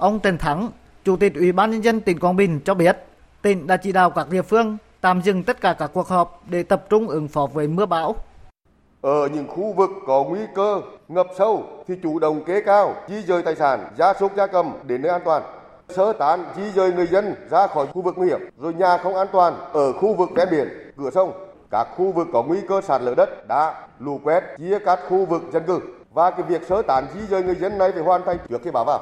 Ông 0.00 0.20
Trần 0.20 0.38
Thắng, 0.38 0.70
Chủ 1.04 1.16
tịch 1.16 1.34
Ủy 1.34 1.52
ban 1.52 1.70
nhân 1.70 1.84
dân 1.84 2.00
tỉnh 2.00 2.20
Quảng 2.20 2.36
Bình 2.36 2.60
cho 2.64 2.74
biết, 2.74 2.98
tỉnh 3.42 3.66
đã 3.66 3.76
chỉ 3.76 3.92
đạo 3.92 4.10
các 4.10 4.28
địa 4.30 4.42
phương 4.42 4.76
tạm 5.00 5.22
dừng 5.22 5.42
tất 5.42 5.60
cả 5.60 5.72
các 5.78 5.90
cuộc 5.94 6.08
họp 6.08 6.42
để 6.48 6.62
tập 6.62 6.84
trung 6.90 7.08
ứng 7.08 7.28
phó 7.28 7.46
với 7.46 7.68
mưa 7.68 7.86
bão. 7.86 8.14
Ở 9.00 9.28
những 9.34 9.48
khu 9.48 9.72
vực 9.72 9.90
có 10.06 10.24
nguy 10.24 10.40
cơ 10.54 10.80
ngập 11.08 11.26
sâu 11.38 11.64
thì 11.88 11.94
chủ 12.02 12.18
động 12.18 12.44
kế 12.44 12.60
cao, 12.60 12.94
di 13.08 13.22
dời 13.22 13.42
tài 13.42 13.56
sản, 13.56 13.88
gia 13.98 14.14
súc 14.14 14.36
gia 14.36 14.46
cầm 14.46 14.72
đến 14.82 15.02
nơi 15.02 15.12
an 15.12 15.22
toàn. 15.24 15.42
Sơ 15.88 16.12
tán 16.12 16.44
di 16.56 16.70
dời 16.70 16.92
người 16.92 17.06
dân 17.06 17.34
ra 17.50 17.66
khỏi 17.66 17.86
khu 17.86 18.02
vực 18.02 18.14
nguy 18.16 18.28
hiểm, 18.28 18.40
rồi 18.58 18.74
nhà 18.74 18.98
không 18.98 19.16
an 19.16 19.26
toàn 19.32 19.54
ở 19.72 19.92
khu 19.92 20.14
vực 20.14 20.30
ven 20.34 20.48
biển, 20.50 20.68
cửa 20.96 21.10
sông, 21.10 21.32
các 21.70 21.88
khu 21.96 22.12
vực 22.12 22.28
có 22.32 22.42
nguy 22.42 22.58
cơ 22.68 22.80
sạt 22.80 23.02
lở 23.02 23.14
đất, 23.14 23.48
đá, 23.48 23.74
lũ 23.98 24.20
quét, 24.24 24.44
chia 24.58 24.78
cắt 24.78 24.98
khu 25.08 25.24
vực 25.24 25.42
dân 25.52 25.62
cư 25.66 25.80
và 26.12 26.30
cái 26.30 26.42
việc 26.42 26.62
sơ 26.68 26.82
tán 26.82 27.06
di 27.14 27.20
dời 27.26 27.42
người 27.42 27.54
dân 27.54 27.78
này 27.78 27.92
phải 27.92 28.02
hoàn 28.02 28.24
thành 28.24 28.36
trước 28.48 28.60
khi 28.64 28.70
bão 28.70 28.84
vào. 28.84 29.00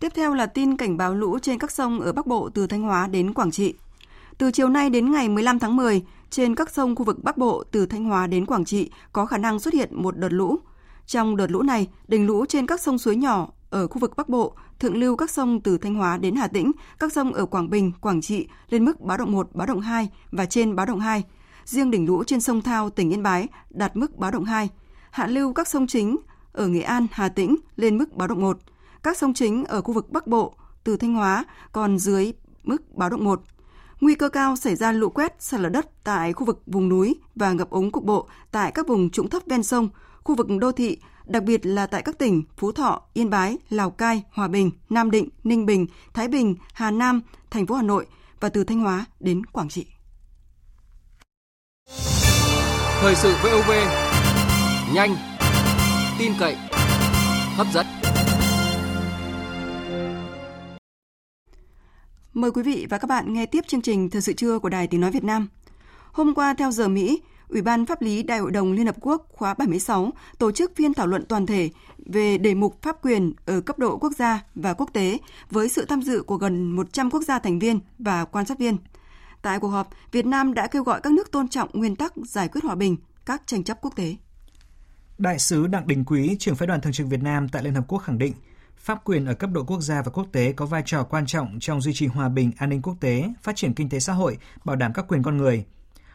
Tiếp 0.00 0.12
theo 0.14 0.34
là 0.34 0.46
tin 0.46 0.76
cảnh 0.76 0.96
báo 0.96 1.14
lũ 1.14 1.38
trên 1.38 1.58
các 1.58 1.70
sông 1.70 2.00
ở 2.00 2.12
Bắc 2.12 2.26
Bộ 2.26 2.50
từ 2.54 2.66
Thanh 2.66 2.82
Hóa 2.82 3.06
đến 3.06 3.34
Quảng 3.34 3.50
Trị. 3.50 3.74
Từ 4.38 4.50
chiều 4.50 4.68
nay 4.68 4.90
đến 4.90 5.12
ngày 5.12 5.28
15 5.28 5.58
tháng 5.58 5.76
10, 5.76 6.02
trên 6.30 6.54
các 6.54 6.70
sông 6.70 6.96
khu 6.96 7.04
vực 7.04 7.24
Bắc 7.24 7.36
Bộ 7.38 7.64
từ 7.70 7.86
Thanh 7.86 8.04
Hóa 8.04 8.26
đến 8.26 8.46
Quảng 8.46 8.64
Trị 8.64 8.90
có 9.12 9.26
khả 9.26 9.38
năng 9.38 9.58
xuất 9.58 9.74
hiện 9.74 10.02
một 10.02 10.16
đợt 10.16 10.32
lũ. 10.32 10.58
Trong 11.06 11.36
đợt 11.36 11.50
lũ 11.50 11.62
này, 11.62 11.88
đỉnh 12.08 12.26
lũ 12.26 12.46
trên 12.46 12.66
các 12.66 12.80
sông 12.80 12.98
suối 12.98 13.16
nhỏ 13.16 13.48
ở 13.70 13.88
khu 13.88 13.98
vực 13.98 14.16
Bắc 14.16 14.28
Bộ, 14.28 14.54
thượng 14.78 14.96
lưu 14.96 15.16
các 15.16 15.30
sông 15.30 15.60
từ 15.60 15.78
Thanh 15.78 15.94
Hóa 15.94 16.16
đến 16.16 16.36
Hà 16.36 16.48
Tĩnh, 16.48 16.72
các 16.98 17.12
sông 17.12 17.32
ở 17.32 17.46
Quảng 17.46 17.70
Bình, 17.70 17.92
Quảng 18.00 18.20
Trị 18.20 18.48
lên 18.70 18.84
mức 18.84 19.00
báo 19.00 19.18
động 19.18 19.32
1, 19.32 19.48
báo 19.54 19.66
động 19.66 19.80
2 19.80 20.10
và 20.30 20.46
trên 20.46 20.76
báo 20.76 20.86
động 20.86 21.00
2. 21.00 21.24
Riêng 21.64 21.90
đỉnh 21.90 22.06
lũ 22.06 22.24
trên 22.24 22.40
sông 22.40 22.62
Thao, 22.62 22.90
tỉnh 22.90 23.10
Yên 23.10 23.22
Bái 23.22 23.48
đạt 23.70 23.96
mức 23.96 24.16
báo 24.16 24.30
động 24.30 24.44
2. 24.44 24.68
Hạ 25.10 25.26
lưu 25.26 25.52
các 25.52 25.68
sông 25.68 25.86
chính 25.86 26.16
ở 26.52 26.66
Nghệ 26.66 26.80
An, 26.80 27.06
Hà 27.12 27.28
Tĩnh 27.28 27.56
lên 27.76 27.98
mức 27.98 28.12
báo 28.12 28.28
động 28.28 28.40
1. 28.40 28.58
Các 29.02 29.16
sông 29.16 29.34
chính 29.34 29.64
ở 29.64 29.82
khu 29.82 29.94
vực 29.94 30.10
Bắc 30.10 30.26
Bộ 30.26 30.54
từ 30.84 30.96
Thanh 30.96 31.14
Hóa 31.14 31.44
còn 31.72 31.98
dưới 31.98 32.32
mức 32.64 32.94
báo 32.94 33.10
động 33.10 33.24
1. 33.24 33.42
Nguy 34.00 34.14
cơ 34.14 34.28
cao 34.28 34.56
xảy 34.56 34.76
ra 34.76 34.92
lũ 34.92 35.08
quét, 35.08 35.34
sạt 35.38 35.60
lở 35.60 35.68
đất 35.68 36.04
tại 36.04 36.32
khu 36.32 36.44
vực 36.44 36.62
vùng 36.66 36.88
núi 36.88 37.14
và 37.34 37.52
ngập 37.52 37.70
úng 37.70 37.90
cục 37.90 38.04
bộ 38.04 38.28
tại 38.50 38.72
các 38.72 38.86
vùng 38.86 39.10
trũng 39.10 39.30
thấp 39.30 39.42
ven 39.46 39.62
sông, 39.62 39.88
khu 40.24 40.34
vực 40.34 40.46
đô 40.60 40.72
thị, 40.72 40.98
đặc 41.26 41.42
biệt 41.42 41.66
là 41.66 41.86
tại 41.86 42.02
các 42.02 42.18
tỉnh 42.18 42.42
Phú 42.56 42.72
Thọ, 42.72 43.02
Yên 43.14 43.30
Bái, 43.30 43.58
Lào 43.70 43.90
Cai, 43.90 44.22
Hòa 44.32 44.48
Bình, 44.48 44.70
Nam 44.90 45.10
Định, 45.10 45.28
Ninh 45.44 45.66
Bình, 45.66 45.86
Thái 46.14 46.28
Bình, 46.28 46.56
Hà 46.72 46.90
Nam, 46.90 47.20
thành 47.50 47.66
phố 47.66 47.74
Hà 47.74 47.82
Nội 47.82 48.06
và 48.40 48.48
từ 48.48 48.64
Thanh 48.64 48.80
Hóa 48.80 49.04
đến 49.20 49.46
Quảng 49.46 49.68
Trị. 49.68 49.86
Thời 53.00 53.14
sự 53.14 53.34
VOV 53.42 53.70
nhanh, 54.94 55.16
tin 56.18 56.32
cậy, 56.38 56.56
hấp 57.56 57.66
dẫn. 57.72 57.86
Mời 62.38 62.50
quý 62.50 62.62
vị 62.62 62.86
và 62.90 62.98
các 62.98 63.06
bạn 63.06 63.32
nghe 63.32 63.46
tiếp 63.46 63.64
chương 63.66 63.82
trình 63.82 64.10
Thời 64.10 64.22
sự 64.22 64.32
trưa 64.32 64.58
của 64.58 64.68
Đài 64.68 64.86
Tiếng 64.86 65.00
Nói 65.00 65.10
Việt 65.10 65.24
Nam. 65.24 65.48
Hôm 66.12 66.34
qua 66.34 66.54
theo 66.54 66.70
giờ 66.70 66.88
Mỹ, 66.88 67.22
Ủy 67.48 67.62
ban 67.62 67.86
Pháp 67.86 68.02
lý 68.02 68.22
Đại 68.22 68.38
hội 68.38 68.50
đồng 68.50 68.72
Liên 68.72 68.86
Hợp 68.86 68.96
Quốc 69.00 69.26
khóa 69.28 69.54
76 69.54 70.10
tổ 70.38 70.52
chức 70.52 70.72
phiên 70.76 70.94
thảo 70.94 71.06
luận 71.06 71.24
toàn 71.28 71.46
thể 71.46 71.70
về 72.06 72.38
đề 72.38 72.54
mục 72.54 72.82
pháp 72.82 72.96
quyền 73.02 73.32
ở 73.46 73.60
cấp 73.60 73.78
độ 73.78 73.98
quốc 73.98 74.12
gia 74.18 74.44
và 74.54 74.74
quốc 74.74 74.90
tế 74.92 75.18
với 75.50 75.68
sự 75.68 75.84
tham 75.84 76.02
dự 76.02 76.22
của 76.22 76.36
gần 76.36 76.70
100 76.70 77.10
quốc 77.10 77.22
gia 77.22 77.38
thành 77.38 77.58
viên 77.58 77.80
và 77.98 78.24
quan 78.24 78.46
sát 78.46 78.58
viên. 78.58 78.76
Tại 79.42 79.58
cuộc 79.58 79.68
họp, 79.68 79.90
Việt 80.12 80.26
Nam 80.26 80.54
đã 80.54 80.66
kêu 80.66 80.82
gọi 80.82 81.00
các 81.00 81.12
nước 81.12 81.30
tôn 81.30 81.48
trọng 81.48 81.68
nguyên 81.72 81.96
tắc 81.96 82.12
giải 82.16 82.48
quyết 82.48 82.64
hòa 82.64 82.74
bình 82.74 82.96
các 83.26 83.42
tranh 83.46 83.64
chấp 83.64 83.78
quốc 83.80 83.96
tế. 83.96 84.16
Đại 85.18 85.38
sứ 85.38 85.66
Đặng 85.66 85.86
Đình 85.86 86.04
Quý, 86.04 86.36
trưởng 86.38 86.56
phái 86.56 86.66
đoàn 86.66 86.80
thường 86.80 86.92
trực 86.92 87.06
Việt 87.06 87.22
Nam 87.22 87.48
tại 87.48 87.62
Liên 87.62 87.74
Hợp 87.74 87.84
Quốc 87.88 87.98
khẳng 87.98 88.18
định, 88.18 88.32
pháp 88.78 89.04
quyền 89.04 89.26
ở 89.26 89.34
cấp 89.34 89.50
độ 89.52 89.64
quốc 89.64 89.80
gia 89.80 90.02
và 90.02 90.10
quốc 90.10 90.26
tế 90.32 90.52
có 90.52 90.66
vai 90.66 90.82
trò 90.86 91.02
quan 91.04 91.26
trọng 91.26 91.58
trong 91.60 91.80
duy 91.80 91.92
trì 91.94 92.06
hòa 92.06 92.28
bình, 92.28 92.52
an 92.58 92.70
ninh 92.70 92.82
quốc 92.82 92.96
tế, 93.00 93.32
phát 93.42 93.56
triển 93.56 93.74
kinh 93.74 93.88
tế 93.88 94.00
xã 94.00 94.12
hội, 94.12 94.38
bảo 94.64 94.76
đảm 94.76 94.92
các 94.92 95.04
quyền 95.08 95.22
con 95.22 95.36
người. 95.36 95.64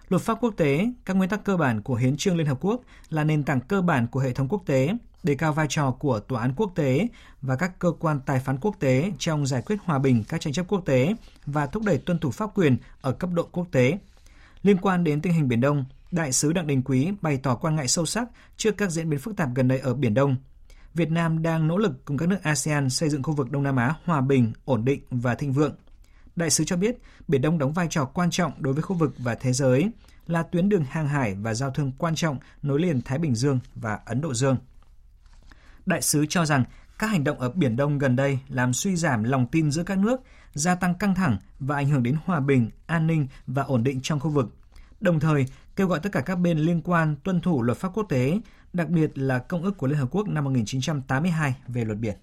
Luật 0.10 0.22
pháp 0.22 0.38
quốc 0.42 0.54
tế, 0.58 0.86
các 1.06 1.16
nguyên 1.16 1.30
tắc 1.30 1.44
cơ 1.44 1.58
bản 1.58 1.82
của 1.82 1.96
Hiến 1.96 2.18
trương 2.18 2.38
Liên 2.38 2.48
Hợp 2.48 2.58
Quốc 2.62 2.82
là 3.10 3.24
nền 3.24 3.44
tảng 3.44 3.62
cơ 3.62 3.82
bản 3.82 4.08
của 4.08 4.20
hệ 4.20 4.34
thống 4.34 4.48
quốc 4.48 4.64
tế, 4.66 4.90
đề 5.24 5.36
cao 5.36 5.54
vai 5.54 5.68
trò 5.70 5.92
của 5.92 6.20
tòa 6.20 6.42
án 6.42 6.54
quốc 6.56 6.72
tế 6.76 7.08
và 7.42 7.56
các 7.56 7.80
cơ 7.80 7.92
quan 8.00 8.20
tài 8.26 8.40
phán 8.40 8.58
quốc 8.62 8.76
tế 8.80 9.12
trong 9.20 9.46
giải 9.46 9.62
quyết 9.62 9.76
hòa 9.84 10.00
bình 10.00 10.24
các 10.30 10.42
tranh 10.42 10.54
chấp 10.54 10.66
quốc 10.68 10.82
tế 10.86 11.16
và 11.46 11.68
thúc 11.68 11.84
đẩy 11.86 11.98
tuân 11.98 12.20
thủ 12.20 12.32
pháp 12.32 12.58
quyền 12.58 12.78
ở 13.02 13.12
cấp 13.12 13.30
độ 13.34 13.48
quốc 13.52 13.68
tế. 13.72 13.98
Liên 14.64 14.78
quan 14.78 15.04
đến 15.04 15.22
tình 15.22 15.34
hình 15.34 15.48
Biển 15.48 15.62
Đông, 15.62 15.86
Đại 16.12 16.32
sứ 16.32 16.54
Đặng 16.54 16.68
Đình 16.68 16.82
Quý 16.82 17.12
bày 17.22 17.38
tỏ 17.38 17.56
quan 17.56 17.76
ngại 17.76 17.88
sâu 17.88 18.06
sắc 18.06 18.28
trước 18.58 18.78
các 18.78 18.92
diễn 18.92 19.10
biến 19.10 19.20
phức 19.20 19.38
tạp 19.38 19.50
gần 19.56 19.68
đây 19.68 19.80
ở 19.80 19.94
Biển 19.94 20.14
Đông. 20.14 20.36
Việt 20.94 21.12
Nam 21.12 21.42
đang 21.42 21.68
nỗ 21.68 21.78
lực 21.78 22.06
cùng 22.06 22.18
các 22.18 22.30
nước 22.30 22.44
ASEAN 22.44 22.90
xây 22.90 23.10
dựng 23.10 23.24
khu 23.24 23.34
vực 23.34 23.52
Đông 23.52 23.64
Nam 23.64 23.76
Á 23.76 23.96
hòa 24.06 24.22
bình, 24.22 24.54
ổn 24.66 24.86
định 24.86 25.02
và 25.12 25.36
thịnh 25.36 25.54
vượng. 25.54 25.76
Đại 26.36 26.50
sứ 26.50 26.64
cho 26.64 26.78
biết, 26.78 26.98
Biển 27.28 27.42
Đông 27.42 27.58
đóng 27.58 27.74
vai 27.74 27.88
trò 27.90 28.06
quan 28.06 28.30
trọng 28.30 28.52
đối 28.58 28.74
với 28.74 28.84
khu 28.84 28.96
vực 28.96 29.14
và 29.18 29.36
thế 29.36 29.54
giới, 29.54 29.92
là 30.28 30.44
tuyến 30.44 30.70
đường 30.70 30.86
hàng 30.90 31.08
hải 31.08 31.36
và 31.36 31.54
giao 31.54 31.72
thương 31.72 31.92
quan 31.98 32.16
trọng 32.16 32.38
nối 32.62 32.82
liền 32.82 33.02
Thái 33.02 33.20
Bình 33.20 33.36
Dương 33.36 33.60
và 33.76 34.00
Ấn 34.06 34.22
Độ 34.22 34.34
Dương. 34.34 34.58
Đại 35.86 36.02
sứ 36.02 36.26
cho 36.30 36.46
rằng 36.46 36.64
các 37.00 37.08
hành 37.08 37.24
động 37.24 37.40
ở 37.40 37.50
Biển 37.50 37.76
Đông 37.76 37.98
gần 37.98 38.16
đây 38.16 38.40
làm 38.48 38.74
suy 38.74 38.96
giảm 38.96 39.24
lòng 39.24 39.48
tin 39.48 39.72
giữa 39.72 39.84
các 39.84 39.98
nước, 39.98 40.22
gia 40.54 40.76
tăng 40.76 40.96
căng 40.96 41.16
thẳng 41.16 41.38
và 41.60 41.76
ảnh 41.76 41.90
hưởng 41.90 42.04
đến 42.04 42.16
hòa 42.26 42.40
bình, 42.40 42.70
an 42.86 43.08
ninh 43.08 43.28
và 43.48 43.64
ổn 43.64 43.84
định 43.84 44.00
trong 44.02 44.20
khu 44.20 44.30
vực. 44.30 44.56
Đồng 45.02 45.20
thời, 45.20 45.46
kêu 45.76 45.88
gọi 45.88 46.00
tất 46.00 46.10
cả 46.12 46.22
các 46.22 46.36
bên 46.36 46.58
liên 46.58 46.82
quan 46.82 47.16
tuân 47.24 47.42
thủ 47.42 47.62
luật 47.62 47.78
pháp 47.78 47.90
quốc 47.94 48.04
tế, 48.10 48.40
đặc 48.74 48.90
biệt 48.90 49.18
là 49.18 49.40
Công 49.40 49.64
ước 49.64 49.78
của 49.78 49.88
Liên 49.88 49.98
Hợp 49.98 50.08
Quốc 50.12 50.28
năm 50.28 50.44
1982 50.44 51.56
về 51.68 51.86
luật 51.86 52.00
biển. 52.00 52.16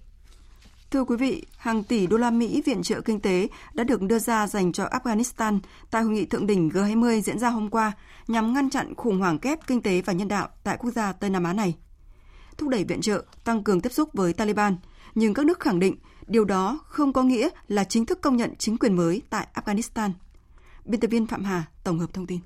Thưa 0.91 1.03
quý 1.03 1.15
vị, 1.17 1.45
hàng 1.57 1.83
tỷ 1.83 2.07
đô 2.07 2.17
la 2.17 2.31
Mỹ 2.31 2.61
viện 2.65 2.83
trợ 2.83 3.01
kinh 3.01 3.19
tế 3.19 3.47
đã 3.73 3.83
được 3.83 4.01
đưa 4.01 4.19
ra 4.19 4.47
dành 4.47 4.71
cho 4.71 4.85
Afghanistan 4.85 5.59
tại 5.91 6.03
hội 6.03 6.11
nghị 6.11 6.25
thượng 6.25 6.47
đỉnh 6.47 6.69
G20 6.69 7.21
diễn 7.21 7.39
ra 7.39 7.49
hôm 7.49 7.69
qua 7.69 7.91
nhằm 8.27 8.53
ngăn 8.53 8.69
chặn 8.69 8.95
khủng 8.95 9.19
hoảng 9.19 9.39
kép 9.39 9.67
kinh 9.67 9.81
tế 9.81 10.01
và 10.01 10.13
nhân 10.13 10.27
đạo 10.27 10.49
tại 10.63 10.77
quốc 10.77 10.91
gia 10.91 11.13
Tây 11.13 11.29
Nam 11.29 11.43
Á 11.43 11.53
này. 11.53 11.75
Thúc 12.57 12.69
đẩy 12.69 12.83
viện 12.83 13.01
trợ, 13.01 13.23
tăng 13.43 13.63
cường 13.63 13.81
tiếp 13.81 13.89
xúc 13.89 14.09
với 14.13 14.33
Taliban, 14.33 14.77
nhưng 15.15 15.33
các 15.33 15.45
nước 15.45 15.59
khẳng 15.59 15.79
định 15.79 15.95
điều 16.27 16.45
đó 16.45 16.79
không 16.85 17.13
có 17.13 17.23
nghĩa 17.23 17.49
là 17.67 17.83
chính 17.83 18.05
thức 18.05 18.21
công 18.21 18.37
nhận 18.37 18.55
chính 18.55 18.77
quyền 18.77 18.95
mới 18.95 19.21
tại 19.29 19.47
Afghanistan. 19.53 20.11
Biên 20.85 20.99
tập 20.99 21.07
viên 21.07 21.27
Phạm 21.27 21.43
Hà 21.43 21.63
tổng 21.83 21.99
hợp 21.99 22.13
thông 22.13 22.27
tin. 22.27 22.39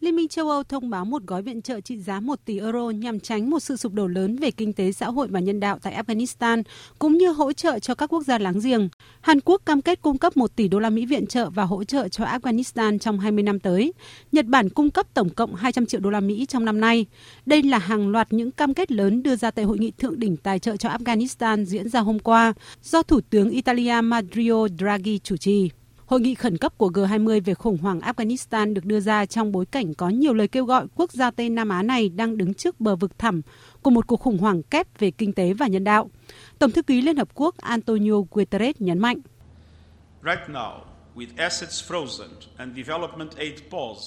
Liên 0.00 0.16
minh 0.16 0.28
châu 0.28 0.50
Âu 0.50 0.62
thông 0.62 0.90
báo 0.90 1.04
một 1.04 1.22
gói 1.26 1.42
viện 1.42 1.62
trợ 1.62 1.80
trị 1.80 1.98
giá 1.98 2.20
1 2.20 2.38
tỷ 2.44 2.58
euro 2.58 2.90
nhằm 2.90 3.20
tránh 3.20 3.50
một 3.50 3.60
sự 3.60 3.76
sụp 3.76 3.92
đổ 3.92 4.06
lớn 4.06 4.36
về 4.36 4.50
kinh 4.50 4.72
tế 4.72 4.92
xã 4.92 5.06
hội 5.06 5.28
và 5.28 5.40
nhân 5.40 5.60
đạo 5.60 5.78
tại 5.82 6.02
Afghanistan, 6.02 6.62
cũng 6.98 7.18
như 7.18 7.30
hỗ 7.32 7.52
trợ 7.52 7.78
cho 7.78 7.94
các 7.94 8.12
quốc 8.12 8.22
gia 8.22 8.38
láng 8.38 8.60
giềng. 8.62 8.88
Hàn 9.20 9.40
Quốc 9.40 9.62
cam 9.66 9.82
kết 9.82 10.02
cung 10.02 10.18
cấp 10.18 10.36
1 10.36 10.56
tỷ 10.56 10.68
đô 10.68 10.78
la 10.78 10.90
Mỹ 10.90 11.06
viện 11.06 11.26
trợ 11.26 11.50
và 11.50 11.64
hỗ 11.64 11.84
trợ 11.84 12.08
cho 12.08 12.24
Afghanistan 12.24 12.98
trong 12.98 13.18
20 13.18 13.42
năm 13.42 13.60
tới. 13.60 13.92
Nhật 14.32 14.46
Bản 14.46 14.68
cung 14.68 14.90
cấp 14.90 15.06
tổng 15.14 15.30
cộng 15.30 15.54
200 15.54 15.86
triệu 15.86 16.00
đô 16.00 16.10
la 16.10 16.20
Mỹ 16.20 16.46
trong 16.46 16.64
năm 16.64 16.80
nay. 16.80 17.06
Đây 17.46 17.62
là 17.62 17.78
hàng 17.78 18.08
loạt 18.08 18.32
những 18.32 18.50
cam 18.50 18.74
kết 18.74 18.92
lớn 18.92 19.22
đưa 19.22 19.36
ra 19.36 19.50
tại 19.50 19.64
hội 19.64 19.78
nghị 19.78 19.90
thượng 19.90 20.20
đỉnh 20.20 20.36
tài 20.36 20.58
trợ 20.58 20.76
cho 20.76 20.88
Afghanistan 20.88 21.64
diễn 21.64 21.88
ra 21.88 22.00
hôm 22.00 22.18
qua, 22.18 22.52
do 22.82 23.02
Thủ 23.02 23.20
tướng 23.30 23.50
Italia 23.50 24.00
Mario 24.00 24.68
Draghi 24.78 25.18
chủ 25.18 25.36
trì. 25.36 25.70
Hội 26.06 26.20
nghị 26.20 26.34
khẩn 26.34 26.56
cấp 26.58 26.78
của 26.78 26.88
G20 26.88 27.40
về 27.44 27.54
khủng 27.54 27.78
hoảng 27.78 28.00
Afghanistan 28.00 28.74
được 28.74 28.84
đưa 28.84 29.00
ra 29.00 29.26
trong 29.26 29.52
bối 29.52 29.66
cảnh 29.66 29.94
có 29.94 30.08
nhiều 30.08 30.34
lời 30.34 30.48
kêu 30.48 30.64
gọi 30.64 30.86
quốc 30.94 31.12
gia 31.12 31.30
Tây 31.30 31.50
Nam 31.50 31.68
Á 31.68 31.82
này 31.82 32.08
đang 32.08 32.36
đứng 32.36 32.54
trước 32.54 32.80
bờ 32.80 32.96
vực 32.96 33.18
thẳm 33.18 33.42
của 33.82 33.90
một 33.90 34.06
cuộc 34.06 34.20
khủng 34.20 34.38
hoảng 34.38 34.62
kép 34.62 34.98
về 34.98 35.10
kinh 35.10 35.32
tế 35.32 35.52
và 35.52 35.66
nhân 35.66 35.84
đạo. 35.84 36.10
Tổng 36.58 36.70
thư 36.70 36.82
ký 36.82 37.00
Liên 37.00 37.16
Hợp 37.16 37.28
Quốc 37.34 37.56
Antonio 37.56 38.14
Guterres 38.30 38.76
nhấn 38.78 38.98
mạnh. 38.98 39.20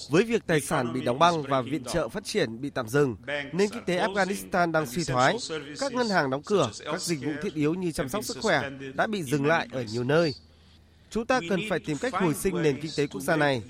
Với 0.10 0.24
việc 0.24 0.48
tài 0.48 0.62
sản 0.62 0.94
bị 0.94 1.02
đóng 1.02 1.20
băng 1.20 1.42
và 1.42 1.62
viện 1.62 1.84
trợ 1.84 2.10
phát 2.10 2.24
triển 2.24 2.62
bị 2.62 2.70
tạm 2.70 2.88
dừng, 2.88 3.16
nền 3.54 3.70
kinh 3.70 3.84
tế 3.86 4.08
Afghanistan 4.08 4.72
đang 4.72 4.86
suy 4.86 5.04
thoái. 5.04 5.38
Các 5.80 5.94
ngân 5.94 6.10
hàng 6.10 6.30
đóng 6.30 6.42
cửa, 6.46 6.70
các 6.86 7.02
dịch 7.02 7.20
vụ 7.26 7.32
thiết 7.42 7.54
yếu 7.54 7.74
như 7.74 7.92
chăm 7.92 8.10
sóc 8.10 8.24
sức 8.26 8.38
khỏe 8.42 8.70
đã 8.94 9.08
bị 9.08 9.24
dừng 9.24 9.46
lại 9.46 9.68
ở 9.72 9.84
nhiều 9.92 10.04
nơi. 10.04 10.34
Chúng 11.10 11.26
ta 11.26 11.40
cần 11.50 11.60
phải 11.70 11.80
tìm 11.80 11.98
cách 11.98 12.14
hồi 12.14 12.34
sinh 12.34 12.62
nền 12.62 12.82
kinh 12.82 12.92
tế 12.98 13.08
quốc 13.08 13.22
gia 13.22 13.36
này. 13.36 13.62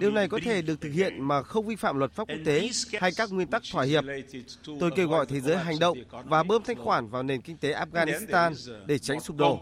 Điều 0.00 0.10
này 0.10 0.28
có 0.28 0.38
thể 0.44 0.62
được 0.62 0.80
thực 0.80 0.92
hiện 0.92 1.22
mà 1.22 1.42
không 1.42 1.66
vi 1.66 1.76
phạm 1.76 1.98
luật 1.98 2.12
pháp 2.12 2.28
quốc 2.28 2.38
tế 2.44 2.68
hay 3.00 3.10
các 3.16 3.32
nguyên 3.32 3.48
tắc 3.48 3.62
thỏa 3.72 3.84
hiệp. 3.84 4.04
Tôi 4.80 4.90
kêu 4.96 5.08
gọi 5.08 5.26
thế 5.26 5.40
giới 5.40 5.56
hành 5.56 5.78
động 5.78 5.98
và 6.24 6.42
bơm 6.42 6.62
thanh 6.62 6.76
khoản 6.76 7.08
vào 7.08 7.22
nền 7.22 7.40
kinh 7.40 7.56
tế 7.56 7.72
Afghanistan 7.72 8.52
để 8.86 8.98
tránh 8.98 9.20
sụp 9.20 9.36
đổ. 9.36 9.60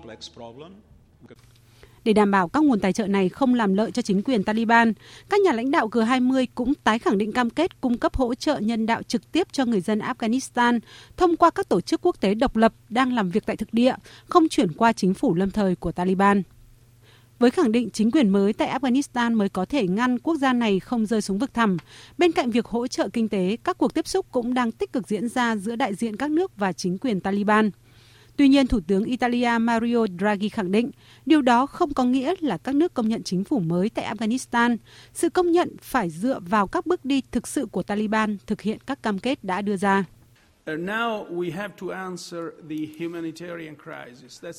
Để 2.04 2.12
đảm 2.12 2.30
bảo 2.30 2.48
các 2.48 2.64
nguồn 2.64 2.80
tài 2.80 2.92
trợ 2.92 3.06
này 3.06 3.28
không 3.28 3.54
làm 3.54 3.74
lợi 3.74 3.90
cho 3.90 4.02
chính 4.02 4.22
quyền 4.22 4.44
Taliban, 4.44 4.92
các 5.28 5.40
nhà 5.40 5.52
lãnh 5.52 5.70
đạo 5.70 5.88
G20 5.88 6.46
cũng 6.54 6.74
tái 6.74 6.98
khẳng 6.98 7.18
định 7.18 7.32
cam 7.32 7.50
kết 7.50 7.80
cung 7.80 7.98
cấp 7.98 8.16
hỗ 8.16 8.34
trợ 8.34 8.58
nhân 8.58 8.87
đạo 8.87 9.02
trực 9.02 9.32
tiếp 9.32 9.46
cho 9.52 9.64
người 9.64 9.80
dân 9.80 9.98
Afghanistan 9.98 10.80
thông 11.16 11.37
qua 11.37 11.50
các 11.50 11.68
tổ 11.68 11.80
chức 11.80 12.00
quốc 12.02 12.20
tế 12.20 12.34
độc 12.34 12.56
lập 12.56 12.74
đang 12.88 13.12
làm 13.14 13.30
việc 13.30 13.46
tại 13.46 13.56
thực 13.56 13.74
địa, 13.74 13.94
không 14.28 14.48
chuyển 14.48 14.72
qua 14.72 14.92
chính 14.92 15.14
phủ 15.14 15.34
lâm 15.34 15.50
thời 15.50 15.76
của 15.76 15.92
Taliban 15.92 16.42
với 17.44 17.50
khẳng 17.50 17.72
định 17.72 17.90
chính 17.90 18.11
quyền 18.11 18.28
mới 18.28 18.52
tại 18.52 18.78
Afghanistan 18.78 19.37
mới 19.37 19.48
có 19.48 19.64
thể 19.64 19.87
ngăn 19.87 20.18
quốc 20.18 20.37
gia 20.37 20.52
này 20.52 20.80
không 20.80 21.07
rơi 21.07 21.22
xuống 21.22 21.38
vực 21.38 21.54
thẳm. 21.54 21.76
Bên 22.18 22.33
cạnh 22.33 22.50
việc 22.50 22.66
hỗ 22.66 22.87
trợ 22.87 23.09
kinh 23.12 23.28
tế, 23.28 23.57
các 23.64 23.78
cuộc 23.78 23.94
tiếp 23.94 24.09
xúc 24.09 24.26
cũng 24.33 24.54
đang 24.54 24.72
tích 24.72 24.92
cực 24.92 25.09
diễn 25.09 25.28
ra 25.28 25.57
giữa 25.57 25.76
đại 25.76 25.94
diện 25.94 26.16
các 26.16 26.30
nước 26.30 26.57
và 26.57 26.72
chính 26.72 26.98
quyền 26.98 27.20
Taliban. 27.20 27.70
Tuy 28.37 28.48
nhiên, 28.48 28.66
Thủ 28.66 28.80
tướng 28.87 29.04
Italia 29.04 29.50
Mario 29.61 30.07
Draghi 30.18 30.48
khẳng 30.48 30.72
định 30.72 30.90
điều 31.26 31.42
đó 31.42 31.66
không 31.66 31.94
có 31.94 32.04
nghĩa 32.04 32.35
là 32.40 32.59
các 32.59 32.74
nước 32.74 32.94
công 32.94 33.09
nhận 33.09 33.22
chính 33.22 33.44
phủ 33.44 33.59
mới 33.59 33.90
tại 33.90 34.14
Afghanistan. 34.14 34.76
Sự 35.14 35.30
công 35.30 35.52
nhận 35.52 35.76
phải 35.83 36.11
dựa 36.11 36.40
vào 36.40 36.66
các 36.66 36.87
bước 36.87 37.04
đi 37.04 37.22
thực 37.33 37.48
sự 37.48 37.66
của 37.66 37.83
Taliban 37.83 38.37
thực 38.46 38.61
hiện 38.61 38.78
các 38.87 39.02
cam 39.02 39.18
kết 39.18 39.44
đã 39.44 39.62
đưa 39.62 39.76
ra. 39.76 40.04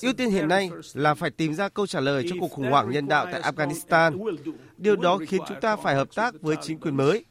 Ưu 0.02 0.14
tiên 0.18 0.30
hiện 0.32 0.48
nay 0.48 0.70
là 0.94 1.14
phải 1.14 1.32
tìm 1.32 1.54
ra 1.54 1.70
câu 1.70 1.88
trả 1.88 2.00
lời 2.00 2.26
cho 2.30 2.36
cuộc 2.40 2.52
khủng 2.52 2.72
hoảng 2.72 2.90
nhân 2.90 3.08
đạo 3.08 3.28
tại 3.32 3.42
Afghanistan. 3.42 4.36
Điều 4.78 4.96
đó 4.96 5.20
khiến 5.28 5.42
chúng 5.48 5.62
ta 5.62 5.76
phải 5.76 5.96
hợp 5.96 6.08
tác 6.16 6.42
với 6.42 6.56
chính 6.62 6.80
quyền 6.80 6.98
mới. 6.98 7.26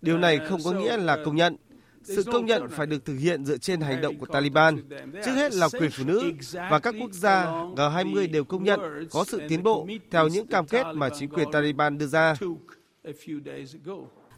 Điều 0.00 0.18
này 0.18 0.40
không 0.48 0.60
có 0.64 0.72
nghĩa 0.72 0.96
là 0.96 1.18
công 1.24 1.36
nhận. 1.36 1.56
Sự 2.04 2.22
công 2.32 2.46
nhận 2.46 2.68
phải 2.68 2.86
được 2.86 3.04
thực 3.04 3.16
hiện 3.16 3.44
dựa 3.44 3.56
trên 3.56 3.80
hành 3.80 4.00
động 4.00 4.18
của 4.18 4.26
Taliban. 4.26 4.76
Trước 5.24 5.34
hết 5.34 5.54
là 5.54 5.68
quyền 5.68 5.90
phụ 5.90 6.04
nữ 6.06 6.32
và 6.70 6.78
các 6.78 6.94
quốc 7.00 7.12
gia 7.12 7.44
G20 7.76 8.32
đều 8.32 8.44
công 8.44 8.64
nhận 8.64 8.80
có 9.10 9.24
sự 9.24 9.40
tiến 9.48 9.62
bộ 9.62 9.86
theo 10.10 10.28
những 10.28 10.46
cam 10.46 10.66
kết 10.66 10.84
mà 10.94 11.08
chính 11.18 11.30
quyền 11.30 11.52
Taliban 11.52 11.98
đưa 11.98 12.06
ra. 12.06 12.34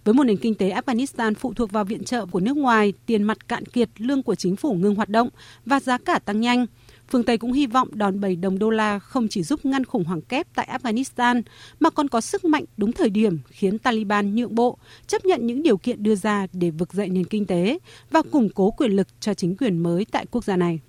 Với 0.05 0.15
một 0.15 0.25
nền 0.25 0.37
kinh 0.37 0.55
tế 0.55 0.71
Afghanistan 0.71 1.35
phụ 1.35 1.55
thuộc 1.55 1.73
vào 1.73 1.85
viện 1.85 2.05
trợ 2.05 2.27
của 2.27 2.41
nước 2.41 2.57
ngoài, 2.57 2.93
tiền 3.07 3.23
mặt 3.23 3.49
cạn 3.49 3.67
kiệt, 3.67 3.89
lương 3.99 4.23
của 4.23 4.35
chính 4.35 4.57
phủ 4.57 4.75
ngừng 4.75 4.95
hoạt 4.95 5.09
động 5.09 5.29
và 5.67 5.81
giá 5.81 5.99
cả 5.99 6.19
tăng 6.19 6.41
nhanh, 6.41 6.67
phương 7.09 7.23
Tây 7.23 7.39
cũng 7.39 7.53
hy 7.53 7.67
vọng 7.67 7.89
đòn 7.93 8.21
bẩy 8.21 8.37
đồng 8.37 8.59
đô 8.59 8.71
la 8.71 8.99
không 8.99 9.29
chỉ 9.29 9.43
giúp 9.43 9.65
ngăn 9.65 9.85
khủng 9.85 10.05
hoảng 10.05 10.23
kép 10.23 10.47
tại 10.55 10.69
Afghanistan 10.73 11.43
mà 11.81 11.91
còn 11.91 12.09
có 12.09 12.21
sức 12.21 12.45
mạnh 12.45 12.65
đúng 12.77 12.93
thời 12.93 13.11
điểm 13.11 13.39
khiến 13.47 13.79
Taliban 13.79 14.35
nhượng 14.35 14.55
bộ, 14.55 14.79
chấp 15.07 15.25
nhận 15.25 15.47
những 15.47 15.63
điều 15.63 15.77
kiện 15.77 16.03
đưa 16.03 16.15
ra 16.15 16.47
để 16.53 16.71
vực 16.71 16.93
dậy 16.93 17.09
nền 17.09 17.25
kinh 17.25 17.47
tế 17.47 17.79
và 18.11 18.23
củng 18.23 18.49
cố 18.55 18.71
quyền 18.71 18.93
lực 18.93 19.09
cho 19.21 19.35
chính 19.35 19.57
quyền 19.57 19.79
mới 19.79 20.05
tại 20.13 20.27
quốc 20.31 20.45
gia 20.45 20.57
này. 20.57 20.81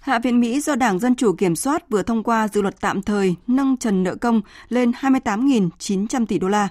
Hạ 0.00 0.18
viện 0.18 0.40
Mỹ 0.40 0.60
do 0.60 0.76
Đảng 0.76 0.98
Dân 0.98 1.14
Chủ 1.14 1.32
kiểm 1.32 1.56
soát 1.56 1.90
vừa 1.90 2.02
thông 2.02 2.22
qua 2.22 2.48
dự 2.48 2.62
luật 2.62 2.80
tạm 2.80 3.02
thời 3.02 3.34
nâng 3.46 3.76
trần 3.76 4.02
nợ 4.02 4.14
công 4.14 4.40
lên 4.68 4.90
28.900 4.90 6.26
tỷ 6.26 6.38
đô 6.38 6.48
la. 6.48 6.68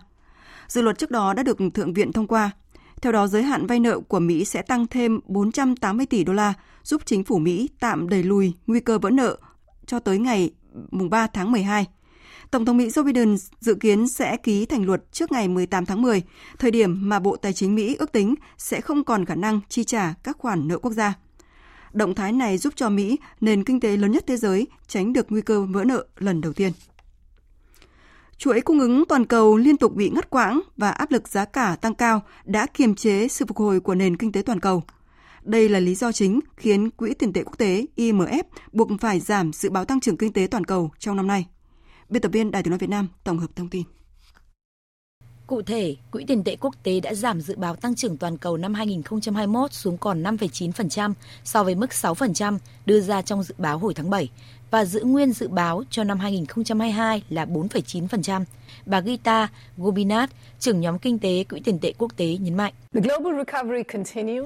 Dự 0.71 0.81
luật 0.81 0.97
trước 0.97 1.11
đó 1.11 1.33
đã 1.33 1.43
được 1.43 1.57
Thượng 1.73 1.93
viện 1.93 2.11
thông 2.11 2.27
qua. 2.27 2.51
Theo 3.01 3.11
đó, 3.11 3.27
giới 3.27 3.43
hạn 3.43 3.67
vay 3.67 3.79
nợ 3.79 3.99
của 3.99 4.19
Mỹ 4.19 4.45
sẽ 4.45 4.61
tăng 4.61 4.87
thêm 4.87 5.19
480 5.25 6.05
tỷ 6.05 6.23
đô 6.23 6.33
la, 6.33 6.53
giúp 6.83 7.01
chính 7.05 7.23
phủ 7.23 7.39
Mỹ 7.39 7.69
tạm 7.79 8.09
đẩy 8.09 8.23
lùi 8.23 8.53
nguy 8.67 8.79
cơ 8.79 8.99
vỡ 8.99 9.09
nợ 9.09 9.37
cho 9.85 9.99
tới 9.99 10.19
ngày 10.19 10.51
3 11.09 11.27
tháng 11.27 11.51
12. 11.51 11.85
Tổng 12.51 12.65
thống 12.65 12.77
Mỹ 12.77 12.87
Joe 12.87 13.03
Biden 13.03 13.37
dự 13.59 13.75
kiến 13.75 14.07
sẽ 14.07 14.37
ký 14.37 14.65
thành 14.65 14.85
luật 14.85 15.11
trước 15.11 15.31
ngày 15.31 15.47
18 15.47 15.85
tháng 15.85 16.01
10, 16.01 16.21
thời 16.59 16.71
điểm 16.71 17.09
mà 17.09 17.19
Bộ 17.19 17.35
Tài 17.35 17.53
chính 17.53 17.75
Mỹ 17.75 17.95
ước 17.95 18.11
tính 18.11 18.35
sẽ 18.57 18.81
không 18.81 19.03
còn 19.03 19.25
khả 19.25 19.35
năng 19.35 19.59
chi 19.69 19.83
trả 19.83 20.13
các 20.23 20.37
khoản 20.37 20.67
nợ 20.67 20.77
quốc 20.77 20.91
gia. 20.91 21.13
Động 21.93 22.15
thái 22.15 22.31
này 22.31 22.57
giúp 22.57 22.73
cho 22.75 22.89
Mỹ, 22.89 23.17
nền 23.41 23.63
kinh 23.63 23.79
tế 23.79 23.97
lớn 23.97 24.11
nhất 24.11 24.23
thế 24.27 24.37
giới, 24.37 24.67
tránh 24.87 25.13
được 25.13 25.25
nguy 25.29 25.41
cơ 25.41 25.61
vỡ 25.61 25.83
nợ 25.83 26.05
lần 26.17 26.41
đầu 26.41 26.53
tiên. 26.53 26.71
Chuỗi 28.41 28.61
cung 28.61 28.79
ứng 28.79 29.03
toàn 29.09 29.25
cầu 29.25 29.57
liên 29.57 29.77
tục 29.77 29.95
bị 29.95 30.09
ngắt 30.09 30.29
quãng 30.29 30.61
và 30.77 30.91
áp 30.91 31.11
lực 31.11 31.27
giá 31.27 31.45
cả 31.45 31.75
tăng 31.81 31.95
cao 31.95 32.21
đã 32.45 32.67
kiềm 32.73 32.95
chế 32.95 33.27
sự 33.27 33.45
phục 33.45 33.57
hồi 33.57 33.79
của 33.79 33.95
nền 33.95 34.17
kinh 34.17 34.31
tế 34.31 34.41
toàn 34.41 34.59
cầu. 34.59 34.83
Đây 35.43 35.69
là 35.69 35.79
lý 35.79 35.95
do 35.95 36.11
chính 36.11 36.39
khiến 36.57 36.89
Quỹ 36.89 37.13
tiền 37.13 37.33
tệ 37.33 37.43
quốc 37.43 37.57
tế 37.57 37.85
IMF 37.95 38.43
buộc 38.71 38.87
phải 39.01 39.19
giảm 39.19 39.53
dự 39.53 39.69
báo 39.69 39.85
tăng 39.85 39.99
trưởng 39.99 40.17
kinh 40.17 40.33
tế 40.33 40.47
toàn 40.51 40.65
cầu 40.65 40.91
trong 40.99 41.15
năm 41.15 41.27
nay. 41.27 41.45
Biên 42.09 42.21
tập 42.21 42.31
viên 42.31 42.51
Đài 42.51 42.63
tiếng 42.63 42.71
nói 42.71 42.79
Việt 42.79 42.89
Nam 42.89 43.07
tổng 43.23 43.39
hợp 43.39 43.55
thông 43.55 43.69
tin. 43.69 43.83
Cụ 45.47 45.61
thể, 45.61 45.95
Quỹ 46.11 46.25
tiền 46.27 46.43
tệ 46.43 46.55
quốc 46.55 46.75
tế 46.83 46.99
đã 46.99 47.13
giảm 47.13 47.41
dự 47.41 47.55
báo 47.55 47.75
tăng 47.75 47.95
trưởng 47.95 48.17
toàn 48.17 48.37
cầu 48.37 48.57
năm 48.57 48.73
2021 48.73 49.73
xuống 49.73 49.97
còn 49.97 50.23
5,9% 50.23 51.13
so 51.43 51.63
với 51.63 51.75
mức 51.75 51.89
6% 51.89 52.57
đưa 52.85 53.01
ra 53.01 53.21
trong 53.21 53.43
dự 53.43 53.55
báo 53.57 53.77
hồi 53.77 53.93
tháng 53.93 54.09
7 54.09 54.29
và 54.71 54.85
giữ 54.85 55.03
nguyên 55.03 55.33
dự 55.33 55.47
báo 55.47 55.83
cho 55.89 56.03
năm 56.03 56.19
2022 56.19 57.23
là 57.29 57.45
4,9%. 57.45 58.43
Bà 58.85 59.01
Gita 59.01 59.47
Gobinath, 59.77 60.31
trưởng 60.59 60.81
nhóm 60.81 60.99
kinh 60.99 61.19
tế 61.19 61.43
Quỹ 61.49 61.59
tiền 61.59 61.79
tệ 61.79 61.93
quốc 61.97 62.11
tế 62.17 62.25
nhấn 62.25 62.57
mạnh. 62.57 62.73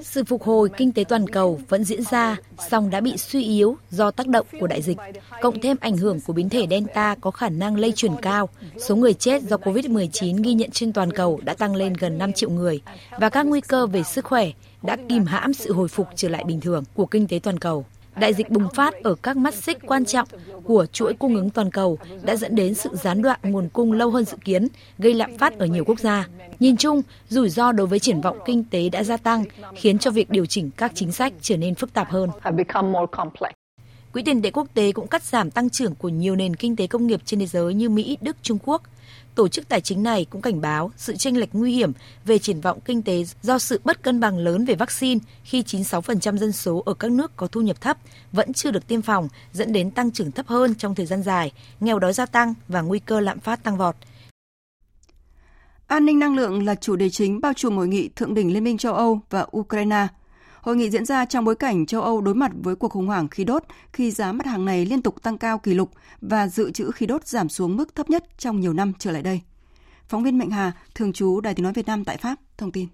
Sự 0.02 0.24
phục 0.24 0.42
hồi 0.42 0.68
kinh 0.76 0.92
tế 0.92 1.04
toàn 1.04 1.28
cầu 1.28 1.60
vẫn 1.68 1.84
diễn 1.84 2.02
ra, 2.02 2.36
song 2.70 2.90
đã 2.90 3.00
bị 3.00 3.16
suy 3.16 3.44
yếu 3.44 3.76
do 3.90 4.10
tác 4.10 4.26
động 4.26 4.46
của 4.60 4.66
đại 4.66 4.82
dịch, 4.82 4.96
cộng 5.40 5.60
thêm 5.60 5.76
ảnh 5.80 5.96
hưởng 5.96 6.20
của 6.20 6.32
biến 6.32 6.48
thể 6.48 6.66
Delta 6.70 7.14
có 7.20 7.30
khả 7.30 7.48
năng 7.48 7.76
lây 7.76 7.92
truyền 7.92 8.12
cao. 8.22 8.48
Số 8.78 8.96
người 8.96 9.14
chết 9.14 9.42
do 9.42 9.56
COVID-19 9.56 10.42
ghi 10.42 10.54
nhận 10.54 10.70
trên 10.70 10.92
toàn 10.92 11.10
cầu 11.10 11.40
đã 11.44 11.54
tăng 11.54 11.76
lên 11.76 11.94
gần 11.94 12.18
5 12.18 12.32
triệu 12.32 12.50
người 12.50 12.80
và 13.18 13.28
các 13.28 13.46
nguy 13.46 13.60
cơ 13.60 13.86
về 13.86 14.02
sức 14.02 14.24
khỏe 14.24 14.50
đã 14.82 14.96
kìm 15.08 15.24
hãm 15.24 15.54
sự 15.54 15.72
hồi 15.72 15.88
phục 15.88 16.08
trở 16.14 16.28
lại 16.28 16.44
bình 16.44 16.60
thường 16.60 16.84
của 16.94 17.06
kinh 17.06 17.26
tế 17.26 17.38
toàn 17.42 17.58
cầu 17.58 17.84
đại 18.20 18.34
dịch 18.34 18.50
bùng 18.50 18.68
phát 18.74 18.94
ở 19.02 19.14
các 19.14 19.36
mắt 19.36 19.54
xích 19.54 19.78
quan 19.86 20.04
trọng 20.04 20.28
của 20.64 20.86
chuỗi 20.86 21.14
cung 21.14 21.36
ứng 21.36 21.50
toàn 21.50 21.70
cầu 21.70 21.98
đã 22.22 22.36
dẫn 22.36 22.54
đến 22.54 22.74
sự 22.74 22.90
gián 23.02 23.22
đoạn 23.22 23.40
nguồn 23.42 23.68
cung 23.68 23.92
lâu 23.92 24.10
hơn 24.10 24.24
dự 24.24 24.36
kiến, 24.44 24.68
gây 24.98 25.14
lạm 25.14 25.38
phát 25.38 25.58
ở 25.58 25.66
nhiều 25.66 25.84
quốc 25.84 26.00
gia. 26.00 26.28
Nhìn 26.60 26.76
chung, 26.76 27.02
rủi 27.28 27.48
ro 27.48 27.72
đối 27.72 27.86
với 27.86 27.98
triển 27.98 28.20
vọng 28.20 28.38
kinh 28.46 28.64
tế 28.64 28.88
đã 28.88 29.02
gia 29.02 29.16
tăng, 29.16 29.44
khiến 29.76 29.98
cho 29.98 30.10
việc 30.10 30.30
điều 30.30 30.46
chỉnh 30.46 30.70
các 30.76 30.92
chính 30.94 31.12
sách 31.12 31.32
trở 31.40 31.56
nên 31.56 31.74
phức 31.74 31.92
tạp 31.92 32.10
hơn. 32.10 32.30
Quỹ 34.12 34.22
tiền 34.22 34.42
tệ 34.42 34.50
quốc 34.50 34.66
tế 34.74 34.92
cũng 34.92 35.06
cắt 35.06 35.22
giảm 35.22 35.50
tăng 35.50 35.70
trưởng 35.70 35.94
của 35.94 36.08
nhiều 36.08 36.36
nền 36.36 36.56
kinh 36.56 36.76
tế 36.76 36.86
công 36.86 37.06
nghiệp 37.06 37.20
trên 37.24 37.40
thế 37.40 37.46
giới 37.46 37.74
như 37.74 37.88
Mỹ, 37.88 38.18
Đức, 38.20 38.36
Trung 38.42 38.58
Quốc– 38.64 38.82
Tổ 39.36 39.48
chức 39.48 39.68
tài 39.68 39.80
chính 39.80 40.02
này 40.02 40.26
cũng 40.30 40.42
cảnh 40.42 40.60
báo 40.60 40.90
sự 40.96 41.16
chênh 41.16 41.40
lệch 41.40 41.48
nguy 41.52 41.72
hiểm 41.72 41.92
về 42.24 42.38
triển 42.38 42.60
vọng 42.60 42.78
kinh 42.84 43.02
tế 43.02 43.24
do 43.42 43.58
sự 43.58 43.80
bất 43.84 44.02
cân 44.02 44.20
bằng 44.20 44.38
lớn 44.38 44.64
về 44.64 44.74
vaccine 44.74 45.20
khi 45.44 45.62
96% 45.62 46.36
dân 46.36 46.52
số 46.52 46.82
ở 46.86 46.94
các 46.94 47.10
nước 47.10 47.36
có 47.36 47.46
thu 47.46 47.60
nhập 47.60 47.80
thấp 47.80 47.98
vẫn 48.32 48.52
chưa 48.52 48.70
được 48.70 48.86
tiêm 48.86 49.02
phòng 49.02 49.28
dẫn 49.52 49.72
đến 49.72 49.90
tăng 49.90 50.10
trưởng 50.10 50.32
thấp 50.32 50.46
hơn 50.46 50.74
trong 50.74 50.94
thời 50.94 51.06
gian 51.06 51.22
dài, 51.22 51.52
nghèo 51.80 51.98
đói 51.98 52.12
gia 52.12 52.26
tăng 52.26 52.54
và 52.68 52.80
nguy 52.80 52.98
cơ 52.98 53.20
lạm 53.20 53.40
phát 53.40 53.64
tăng 53.64 53.76
vọt. 53.76 53.96
An 55.86 56.04
ninh 56.04 56.18
năng 56.18 56.36
lượng 56.36 56.64
là 56.64 56.74
chủ 56.74 56.96
đề 56.96 57.10
chính 57.10 57.40
bao 57.40 57.52
trùm 57.52 57.76
hội 57.76 57.88
nghị 57.88 58.08
thượng 58.08 58.34
đỉnh 58.34 58.52
Liên 58.52 58.64
minh 58.64 58.78
châu 58.78 58.94
Âu 58.94 59.20
và 59.30 59.46
Ukraine– 59.56 60.06
Hội 60.66 60.76
nghị 60.76 60.90
diễn 60.90 61.04
ra 61.04 61.24
trong 61.24 61.44
bối 61.44 61.54
cảnh 61.54 61.86
châu 61.86 62.02
Âu 62.02 62.20
đối 62.20 62.34
mặt 62.34 62.52
với 62.62 62.76
cuộc 62.76 62.88
khủng 62.88 63.06
hoảng 63.06 63.28
khí 63.28 63.44
đốt 63.44 63.62
khi 63.92 64.10
giá 64.10 64.32
mặt 64.32 64.46
hàng 64.46 64.64
này 64.64 64.86
liên 64.86 65.02
tục 65.02 65.22
tăng 65.22 65.38
cao 65.38 65.58
kỷ 65.58 65.74
lục 65.74 65.90
và 66.20 66.48
dự 66.48 66.70
trữ 66.70 66.90
khí 66.90 67.06
đốt 67.06 67.26
giảm 67.26 67.48
xuống 67.48 67.76
mức 67.76 67.94
thấp 67.94 68.10
nhất 68.10 68.24
trong 68.38 68.60
nhiều 68.60 68.72
năm 68.72 68.92
trở 68.98 69.12
lại 69.12 69.22
đây. 69.22 69.40
Phóng 70.08 70.24
viên 70.24 70.38
Mạnh 70.38 70.50
Hà, 70.50 70.72
thường 70.94 71.12
trú 71.12 71.40
Đài 71.40 71.54
Tiếng 71.54 71.62
nói 71.64 71.72
Việt 71.72 71.86
Nam 71.86 72.04
tại 72.04 72.16
Pháp 72.16 72.34
thông 72.58 72.72
tin. 72.72 72.88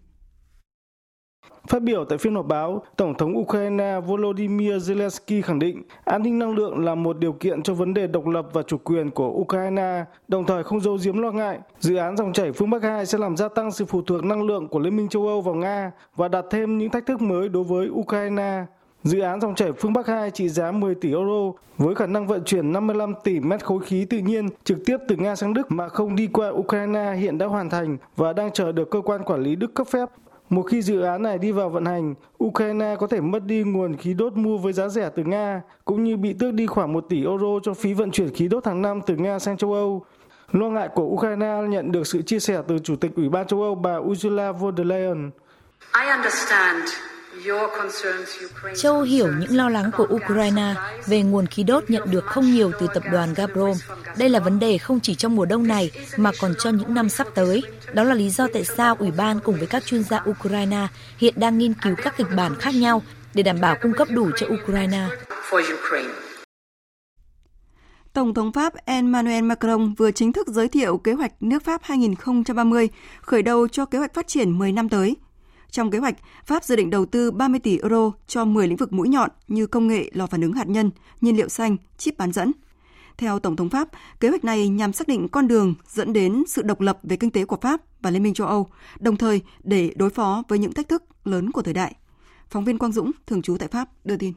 Phát 1.68 1.82
biểu 1.82 2.05
tại 2.05 2.18
phiên 2.18 2.34
họp 2.34 2.47
báo, 2.47 2.82
Tổng 2.97 3.14
thống 3.14 3.38
Ukraine 3.38 4.01
Volodymyr 4.07 4.72
Zelensky 4.72 5.43
khẳng 5.43 5.59
định 5.59 5.82
an 6.05 6.22
ninh 6.22 6.38
năng 6.38 6.55
lượng 6.55 6.84
là 6.84 6.95
một 6.95 7.18
điều 7.18 7.32
kiện 7.32 7.62
cho 7.62 7.74
vấn 7.74 7.95
đề 7.95 8.07
độc 8.07 8.26
lập 8.26 8.47
và 8.53 8.62
chủ 8.62 8.78
quyền 8.78 9.11
của 9.11 9.28
Ukraine, 9.28 10.05
đồng 10.28 10.47
thời 10.47 10.64
không 10.64 10.80
giấu 10.80 10.99
giếm 11.05 11.18
lo 11.18 11.30
ngại 11.30 11.59
dự 11.80 11.97
án 11.97 12.16
dòng 12.16 12.32
chảy 12.32 12.53
phương 12.53 12.70
Bắc 12.70 12.82
2 12.82 13.07
sẽ 13.07 13.18
làm 13.18 13.36
gia 13.36 13.49
tăng 13.49 13.70
sự 13.70 13.84
phụ 13.84 14.03
thuộc 14.03 14.24
năng 14.24 14.43
lượng 14.43 14.68
của 14.68 14.78
Liên 14.78 14.97
minh 14.97 15.09
châu 15.09 15.26
Âu 15.26 15.40
vào 15.40 15.55
Nga 15.55 15.90
và 16.16 16.28
đặt 16.28 16.45
thêm 16.51 16.78
những 16.78 16.90
thách 16.90 17.07
thức 17.07 17.22
mới 17.22 17.49
đối 17.49 17.64
với 17.64 17.88
Ukraine. 17.88 18.64
Dự 19.03 19.20
án 19.20 19.40
dòng 19.40 19.55
chảy 19.55 19.72
phương 19.72 19.93
Bắc 19.93 20.07
2 20.07 20.30
trị 20.30 20.49
giá 20.49 20.72
10 20.72 20.95
tỷ 20.95 21.09
euro 21.09 21.53
với 21.78 21.95
khả 21.95 22.07
năng 22.07 22.26
vận 22.26 22.45
chuyển 22.45 22.72
55 22.72 23.14
tỷ 23.24 23.40
mét 23.40 23.64
khối 23.64 23.80
khí 23.80 24.07
tự 24.11 24.18
nhiên 24.18 24.49
trực 24.64 24.78
tiếp 24.86 24.97
từ 25.09 25.16
Nga 25.16 25.36
sang 25.36 25.55
Đức 25.55 25.72
mà 25.72 25.88
không 25.88 26.16
đi 26.16 26.26
qua 26.26 26.49
Ukraine 26.49 27.14
hiện 27.14 27.38
đã 27.38 27.47
hoàn 27.47 27.70
thành 27.70 27.97
và 28.16 28.32
đang 28.32 28.53
chờ 28.53 28.72
được 28.72 28.90
cơ 28.90 29.01
quan 29.01 29.24
quản 29.24 29.43
lý 29.43 29.57
Đức 29.57 29.74
cấp 29.74 29.86
phép. 29.86 30.09
Một 30.53 30.62
khi 30.62 30.82
dự 30.82 31.00
án 31.03 31.22
này 31.22 31.38
đi 31.38 31.53
vào 31.53 31.68
vận 31.68 31.84
hành, 31.84 32.14
Ukraine 32.44 32.96
có 32.98 33.07
thể 33.07 33.20
mất 33.20 33.44
đi 33.46 33.62
nguồn 33.62 33.96
khí 33.96 34.14
đốt 34.14 34.32
mua 34.32 34.59
với 34.59 34.72
giá 34.72 34.88
rẻ 34.88 35.11
từ 35.16 35.24
Nga, 35.24 35.62
cũng 35.84 36.05
như 36.05 36.16
bị 36.16 36.32
tước 36.32 36.55
đi 36.55 36.66
khoảng 36.66 36.92
1 36.92 37.05
tỷ 37.09 37.24
euro 37.24 37.61
cho 37.62 37.74
phí 37.74 37.94
vận 37.94 38.11
chuyển 38.11 38.34
khí 38.34 38.48
đốt 38.48 38.66
hàng 38.66 38.82
năm 38.82 39.00
từ 39.07 39.16
Nga 39.16 39.38
sang 39.38 39.57
châu 39.57 39.72
Âu. 39.72 40.05
Lo 40.53 40.68
ngại 40.68 40.88
của 40.94 41.05
Ukraine 41.05 41.62
nhận 41.68 41.92
được 41.92 42.07
sự 42.07 42.22
chia 42.22 42.38
sẻ 42.38 42.62
từ 42.68 42.78
Chủ 42.78 42.96
tịch 42.96 43.11
Ủy 43.16 43.28
ban 43.28 43.46
châu 43.46 43.62
Âu 43.62 43.74
bà 43.74 43.96
Ursula 43.96 44.53
von 44.53 44.76
der 44.76 44.86
Leyen. 44.86 45.30
I 46.05 46.11
understand 46.16 47.11
Châu 48.76 49.03
hiểu 49.03 49.28
những 49.40 49.57
lo 49.57 49.68
lắng 49.68 49.90
của 49.97 50.07
Ukraine 50.11 50.74
về 51.07 51.22
nguồn 51.22 51.47
khí 51.47 51.62
đốt 51.62 51.90
nhận 51.90 52.11
được 52.11 52.24
không 52.24 52.53
nhiều 52.53 52.72
từ 52.80 52.86
tập 52.95 53.03
đoàn 53.12 53.34
Gazprom. 53.34 53.74
Đây 54.18 54.28
là 54.28 54.40
vấn 54.40 54.59
đề 54.59 54.78
không 54.78 55.01
chỉ 55.01 55.14
trong 55.14 55.36
mùa 55.36 55.45
đông 55.45 55.66
này 55.66 55.90
mà 56.16 56.30
còn 56.40 56.55
cho 56.59 56.70
những 56.70 56.95
năm 56.95 57.09
sắp 57.09 57.26
tới. 57.34 57.62
Đó 57.93 58.05
là 58.05 58.14
lý 58.14 58.30
do 58.30 58.47
tại 58.53 58.64
sao 58.64 58.97
Ủy 58.99 59.11
ban 59.11 59.40
cùng 59.40 59.57
với 59.59 59.66
các 59.66 59.86
chuyên 59.86 60.03
gia 60.03 60.24
Ukraine 60.30 60.86
hiện 61.18 61.34
đang 61.36 61.59
nghiên 61.59 61.74
cứu 61.74 61.95
các 61.97 62.16
kịch 62.16 62.26
bản 62.36 62.55
khác 62.55 62.74
nhau 62.74 63.03
để 63.34 63.43
đảm 63.43 63.61
bảo 63.61 63.76
cung 63.82 63.93
cấp 63.93 64.09
đủ 64.11 64.30
cho 64.36 64.47
Ukraine. 64.62 65.07
Tổng 68.12 68.34
thống 68.34 68.53
Pháp 68.53 68.72
Emmanuel 68.84 69.45
Macron 69.45 69.95
vừa 69.95 70.11
chính 70.11 70.32
thức 70.32 70.49
giới 70.49 70.68
thiệu 70.68 70.99
kế 70.99 71.12
hoạch 71.12 71.32
nước 71.40 71.64
Pháp 71.64 71.80
2030, 71.84 72.88
khởi 73.20 73.43
đầu 73.43 73.68
cho 73.68 73.86
kế 73.86 73.99
hoạch 73.99 74.14
phát 74.14 74.28
triển 74.28 74.59
10 74.59 74.72
năm 74.72 74.88
tới– 74.88 75.16
trong 75.73 75.91
kế 75.91 75.99
hoạch, 75.99 76.14
Pháp 76.47 76.64
dự 76.64 76.77
định 76.77 76.91
đầu 76.91 77.07
tư 77.07 77.31
30 77.31 77.61
tỷ 77.61 77.79
euro 77.79 78.12
cho 78.27 78.45
10 78.45 78.68
lĩnh 78.68 78.77
vực 78.77 78.93
mũi 78.93 79.09
nhọn 79.09 79.31
như 79.49 79.66
công 79.66 79.87
nghệ 79.87 80.11
lò 80.12 80.27
phản 80.27 80.41
ứng 80.41 80.53
hạt 80.53 80.68
nhân, 80.68 80.91
nhiên 81.20 81.37
liệu 81.37 81.49
xanh, 81.49 81.77
chip 81.99 82.18
bán 82.18 82.33
dẫn. 82.33 82.53
Theo 83.16 83.39
Tổng 83.39 83.57
thống 83.57 83.68
Pháp, 83.68 83.89
kế 84.20 84.29
hoạch 84.29 84.45
này 84.45 84.68
nhằm 84.68 84.93
xác 84.93 85.09
định 85.09 85.29
con 85.29 85.49
đường 85.49 85.75
dẫn 85.89 86.12
đến 86.12 86.43
sự 86.47 86.62
độc 86.62 86.81
lập 86.81 86.99
về 87.03 87.16
kinh 87.16 87.31
tế 87.31 87.45
của 87.45 87.59
Pháp 87.61 87.81
và 88.03 88.11
Liên 88.11 88.23
minh 88.23 88.35
châu 88.35 88.47
Âu, 88.47 88.68
đồng 89.01 89.16
thời 89.16 89.41
để 89.62 89.93
đối 89.97 90.11
phó 90.11 90.43
với 90.49 90.59
những 90.59 90.73
thách 90.73 90.89
thức 90.89 91.05
lớn 91.25 91.53
của 91.53 91.62
thời 91.62 91.75
đại. 91.75 91.95
Phóng 92.49 92.64
viên 92.64 92.79
Quang 92.79 92.93
Dũng, 92.93 93.11
thường 93.27 93.43
trú 93.43 93.57
tại 93.59 93.68
Pháp, 93.68 93.89
đưa 94.05 94.16
tin. 94.16 94.33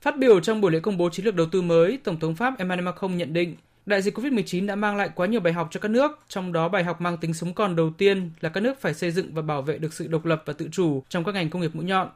Phát 0.00 0.18
biểu 0.18 0.40
trong 0.40 0.60
buổi 0.60 0.70
lễ 0.70 0.80
công 0.80 0.98
bố 0.98 1.10
chiến 1.10 1.26
lược 1.26 1.34
đầu 1.34 1.46
tư 1.52 1.62
mới, 1.62 1.98
Tổng 2.04 2.20
thống 2.20 2.34
Pháp 2.34 2.58
Emmanuel 2.58 2.84
Macron 2.84 3.16
nhận 3.16 3.32
định 3.32 3.56
Đại 3.86 4.02
dịch 4.02 4.18
COVID-19 4.18 4.66
đã 4.66 4.76
mang 4.76 4.96
lại 4.96 5.10
quá 5.14 5.26
nhiều 5.26 5.40
bài 5.40 5.52
học 5.52 5.68
cho 5.70 5.80
các 5.80 5.90
nước, 5.90 6.18
trong 6.28 6.52
đó 6.52 6.68
bài 6.68 6.84
học 6.84 7.00
mang 7.00 7.16
tính 7.16 7.34
sống 7.34 7.54
còn 7.54 7.76
đầu 7.76 7.90
tiên 7.98 8.30
là 8.40 8.48
các 8.48 8.60
nước 8.60 8.80
phải 8.80 8.94
xây 8.94 9.10
dựng 9.10 9.34
và 9.34 9.42
bảo 9.42 9.62
vệ 9.62 9.78
được 9.78 9.92
sự 9.92 10.06
độc 10.06 10.24
lập 10.24 10.42
và 10.46 10.52
tự 10.52 10.68
chủ 10.72 11.02
trong 11.08 11.24
các 11.24 11.32
ngành 11.32 11.50
công 11.50 11.62
nghiệp 11.62 11.74
mũi 11.74 11.84
nhọn. 11.84 12.08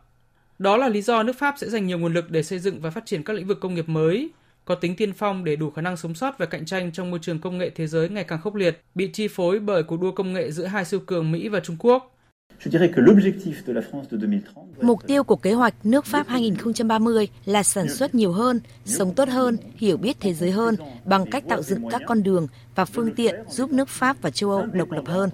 Đó 0.59 0.77
là 0.77 0.89
lý 0.89 1.03
do 1.03 1.23
nước 1.23 1.39
Pháp 1.39 1.55
sẽ 1.59 1.69
dành 1.69 1.87
nhiều 1.87 1.99
nguồn 1.99 2.15
lực 2.15 2.31
để 2.31 2.43
xây 2.43 2.59
dựng 2.59 2.81
và 2.81 2.91
phát 2.91 3.07
triển 3.07 3.23
các 3.23 3.33
lĩnh 3.33 3.47
vực 3.47 3.61
công 3.61 3.75
nghiệp 3.75 3.89
mới, 3.89 4.31
có 4.65 4.75
tính 4.75 4.97
tiên 4.97 5.13
phong 5.13 5.45
để 5.45 5.57
đủ 5.57 5.71
khả 5.71 5.83
năng 5.83 5.97
sống 5.97 6.15
sót 6.15 6.39
và 6.39 6.47
cạnh 6.47 6.65
tranh 6.65 6.93
trong 6.93 7.11
môi 7.11 7.21
trường 7.23 7.39
công 7.39 7.59
nghệ 7.59 7.71
thế 7.71 7.87
giới 7.87 8.09
ngày 8.09 8.25
càng 8.25 8.41
khốc 8.41 8.55
liệt, 8.55 8.81
bị 8.95 9.11
chi 9.13 9.29
phối 9.29 9.59
bởi 9.59 9.83
cuộc 9.83 10.01
đua 10.01 10.13
công 10.13 10.33
nghệ 10.33 10.51
giữa 10.51 10.67
hai 10.67 10.85
siêu 10.85 11.01
cường 11.01 11.33
Mỹ 11.33 11.49
và 11.49 11.61
Trung 11.61 11.77
Quốc. 11.79 12.17
Mục 14.83 15.07
tiêu 15.07 15.25
của 15.25 15.37
kế 15.37 15.53
hoạch 15.53 15.75
nước 15.85 16.07
Pháp 16.07 16.29
2030 16.29 17.29
là 17.45 17.63
sản 17.63 17.89
xuất 17.89 18.15
nhiều 18.15 18.33
hơn, 18.33 18.61
sống 18.85 19.15
tốt 19.15 19.29
hơn, 19.29 19.57
hiểu 19.77 19.97
biết 19.97 20.17
thế 20.21 20.35
giới 20.35 20.51
hơn 20.51 20.77
bằng 21.05 21.31
cách 21.31 21.45
tạo 21.49 21.63
dựng 21.63 21.89
các 21.91 22.03
con 22.07 22.23
đường 22.23 22.47
và 22.75 22.85
phương 22.85 23.15
tiện 23.15 23.35
giúp 23.49 23.73
nước 23.73 23.89
Pháp 23.89 24.17
và 24.23 24.31
châu 24.31 24.51
Âu 24.51 24.67
độc 24.67 24.91
lập 24.91 25.05
hơn. 25.07 25.31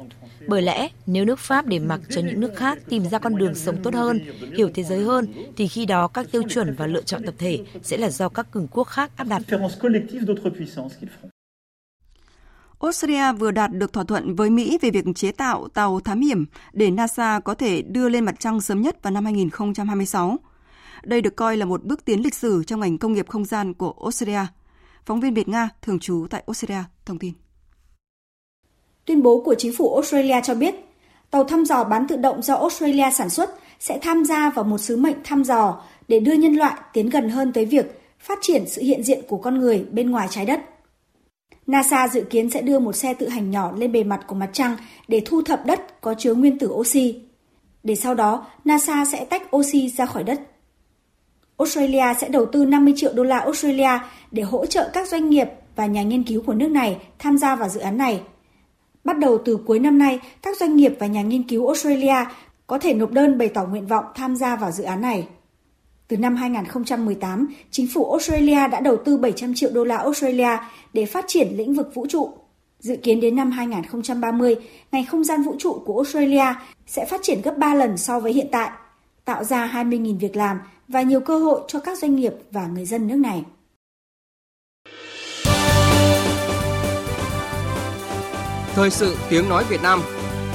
Bởi 0.48 0.62
lẽ, 0.62 0.88
nếu 1.06 1.24
nước 1.24 1.38
Pháp 1.38 1.66
để 1.66 1.78
mặc 1.78 2.00
cho 2.10 2.20
những 2.20 2.40
nước 2.40 2.52
khác 2.56 2.78
tìm 2.88 3.04
ra 3.08 3.18
con 3.18 3.36
đường 3.36 3.54
sống 3.54 3.76
tốt 3.82 3.94
hơn, 3.94 4.20
hiểu 4.56 4.70
thế 4.74 4.82
giới 4.82 5.04
hơn, 5.04 5.26
thì 5.56 5.68
khi 5.68 5.86
đó 5.86 6.08
các 6.08 6.26
tiêu 6.32 6.42
chuẩn 6.48 6.74
và 6.74 6.86
lựa 6.86 7.02
chọn 7.02 7.22
tập 7.26 7.34
thể 7.38 7.58
sẽ 7.82 7.96
là 7.96 8.10
do 8.10 8.28
các 8.28 8.50
cường 8.50 8.68
quốc 8.68 8.84
khác 8.84 9.10
áp 9.16 9.24
đặt. 9.28 9.42
Australia 12.80 13.32
vừa 13.32 13.50
đạt 13.50 13.72
được 13.72 13.92
thỏa 13.92 14.04
thuận 14.04 14.34
với 14.34 14.50
Mỹ 14.50 14.78
về 14.82 14.90
việc 14.90 15.04
chế 15.14 15.32
tạo 15.32 15.68
tàu 15.68 16.00
thám 16.00 16.20
hiểm 16.20 16.46
để 16.72 16.90
NASA 16.90 17.40
có 17.44 17.54
thể 17.54 17.82
đưa 17.82 18.08
lên 18.08 18.24
mặt 18.24 18.34
trăng 18.38 18.60
sớm 18.60 18.82
nhất 18.82 19.02
vào 19.02 19.10
năm 19.10 19.24
2026. 19.24 20.36
Đây 21.04 21.20
được 21.20 21.36
coi 21.36 21.56
là 21.56 21.64
một 21.64 21.84
bước 21.84 22.04
tiến 22.04 22.20
lịch 22.20 22.34
sử 22.34 22.64
trong 22.64 22.80
ngành 22.80 22.98
công 22.98 23.12
nghiệp 23.12 23.28
không 23.28 23.44
gian 23.44 23.74
của 23.74 23.94
Australia. 24.02 24.46
Phóng 25.06 25.20
viên 25.20 25.34
Việt 25.34 25.48
Nga 25.48 25.68
thường 25.82 25.98
trú 25.98 26.26
tại 26.30 26.42
Australia 26.46 26.84
thông 27.06 27.18
tin. 27.18 27.32
Tuyên 29.04 29.22
bố 29.22 29.42
của 29.44 29.54
chính 29.58 29.72
phủ 29.76 29.94
Australia 29.94 30.40
cho 30.44 30.54
biết, 30.54 30.74
tàu 31.30 31.44
thăm 31.44 31.64
dò 31.64 31.84
bán 31.84 32.08
tự 32.08 32.16
động 32.16 32.42
do 32.42 32.54
Australia 32.54 33.10
sản 33.14 33.30
xuất 33.30 33.50
sẽ 33.80 33.98
tham 34.02 34.24
gia 34.24 34.50
vào 34.50 34.64
một 34.64 34.78
sứ 34.78 34.96
mệnh 34.96 35.16
thăm 35.24 35.44
dò 35.44 35.80
để 36.08 36.20
đưa 36.20 36.32
nhân 36.32 36.54
loại 36.54 36.74
tiến 36.92 37.10
gần 37.10 37.28
hơn 37.28 37.52
tới 37.52 37.64
việc 37.64 38.00
phát 38.18 38.38
triển 38.42 38.64
sự 38.66 38.82
hiện 38.82 39.02
diện 39.02 39.20
của 39.28 39.38
con 39.38 39.58
người 39.58 39.84
bên 39.90 40.10
ngoài 40.10 40.28
trái 40.30 40.46
đất. 40.46 40.60
NASA 41.66 42.08
dự 42.08 42.22
kiến 42.30 42.50
sẽ 42.50 42.62
đưa 42.62 42.78
một 42.78 42.92
xe 42.92 43.14
tự 43.14 43.28
hành 43.28 43.50
nhỏ 43.50 43.72
lên 43.76 43.92
bề 43.92 44.04
mặt 44.04 44.20
của 44.26 44.34
mặt 44.34 44.50
trăng 44.52 44.76
để 45.08 45.22
thu 45.26 45.42
thập 45.42 45.66
đất 45.66 46.00
có 46.00 46.14
chứa 46.18 46.34
nguyên 46.34 46.58
tử 46.58 46.68
oxy. 46.72 47.20
Để 47.82 47.94
sau 47.94 48.14
đó, 48.14 48.46
NASA 48.64 49.04
sẽ 49.04 49.24
tách 49.24 49.56
oxy 49.56 49.88
ra 49.88 50.06
khỏi 50.06 50.24
đất. 50.24 50.40
Australia 51.58 52.14
sẽ 52.20 52.28
đầu 52.28 52.46
tư 52.46 52.64
50 52.64 52.94
triệu 52.96 53.12
đô 53.12 53.22
la 53.22 53.38
Australia 53.38 53.98
để 54.30 54.42
hỗ 54.42 54.66
trợ 54.66 54.90
các 54.92 55.08
doanh 55.08 55.30
nghiệp 55.30 55.48
và 55.76 55.86
nhà 55.86 56.02
nghiên 56.02 56.22
cứu 56.22 56.42
của 56.46 56.54
nước 56.54 56.68
này 56.68 56.98
tham 57.18 57.38
gia 57.38 57.56
vào 57.56 57.68
dự 57.68 57.80
án 57.80 57.98
này. 57.98 58.20
Bắt 59.04 59.18
đầu 59.18 59.38
từ 59.44 59.56
cuối 59.66 59.78
năm 59.78 59.98
nay, 59.98 60.20
các 60.42 60.56
doanh 60.56 60.76
nghiệp 60.76 60.96
và 60.98 61.06
nhà 61.06 61.22
nghiên 61.22 61.42
cứu 61.42 61.66
Australia 61.66 62.24
có 62.66 62.78
thể 62.78 62.94
nộp 62.94 63.10
đơn 63.10 63.38
bày 63.38 63.48
tỏ 63.48 63.66
nguyện 63.66 63.86
vọng 63.86 64.04
tham 64.14 64.36
gia 64.36 64.56
vào 64.56 64.70
dự 64.70 64.84
án 64.84 65.00
này. 65.00 65.28
Từ 66.08 66.16
năm 66.16 66.36
2018, 66.36 67.46
chính 67.70 67.88
phủ 67.94 68.10
Australia 68.10 68.68
đã 68.68 68.80
đầu 68.80 68.96
tư 69.04 69.16
700 69.16 69.54
triệu 69.54 69.70
đô 69.72 69.84
la 69.84 69.96
Australia 69.96 70.56
để 70.92 71.06
phát 71.06 71.24
triển 71.28 71.52
lĩnh 71.56 71.74
vực 71.74 71.94
vũ 71.94 72.06
trụ. 72.06 72.30
Dự 72.80 72.96
kiến 72.96 73.20
đến 73.20 73.36
năm 73.36 73.50
2030, 73.50 74.56
ngành 74.92 75.06
không 75.06 75.24
gian 75.24 75.42
vũ 75.42 75.56
trụ 75.58 75.82
của 75.86 75.98
Australia 75.98 76.54
sẽ 76.86 77.06
phát 77.06 77.20
triển 77.22 77.40
gấp 77.42 77.58
3 77.58 77.74
lần 77.74 77.96
so 77.96 78.20
với 78.20 78.32
hiện 78.32 78.46
tại, 78.52 78.70
tạo 79.24 79.44
ra 79.44 79.70
20.000 79.74 80.18
việc 80.18 80.36
làm 80.36 80.58
và 80.88 81.02
nhiều 81.02 81.20
cơ 81.20 81.38
hội 81.38 81.60
cho 81.68 81.80
các 81.80 81.98
doanh 81.98 82.16
nghiệp 82.16 82.32
và 82.50 82.66
người 82.66 82.84
dân 82.84 83.08
nước 83.08 83.16
này. 83.16 83.44
Thời 88.74 88.90
sự 88.90 89.16
tiếng 89.30 89.48
nói 89.48 89.64
Việt 89.68 89.82
Nam 89.82 90.02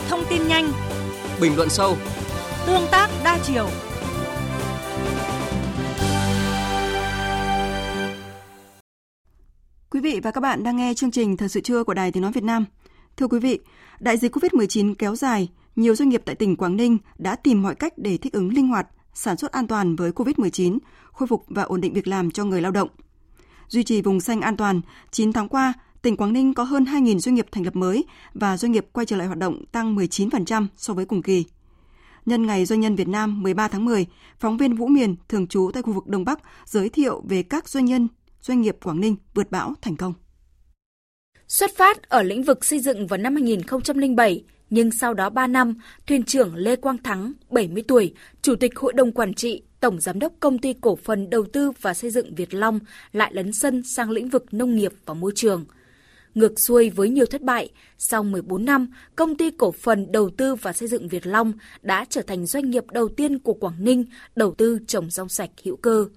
Thông 0.09 0.23
tin 0.29 0.47
nhanh 0.47 0.71
Bình 1.41 1.55
luận 1.55 1.69
sâu 1.69 1.97
Tương 2.65 2.87
tác 2.91 3.09
đa 3.23 3.39
chiều 3.43 3.67
Quý 9.91 9.99
vị 9.99 10.19
và 10.23 10.31
các 10.31 10.41
bạn 10.41 10.63
đang 10.63 10.77
nghe 10.77 10.93
chương 10.93 11.11
trình 11.11 11.37
Thời 11.37 11.49
sự 11.49 11.61
trưa 11.61 11.83
của 11.83 11.93
Đài 11.93 12.11
Tiếng 12.11 12.23
Nói 12.23 12.31
Việt 12.31 12.43
Nam. 12.43 12.65
Thưa 13.17 13.27
quý 13.27 13.39
vị, 13.39 13.59
đại 13.99 14.17
dịch 14.17 14.35
COVID-19 14.35 14.95
kéo 14.95 15.15
dài, 15.15 15.49
nhiều 15.75 15.95
doanh 15.95 16.09
nghiệp 16.09 16.21
tại 16.25 16.35
tỉnh 16.35 16.55
Quảng 16.55 16.75
Ninh 16.77 16.97
đã 17.17 17.35
tìm 17.35 17.61
mọi 17.61 17.75
cách 17.75 17.93
để 17.97 18.17
thích 18.17 18.33
ứng 18.33 18.53
linh 18.53 18.67
hoạt, 18.67 18.87
sản 19.13 19.37
xuất 19.37 19.51
an 19.51 19.67
toàn 19.67 19.95
với 19.95 20.11
COVID-19, 20.11 20.77
khôi 21.11 21.27
phục 21.27 21.43
và 21.47 21.63
ổn 21.63 21.81
định 21.81 21.93
việc 21.93 22.07
làm 22.07 22.31
cho 22.31 22.45
người 22.45 22.61
lao 22.61 22.71
động. 22.71 22.89
Duy 23.67 23.83
trì 23.83 24.01
vùng 24.01 24.19
xanh 24.19 24.41
an 24.41 24.57
toàn, 24.57 24.81
9 25.11 25.33
tháng 25.33 25.47
qua, 25.47 25.73
tỉnh 26.01 26.17
Quảng 26.17 26.33
Ninh 26.33 26.53
có 26.53 26.63
hơn 26.63 26.83
2.000 26.83 27.19
doanh 27.19 27.35
nghiệp 27.35 27.47
thành 27.51 27.65
lập 27.65 27.75
mới 27.75 28.05
và 28.33 28.57
doanh 28.57 28.71
nghiệp 28.71 28.85
quay 28.91 29.05
trở 29.05 29.17
lại 29.17 29.27
hoạt 29.27 29.39
động 29.39 29.65
tăng 29.71 29.95
19% 29.95 30.67
so 30.77 30.93
với 30.93 31.05
cùng 31.05 31.21
kỳ. 31.21 31.45
Nhân 32.25 32.45
ngày 32.45 32.65
Doanh 32.65 32.79
nhân 32.79 32.95
Việt 32.95 33.07
Nam 33.07 33.43
13 33.43 33.67
tháng 33.67 33.85
10, 33.85 34.05
phóng 34.39 34.57
viên 34.57 34.75
Vũ 34.75 34.87
Miền, 34.87 35.15
thường 35.29 35.47
trú 35.47 35.71
tại 35.73 35.83
khu 35.83 35.93
vực 35.93 36.07
Đông 36.07 36.25
Bắc, 36.25 36.39
giới 36.65 36.89
thiệu 36.89 37.21
về 37.29 37.43
các 37.43 37.69
doanh 37.69 37.85
nhân 37.85 38.07
doanh 38.41 38.61
nghiệp 38.61 38.75
Quảng 38.83 38.99
Ninh 38.99 39.15
vượt 39.33 39.51
bão 39.51 39.73
thành 39.81 39.95
công. 39.95 40.13
Xuất 41.47 41.71
phát 41.77 42.09
ở 42.09 42.23
lĩnh 42.23 42.43
vực 42.43 42.65
xây 42.65 42.79
dựng 42.79 43.07
vào 43.07 43.17
năm 43.17 43.35
2007, 43.35 44.43
nhưng 44.69 44.91
sau 44.91 45.13
đó 45.13 45.29
3 45.29 45.47
năm, 45.47 45.73
thuyền 46.07 46.23
trưởng 46.23 46.55
Lê 46.55 46.75
Quang 46.75 46.97
Thắng, 46.97 47.33
70 47.49 47.83
tuổi, 47.87 48.13
Chủ 48.41 48.55
tịch 48.55 48.79
Hội 48.79 48.93
đồng 48.93 49.11
Quản 49.11 49.33
trị, 49.33 49.63
Tổng 49.79 50.01
Giám 50.01 50.19
đốc 50.19 50.33
Công 50.39 50.59
ty 50.59 50.73
Cổ 50.81 50.95
phần 50.95 51.29
Đầu 51.29 51.45
tư 51.53 51.71
và 51.81 51.93
Xây 51.93 52.11
dựng 52.11 52.35
Việt 52.35 52.53
Long 52.53 52.79
lại 53.11 53.33
lấn 53.33 53.53
sân 53.53 53.83
sang 53.83 54.09
lĩnh 54.09 54.29
vực 54.29 54.53
nông 54.53 54.75
nghiệp 54.75 54.91
và 55.05 55.13
môi 55.13 55.31
trường. 55.35 55.65
Ngược 56.35 56.59
xuôi 56.59 56.89
với 56.89 57.09
nhiều 57.09 57.25
thất 57.25 57.41
bại, 57.41 57.69
sau 57.97 58.23
14 58.23 58.65
năm, 58.65 58.93
Công 59.15 59.37
ty 59.37 59.51
Cổ 59.51 59.71
phần 59.71 60.11
Đầu 60.11 60.29
tư 60.29 60.55
và 60.55 60.73
Xây 60.73 60.87
dựng 60.87 61.07
Việt 61.07 61.27
Long 61.27 61.53
đã 61.81 62.05
trở 62.09 62.21
thành 62.21 62.45
doanh 62.45 62.69
nghiệp 62.69 62.83
đầu 62.91 63.09
tiên 63.09 63.39
của 63.39 63.53
Quảng 63.53 63.83
Ninh 63.83 64.05
đầu 64.35 64.53
tư 64.53 64.79
trồng 64.87 65.09
rau 65.09 65.27
sạch 65.27 65.51
hữu 65.63 65.75
cơ– 65.75 66.05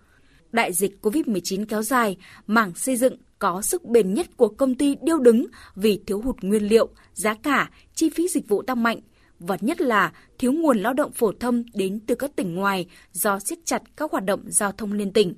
đại 0.54 0.72
dịch 0.72 0.98
COVID-19 1.02 1.64
kéo 1.68 1.82
dài, 1.82 2.16
mảng 2.46 2.74
xây 2.74 2.96
dựng 2.96 3.16
có 3.38 3.62
sức 3.62 3.84
bền 3.84 4.14
nhất 4.14 4.26
của 4.36 4.48
công 4.48 4.74
ty 4.74 4.96
điêu 5.02 5.18
đứng 5.18 5.46
vì 5.74 6.00
thiếu 6.06 6.20
hụt 6.20 6.36
nguyên 6.42 6.68
liệu, 6.68 6.88
giá 7.12 7.34
cả, 7.34 7.70
chi 7.94 8.10
phí 8.10 8.28
dịch 8.28 8.48
vụ 8.48 8.62
tăng 8.62 8.82
mạnh 8.82 9.00
và 9.38 9.56
nhất 9.60 9.80
là 9.80 10.12
thiếu 10.38 10.52
nguồn 10.52 10.78
lao 10.78 10.94
động 10.94 11.12
phổ 11.12 11.32
thông 11.40 11.64
đến 11.74 12.00
từ 12.06 12.14
các 12.14 12.36
tỉnh 12.36 12.54
ngoài 12.54 12.86
do 13.12 13.38
siết 13.38 13.58
chặt 13.64 13.82
các 13.96 14.12
hoạt 14.12 14.24
động 14.24 14.40
giao 14.46 14.72
thông 14.72 14.92
liên 14.92 15.12
tỉnh. 15.12 15.34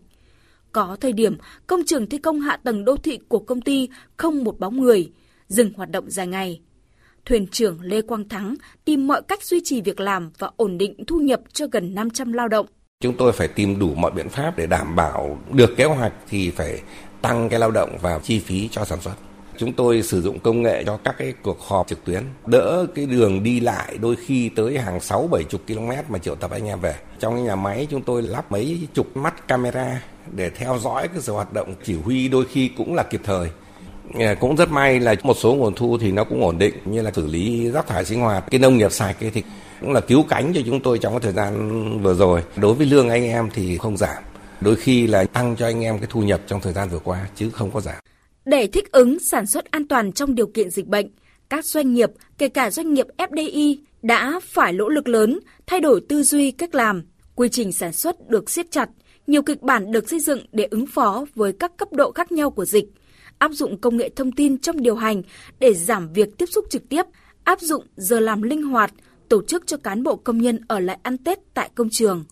Có 0.72 0.96
thời 1.00 1.12
điểm, 1.12 1.36
công 1.66 1.84
trường 1.84 2.06
thi 2.06 2.18
công 2.18 2.40
hạ 2.40 2.56
tầng 2.56 2.84
đô 2.84 2.96
thị 2.96 3.18
của 3.28 3.38
công 3.38 3.60
ty 3.60 3.88
không 4.16 4.44
một 4.44 4.60
bóng 4.60 4.80
người, 4.80 5.12
dừng 5.48 5.72
hoạt 5.72 5.90
động 5.90 6.10
dài 6.10 6.26
ngày. 6.26 6.60
Thuyền 7.24 7.46
trưởng 7.46 7.80
Lê 7.80 8.02
Quang 8.02 8.28
Thắng 8.28 8.54
tìm 8.84 9.06
mọi 9.06 9.22
cách 9.28 9.42
duy 9.42 9.60
trì 9.64 9.80
việc 9.80 10.00
làm 10.00 10.30
và 10.38 10.50
ổn 10.56 10.78
định 10.78 11.04
thu 11.06 11.20
nhập 11.20 11.40
cho 11.52 11.66
gần 11.72 11.94
500 11.94 12.32
lao 12.32 12.48
động. 12.48 12.66
Chúng 13.00 13.16
tôi 13.16 13.32
phải 13.32 13.48
tìm 13.48 13.78
đủ 13.78 13.94
mọi 13.94 14.10
biện 14.10 14.28
pháp 14.28 14.56
để 14.56 14.66
đảm 14.66 14.96
bảo 14.96 15.38
được 15.52 15.76
kế 15.76 15.84
hoạch 15.84 16.12
thì 16.28 16.50
phải 16.50 16.80
tăng 17.22 17.48
cái 17.48 17.60
lao 17.60 17.70
động 17.70 17.98
và 18.00 18.18
chi 18.18 18.38
phí 18.38 18.68
cho 18.72 18.84
sản 18.84 19.00
xuất. 19.00 19.14
Chúng 19.58 19.72
tôi 19.72 20.02
sử 20.02 20.22
dụng 20.22 20.38
công 20.38 20.62
nghệ 20.62 20.84
cho 20.86 20.98
các 21.04 21.14
cái 21.18 21.34
cuộc 21.42 21.60
họp 21.60 21.88
trực 21.88 22.04
tuyến, 22.04 22.22
đỡ 22.46 22.86
cái 22.94 23.06
đường 23.06 23.42
đi 23.42 23.60
lại 23.60 23.98
đôi 24.00 24.16
khi 24.16 24.48
tới 24.48 24.78
hàng 24.78 25.00
6 25.00 25.28
70 25.30 25.60
km 25.68 26.12
mà 26.12 26.18
triệu 26.18 26.34
tập 26.34 26.50
anh 26.50 26.66
em 26.66 26.80
về. 26.80 26.94
Trong 27.20 27.34
cái 27.34 27.42
nhà 27.42 27.56
máy 27.56 27.86
chúng 27.90 28.02
tôi 28.02 28.22
lắp 28.22 28.52
mấy 28.52 28.88
chục 28.94 29.16
mắt 29.16 29.48
camera 29.48 30.02
để 30.32 30.50
theo 30.50 30.78
dõi 30.78 31.08
cái 31.08 31.20
sự 31.20 31.32
hoạt 31.32 31.52
động 31.52 31.74
chỉ 31.84 31.94
huy 31.94 32.28
đôi 32.28 32.44
khi 32.44 32.70
cũng 32.76 32.94
là 32.94 33.02
kịp 33.02 33.20
thời. 33.24 33.48
Ờ, 34.14 34.34
cũng 34.40 34.56
rất 34.56 34.70
may 34.70 35.00
là 35.00 35.14
một 35.22 35.36
số 35.36 35.54
nguồn 35.54 35.74
thu 35.74 35.98
thì 36.00 36.12
nó 36.12 36.24
cũng 36.24 36.42
ổn 36.42 36.58
định 36.58 36.74
như 36.84 37.02
là 37.02 37.10
xử 37.10 37.26
lý 37.26 37.70
rác 37.70 37.86
thải 37.86 38.04
sinh 38.04 38.20
hoạt, 38.20 38.44
cái 38.50 38.60
nông 38.60 38.76
nghiệp 38.76 38.92
sạch 38.92 39.16
ấy 39.20 39.30
thì 39.30 39.42
cũng 39.80 39.92
là 39.92 40.00
cứu 40.00 40.22
cánh 40.22 40.52
cho 40.54 40.60
chúng 40.66 40.80
tôi 40.80 40.98
trong 40.98 41.12
cái 41.12 41.20
thời 41.20 41.32
gian 41.32 42.02
vừa 42.02 42.14
rồi. 42.14 42.42
Đối 42.56 42.74
với 42.74 42.86
lương 42.86 43.08
anh 43.08 43.24
em 43.24 43.48
thì 43.54 43.78
không 43.78 43.96
giảm, 43.96 44.22
đôi 44.60 44.76
khi 44.76 45.06
là 45.06 45.24
tăng 45.24 45.56
cho 45.56 45.66
anh 45.66 45.84
em 45.84 45.98
cái 45.98 46.06
thu 46.10 46.22
nhập 46.22 46.40
trong 46.46 46.60
thời 46.60 46.72
gian 46.72 46.88
vừa 46.88 46.98
qua 46.98 47.28
chứ 47.36 47.50
không 47.50 47.70
có 47.70 47.80
giảm. 47.80 47.96
Để 48.44 48.66
thích 48.66 48.92
ứng 48.92 49.18
sản 49.18 49.46
xuất 49.46 49.70
an 49.70 49.88
toàn 49.88 50.12
trong 50.12 50.34
điều 50.34 50.46
kiện 50.46 50.70
dịch 50.70 50.86
bệnh, 50.86 51.10
các 51.48 51.64
doanh 51.64 51.94
nghiệp, 51.94 52.10
kể 52.38 52.48
cả 52.48 52.70
doanh 52.70 52.94
nghiệp 52.94 53.06
FDI, 53.18 53.76
đã 54.02 54.40
phải 54.42 54.72
nỗ 54.72 54.88
lực 54.88 55.08
lớn, 55.08 55.38
thay 55.66 55.80
đổi 55.80 56.00
tư 56.08 56.22
duy 56.22 56.50
cách 56.50 56.74
làm. 56.74 57.02
Quy 57.34 57.48
trình 57.48 57.72
sản 57.72 57.92
xuất 57.92 58.30
được 58.30 58.50
siết 58.50 58.70
chặt, 58.70 58.88
nhiều 59.26 59.42
kịch 59.42 59.62
bản 59.62 59.92
được 59.92 60.10
xây 60.10 60.20
dựng 60.20 60.46
để 60.52 60.68
ứng 60.70 60.86
phó 60.86 61.26
với 61.34 61.52
các 61.52 61.76
cấp 61.76 61.92
độ 61.92 62.12
khác 62.12 62.32
nhau 62.32 62.50
của 62.50 62.64
dịch, 62.64 62.84
áp 63.38 63.52
dụng 63.52 63.80
công 63.80 63.96
nghệ 63.96 64.08
thông 64.16 64.32
tin 64.32 64.58
trong 64.58 64.82
điều 64.82 64.94
hành 64.94 65.22
để 65.58 65.74
giảm 65.74 66.12
việc 66.12 66.38
tiếp 66.38 66.46
xúc 66.46 66.64
trực 66.70 66.88
tiếp, 66.88 67.02
áp 67.44 67.60
dụng 67.60 67.86
giờ 67.96 68.20
làm 68.20 68.42
linh 68.42 68.62
hoạt, 68.62 68.92
tổ 69.28 69.42
chức 69.42 69.66
cho 69.66 69.76
cán 69.76 70.02
bộ 70.02 70.16
công 70.16 70.38
nhân 70.38 70.60
ở 70.68 70.80
lại 70.80 70.98
ăn 71.02 71.18
Tết 71.18 71.38
tại 71.54 71.70
công 71.74 71.88
trường. 71.90 72.24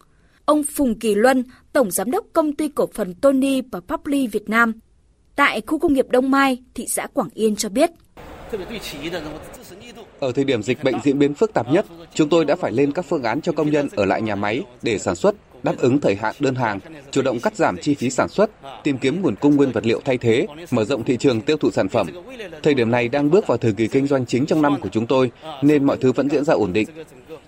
Ông 0.45 0.63
Phùng 0.63 0.99
Kỳ 0.99 1.15
Luân, 1.15 1.45
Tổng 1.73 1.91
Giám 1.91 2.11
đốc 2.11 2.25
Công 2.33 2.53
ty 2.53 2.69
Cổ 2.69 2.89
phần 2.95 3.15
Tony 3.15 3.61
và 3.61 3.81
Publi 3.81 4.27
Việt 4.33 4.49
Nam, 4.49 4.73
tại 5.37 5.63
khu 5.67 5.79
công 5.79 5.93
nghiệp 5.93 6.07
Đông 6.11 6.31
Mai, 6.31 6.63
thị 6.75 6.87
xã 6.89 7.07
Quảng 7.07 7.29
Yên 7.35 7.57
cho 7.57 7.69
biết. 7.69 7.91
Ở 10.21 10.33
thời 10.33 10.45
điểm 10.45 10.63
dịch 10.63 10.85
bệnh 10.85 10.95
diễn 11.05 11.19
biến 11.19 11.35
phức 11.35 11.55
tạp 11.55 11.73
nhất, 11.73 11.87
chúng 12.15 12.29
tôi 12.29 12.45
đã 12.45 12.57
phải 12.57 12.73
lên 12.73 12.93
các 12.93 13.05
phương 13.09 13.23
án 13.23 13.41
cho 13.41 13.53
công 13.53 13.71
nhân 13.71 13.89
ở 13.97 14.05
lại 14.05 14.23
nhà 14.23 14.37
máy 14.37 14.63
để 14.83 14.99
sản 14.99 15.17
xuất, 15.17 15.35
đáp 15.65 15.75
ứng 15.79 16.01
thời 16.01 16.15
hạn 16.15 16.35
đơn 16.39 16.55
hàng, 16.55 16.81
chủ 17.11 17.23
động 17.23 17.41
cắt 17.41 17.57
giảm 17.57 17.77
chi 17.79 17.95
phí 17.95 18.11
sản 18.11 18.29
xuất, 18.29 18.51
tìm 18.83 18.99
kiếm 18.99 19.23
nguồn 19.23 19.37
cung 19.37 19.57
nguyên 19.57 19.73
vật 19.73 19.87
liệu 19.87 20.01
thay 20.05 20.19
thế, 20.19 20.47
mở 20.71 20.85
rộng 20.85 21.05
thị 21.05 21.17
trường 21.17 21.41
tiêu 21.41 21.57
thụ 21.57 21.71
sản 21.71 21.89
phẩm. 21.89 22.07
Thời 22.63 22.75
điểm 22.75 22.91
này 22.91 23.09
đang 23.09 23.31
bước 23.31 23.47
vào 23.47 23.59
thời 23.59 23.73
kỳ 23.73 23.89
kinh 23.89 24.07
doanh 24.07 24.27
chính 24.27 24.47
trong 24.47 24.63
năm 24.63 24.81
của 24.81 24.89
chúng 24.93 25.07
tôi, 25.07 25.31
nên 25.63 25.85
mọi 25.85 25.97
thứ 25.97 26.13
vẫn 26.13 26.29
diễn 26.29 26.45
ra 26.45 26.55
ổn 26.55 26.73
định. 26.73 26.89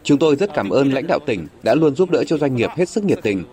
Chúng 0.03 0.19
tôi 0.19 0.37
rất 0.37 0.55
cảm 0.55 0.71
ơn 0.71 0.93
lãnh 0.93 1.07
đạo 1.07 1.19
tỉnh 1.27 1.47
đã 1.63 1.75
luôn 1.75 1.95
giúp 1.95 2.11
đỡ 2.11 2.25
cho 2.25 2.39
doanh 2.39 2.57
nghiệp 2.57 2.71
hết 2.77 2.89
sức 2.89 3.05
nhiệt 3.05 3.19
tình, 3.23 3.45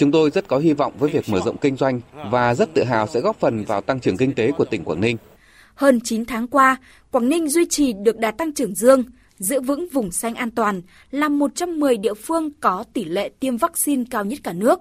Chúng 0.00 0.12
tôi 0.12 0.30
rất 0.30 0.48
có 0.48 0.58
hy 0.58 0.72
vọng 0.72 0.92
với 0.98 1.10
việc 1.10 1.28
mở 1.28 1.40
rộng 1.44 1.56
kinh 1.56 1.76
doanh 1.76 2.00
và 2.30 2.54
rất 2.54 2.74
tự 2.74 2.84
hào 2.84 3.06
sẽ 3.06 3.20
góp 3.20 3.40
phần 3.40 3.64
vào 3.64 3.80
tăng 3.80 4.00
trưởng 4.00 4.16
kinh 4.16 4.34
tế 4.34 4.52
của 4.52 4.64
tỉnh 4.64 4.84
Quảng 4.84 5.00
Ninh. 5.00 5.16
Hơn 5.74 6.00
9 6.04 6.24
tháng 6.24 6.48
qua, 6.48 6.76
Quảng 7.10 7.28
Ninh 7.28 7.48
duy 7.48 7.66
trì 7.70 7.92
được 7.92 8.18
đà 8.18 8.30
tăng 8.30 8.54
trưởng 8.54 8.74
dương, 8.74 9.02
giữ 9.40 9.60
vững 9.60 9.86
vùng 9.92 10.10
xanh 10.10 10.34
an 10.34 10.50
toàn, 10.50 10.82
là 11.10 11.28
một 11.28 11.54
trong 11.54 11.80
10 11.80 11.96
địa 11.96 12.14
phương 12.14 12.50
có 12.60 12.84
tỷ 12.92 13.04
lệ 13.04 13.30
tiêm 13.40 13.56
vaccine 13.56 14.04
cao 14.10 14.24
nhất 14.24 14.38
cả 14.44 14.52
nước. 14.52 14.80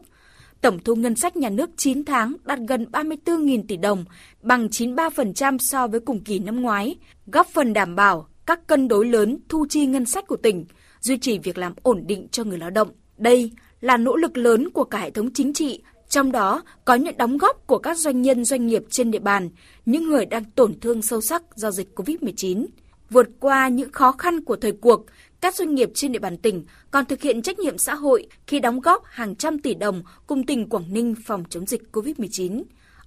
Tổng 0.61 0.79
thu 0.83 0.95
ngân 0.95 1.15
sách 1.15 1.37
nhà 1.37 1.49
nước 1.49 1.69
9 1.77 2.05
tháng 2.05 2.33
đạt 2.43 2.59
gần 2.67 2.85
34.000 2.91 3.63
tỷ 3.67 3.77
đồng, 3.77 4.05
bằng 4.41 4.67
93% 4.67 5.57
so 5.57 5.87
với 5.87 5.99
cùng 5.99 6.23
kỳ 6.23 6.39
năm 6.39 6.61
ngoái, 6.61 6.95
góp 7.27 7.47
phần 7.47 7.73
đảm 7.73 7.95
bảo 7.95 8.27
các 8.45 8.67
cân 8.67 8.87
đối 8.87 9.05
lớn 9.05 9.37
thu 9.49 9.65
chi 9.69 9.85
ngân 9.85 10.05
sách 10.05 10.27
của 10.27 10.37
tỉnh, 10.37 10.65
duy 11.01 11.17
trì 11.17 11.39
việc 11.39 11.57
làm 11.57 11.73
ổn 11.83 12.03
định 12.07 12.27
cho 12.31 12.43
người 12.43 12.57
lao 12.57 12.69
động. 12.69 12.89
Đây 13.17 13.51
là 13.81 13.97
nỗ 13.97 14.15
lực 14.15 14.37
lớn 14.37 14.69
của 14.69 14.83
cả 14.83 14.99
hệ 14.99 15.11
thống 15.11 15.33
chính 15.33 15.53
trị, 15.53 15.81
trong 16.09 16.31
đó 16.31 16.63
có 16.85 16.95
những 16.95 17.17
đóng 17.17 17.37
góp 17.37 17.67
của 17.67 17.77
các 17.77 17.97
doanh 17.97 18.21
nhân 18.21 18.45
doanh 18.45 18.67
nghiệp 18.67 18.83
trên 18.89 19.11
địa 19.11 19.19
bàn, 19.19 19.49
những 19.85 20.07
người 20.07 20.25
đang 20.25 20.43
tổn 20.43 20.79
thương 20.79 21.01
sâu 21.01 21.21
sắc 21.21 21.43
do 21.55 21.71
dịch 21.71 21.87
COVID-19. 21.95 22.65
Vượt 23.09 23.27
qua 23.39 23.67
những 23.67 23.91
khó 23.91 24.11
khăn 24.11 24.43
của 24.43 24.55
thời 24.55 24.71
cuộc, 24.71 25.05
các 25.41 25.55
doanh 25.55 25.75
nghiệp 25.75 25.89
trên 25.93 26.11
địa 26.11 26.19
bàn 26.19 26.37
tỉnh 26.37 26.65
còn 26.91 27.05
thực 27.05 27.21
hiện 27.21 27.41
trách 27.41 27.59
nhiệm 27.59 27.77
xã 27.77 27.95
hội 27.95 28.27
khi 28.47 28.59
đóng 28.59 28.79
góp 28.79 29.03
hàng 29.05 29.35
trăm 29.35 29.59
tỷ 29.59 29.73
đồng 29.73 30.03
cùng 30.27 30.45
tỉnh 30.45 30.69
Quảng 30.69 30.93
Ninh 30.93 31.15
phòng 31.25 31.43
chống 31.49 31.65
dịch 31.65 31.81
COVID-19. 31.91 32.63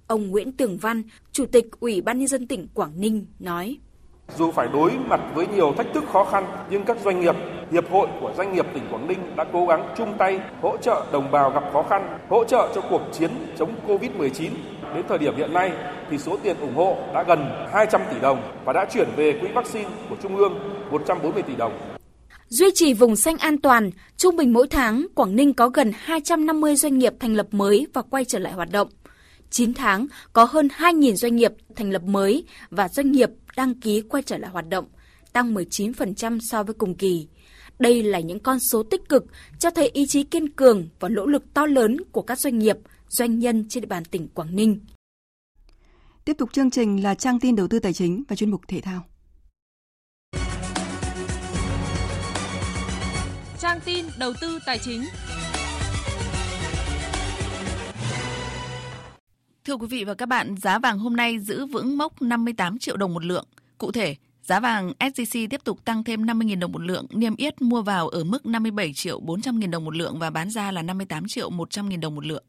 Ông 0.07 0.27
Nguyễn 0.27 0.51
Tường 0.51 0.77
Văn, 0.77 1.03
Chủ 1.31 1.45
tịch 1.45 1.65
Ủy 1.79 2.01
ban 2.01 2.19
Nhân 2.19 2.27
dân 2.27 2.47
tỉnh 2.47 2.67
Quảng 2.73 3.01
Ninh 3.01 3.25
nói. 3.39 3.77
Dù 4.37 4.51
phải 4.51 4.67
đối 4.73 4.91
mặt 4.91 5.21
với 5.35 5.47
nhiều 5.47 5.73
thách 5.77 5.87
thức 5.93 6.03
khó 6.13 6.23
khăn, 6.23 6.45
nhưng 6.69 6.85
các 6.85 6.97
doanh 7.03 7.21
nghiệp, 7.21 7.35
hiệp 7.71 7.89
hội 7.89 8.07
của 8.21 8.33
doanh 8.37 8.53
nghiệp 8.53 8.65
tỉnh 8.73 8.83
Quảng 8.91 9.07
Ninh 9.07 9.35
đã 9.35 9.45
cố 9.53 9.65
gắng 9.65 9.93
chung 9.97 10.13
tay 10.17 10.39
hỗ 10.61 10.77
trợ 10.77 11.05
đồng 11.13 11.31
bào 11.31 11.51
gặp 11.51 11.63
khó 11.73 11.83
khăn, 11.83 12.19
hỗ 12.29 12.43
trợ 12.45 12.71
cho 12.75 12.81
cuộc 12.89 13.01
chiến 13.11 13.31
chống 13.57 13.75
Covid-19. 13.87 14.49
Đến 14.95 15.05
thời 15.09 15.17
điểm 15.17 15.35
hiện 15.37 15.53
nay 15.53 15.71
thì 16.09 16.17
số 16.17 16.37
tiền 16.43 16.57
ủng 16.59 16.75
hộ 16.75 16.97
đã 17.13 17.23
gần 17.27 17.39
200 17.71 18.01
tỷ 18.11 18.19
đồng 18.19 18.61
và 18.65 18.73
đã 18.73 18.85
chuyển 18.93 19.07
về 19.15 19.37
quỹ 19.41 19.47
vaccine 19.47 19.89
của 20.09 20.15
Trung 20.23 20.37
ương 20.37 20.59
140 20.91 21.43
tỷ 21.43 21.55
đồng. 21.55 21.79
Duy 22.47 22.67
trì 22.75 22.93
vùng 22.93 23.15
xanh 23.15 23.37
an 23.37 23.57
toàn, 23.57 23.89
trung 24.17 24.35
bình 24.35 24.53
mỗi 24.53 24.67
tháng 24.67 25.05
Quảng 25.15 25.35
Ninh 25.35 25.53
có 25.53 25.69
gần 25.69 25.91
250 25.95 26.75
doanh 26.75 26.97
nghiệp 26.97 27.13
thành 27.19 27.35
lập 27.35 27.47
mới 27.51 27.87
và 27.93 28.01
quay 28.01 28.25
trở 28.25 28.39
lại 28.39 28.53
hoạt 28.53 28.71
động. 28.71 28.87
9 29.49 29.73
tháng 29.73 30.07
có 30.33 30.43
hơn 30.43 30.67
2.000 30.77 31.15
doanh 31.15 31.35
nghiệp 31.35 31.51
thành 31.75 31.91
lập 31.91 32.03
mới 32.03 32.45
và 32.69 32.87
doanh 32.87 33.11
nghiệp 33.11 33.29
đăng 33.55 33.79
ký 33.79 34.01
quay 34.01 34.23
trở 34.23 34.37
lại 34.37 34.51
hoạt 34.51 34.69
động, 34.69 34.85
tăng 35.33 35.53
19% 35.53 36.39
so 36.39 36.63
với 36.63 36.73
cùng 36.73 36.95
kỳ. 36.95 37.27
Đây 37.79 38.03
là 38.03 38.19
những 38.19 38.39
con 38.39 38.59
số 38.59 38.83
tích 38.83 39.09
cực 39.09 39.25
cho 39.59 39.69
thấy 39.69 39.89
ý 39.93 40.05
chí 40.07 40.23
kiên 40.23 40.49
cường 40.49 40.87
và 40.99 41.09
nỗ 41.09 41.25
lực 41.25 41.53
to 41.53 41.65
lớn 41.65 41.97
của 42.11 42.21
các 42.21 42.39
doanh 42.39 42.59
nghiệp, 42.59 42.77
doanh 43.13 43.39
nhân 43.39 43.65
trên 43.69 43.81
địa 43.81 43.87
bàn 43.87 44.05
tỉnh 44.05 44.27
Quảng 44.27 44.55
Ninh. 44.55 44.79
Tiếp 46.25 46.33
tục 46.37 46.53
chương 46.53 46.71
trình 46.71 47.03
là 47.03 47.15
trang 47.15 47.39
tin 47.39 47.55
đầu 47.55 47.67
tư 47.67 47.79
tài 47.79 47.93
chính 47.93 48.23
và 48.27 48.35
chuyên 48.35 48.51
mục 48.51 48.61
thể 48.67 48.81
thao. 48.81 49.05
Trang 53.59 53.79
tin 53.85 54.05
đầu 54.19 54.33
tư 54.41 54.59
tài 54.65 54.79
chính. 54.79 55.03
Thưa 59.65 59.75
quý 59.75 59.87
vị 59.87 60.03
và 60.03 60.13
các 60.13 60.25
bạn, 60.25 60.55
giá 60.57 60.79
vàng 60.79 60.99
hôm 60.99 61.15
nay 61.15 61.39
giữ 61.39 61.65
vững 61.65 61.97
mốc 61.97 62.21
58 62.21 62.79
triệu 62.79 62.97
đồng 62.97 63.13
một 63.13 63.25
lượng. 63.25 63.45
Cụ 63.77 63.91
thể, 63.91 64.15
giá 64.41 64.59
vàng 64.59 64.93
SJC 64.99 65.47
tiếp 65.49 65.61
tục 65.63 65.85
tăng 65.85 66.03
thêm 66.03 66.25
50.000 66.25 66.59
đồng 66.59 66.71
một 66.71 66.81
lượng, 66.81 67.05
niêm 67.09 67.35
yết 67.35 67.61
mua 67.61 67.81
vào 67.81 68.07
ở 68.07 68.23
mức 68.23 68.45
57 68.45 68.93
triệu 68.93 69.21
400.000 69.21 69.69
đồng 69.69 69.85
một 69.85 69.95
lượng 69.95 70.19
và 70.19 70.29
bán 70.29 70.49
ra 70.49 70.71
là 70.71 70.81
58 70.81 71.23
triệu 71.27 71.49
100.000 71.51 71.99
đồng 71.99 72.15
một 72.15 72.25
lượng. 72.25 72.43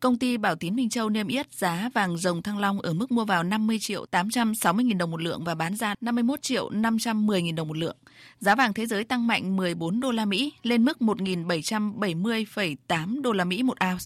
Công 0.00 0.18
ty 0.18 0.36
Bảo 0.36 0.56
Tín 0.56 0.76
Minh 0.76 0.88
Châu 0.88 1.08
niêm 1.08 1.28
yết 1.28 1.54
giá 1.54 1.90
vàng 1.94 2.16
rồng 2.16 2.42
thăng 2.42 2.58
long 2.58 2.80
ở 2.80 2.92
mức 2.92 3.12
mua 3.12 3.24
vào 3.24 3.42
50 3.42 3.78
triệu 3.78 4.06
860.000 4.10 4.98
đồng 4.98 5.10
một 5.10 5.22
lượng 5.22 5.44
và 5.44 5.54
bán 5.54 5.76
ra 5.76 5.94
51 6.00 6.42
triệu 6.42 6.70
510.000 6.70 7.54
đồng 7.54 7.68
một 7.68 7.76
lượng. 7.76 7.96
Giá 8.38 8.54
vàng 8.54 8.72
thế 8.72 8.86
giới 8.86 9.04
tăng 9.04 9.26
mạnh 9.26 9.56
14 9.56 10.00
đô 10.00 10.10
la 10.10 10.24
Mỹ 10.24 10.52
lên 10.62 10.84
mức 10.84 10.96
1.770,8 11.00 13.22
đô 13.22 13.32
la 13.32 13.44
Mỹ 13.44 13.62
một 13.62 13.76
ounce. 13.90 14.04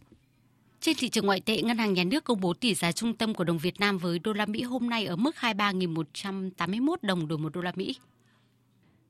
Trên 0.81 0.97
thị 0.99 1.09
trường 1.09 1.27
ngoại 1.27 1.41
tệ, 1.41 1.63
Ngân 1.63 1.79
hàng 1.79 1.93
Nhà 1.93 2.05
nước 2.05 2.25
công 2.25 2.41
bố 2.41 2.55
tỷ 2.55 2.75
giá 2.75 2.93
trung 2.93 3.17
tâm 3.17 3.35
của 3.35 3.45
đồng 3.45 3.59
Việt 3.59 3.81
Nam 3.81 3.99
với 3.99 4.19
đô 4.19 4.33
la 4.33 4.47
Mỹ 4.47 4.63
hôm 4.63 4.91
nay 4.91 5.07
ở 5.07 5.17
mức 5.17 5.35
23.181 5.41 6.97
đồng 7.03 7.29
đổi 7.29 7.39
một 7.39 7.55
đô 7.55 7.61
la 7.61 7.73
Mỹ. 7.77 7.97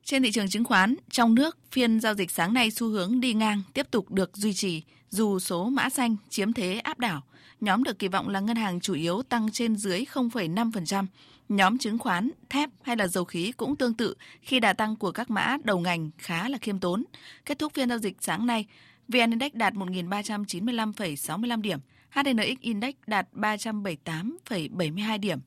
Trên 0.04 0.22
thị 0.22 0.32
trường 0.32 0.48
chứng 0.48 0.64
khoán, 0.64 0.96
trong 1.10 1.34
nước, 1.34 1.58
phiên 1.72 2.00
giao 2.00 2.14
dịch 2.14 2.30
sáng 2.30 2.54
nay 2.54 2.70
xu 2.70 2.88
hướng 2.88 3.20
đi 3.20 3.34
ngang 3.34 3.62
tiếp 3.74 3.86
tục 3.90 4.10
được 4.10 4.36
duy 4.36 4.52
trì 4.52 4.82
dù 5.12 5.38
số 5.38 5.68
mã 5.68 5.90
xanh 5.90 6.16
chiếm 6.28 6.52
thế 6.52 6.78
áp 6.78 6.98
đảo. 6.98 7.22
Nhóm 7.60 7.84
được 7.84 7.98
kỳ 7.98 8.08
vọng 8.08 8.28
là 8.28 8.40
ngân 8.40 8.56
hàng 8.56 8.80
chủ 8.80 8.94
yếu 8.94 9.22
tăng 9.22 9.50
trên 9.50 9.76
dưới 9.76 10.04
0,5%. 10.12 11.06
Nhóm 11.48 11.78
chứng 11.78 11.98
khoán, 11.98 12.30
thép 12.50 12.70
hay 12.82 12.96
là 12.96 13.06
dầu 13.06 13.24
khí 13.24 13.52
cũng 13.56 13.76
tương 13.76 13.94
tự 13.94 14.14
khi 14.40 14.60
đà 14.60 14.72
tăng 14.72 14.96
của 14.96 15.12
các 15.12 15.30
mã 15.30 15.56
đầu 15.64 15.78
ngành 15.78 16.10
khá 16.18 16.48
là 16.48 16.58
khiêm 16.58 16.78
tốn. 16.78 17.04
Kết 17.44 17.58
thúc 17.58 17.74
phiên 17.74 17.88
giao 17.88 17.98
dịch 17.98 18.16
sáng 18.20 18.46
nay, 18.46 18.66
VN 19.08 19.30
Index 19.30 19.52
đạt 19.54 19.74
1.395,65 19.74 21.60
điểm, 21.60 21.78
HNX 22.10 22.60
Index 22.60 22.94
đạt 23.06 23.28
378,72 23.32 25.20
điểm. 25.20 25.38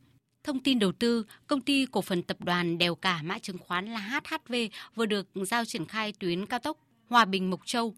Thông 0.43 0.59
tin 0.59 0.79
đầu 0.79 0.91
tư, 0.91 1.25
công 1.47 1.61
ty 1.61 1.85
cổ 1.91 2.01
phần 2.01 2.23
tập 2.23 2.37
đoàn 2.39 2.77
Đèo 2.77 2.95
Cả 2.95 3.19
mã 3.23 3.39
chứng 3.39 3.57
khoán 3.57 3.85
là 3.85 3.99
HHV 3.99 4.55
vừa 4.95 5.05
được 5.05 5.27
giao 5.35 5.65
triển 5.65 5.85
khai 5.85 6.13
tuyến 6.19 6.45
cao 6.45 6.59
tốc 6.59 6.77
Hòa 7.09 7.25
Bình 7.25 7.49
Mộc 7.49 7.65
Châu. 7.65 7.95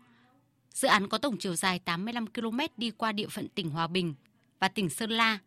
Dự 0.77 0.87
án 0.87 1.07
có 1.07 1.17
tổng 1.17 1.37
chiều 1.37 1.55
dài 1.55 1.79
85 1.79 2.27
km 2.27 2.59
đi 2.77 2.91
qua 2.91 3.11
địa 3.11 3.27
phận 3.27 3.47
tỉnh 3.47 3.69
Hòa 3.69 3.87
Bình 3.87 4.13
và 4.59 4.67
tỉnh 4.67 4.89
Sơn 4.89 5.09
La. 5.09 5.39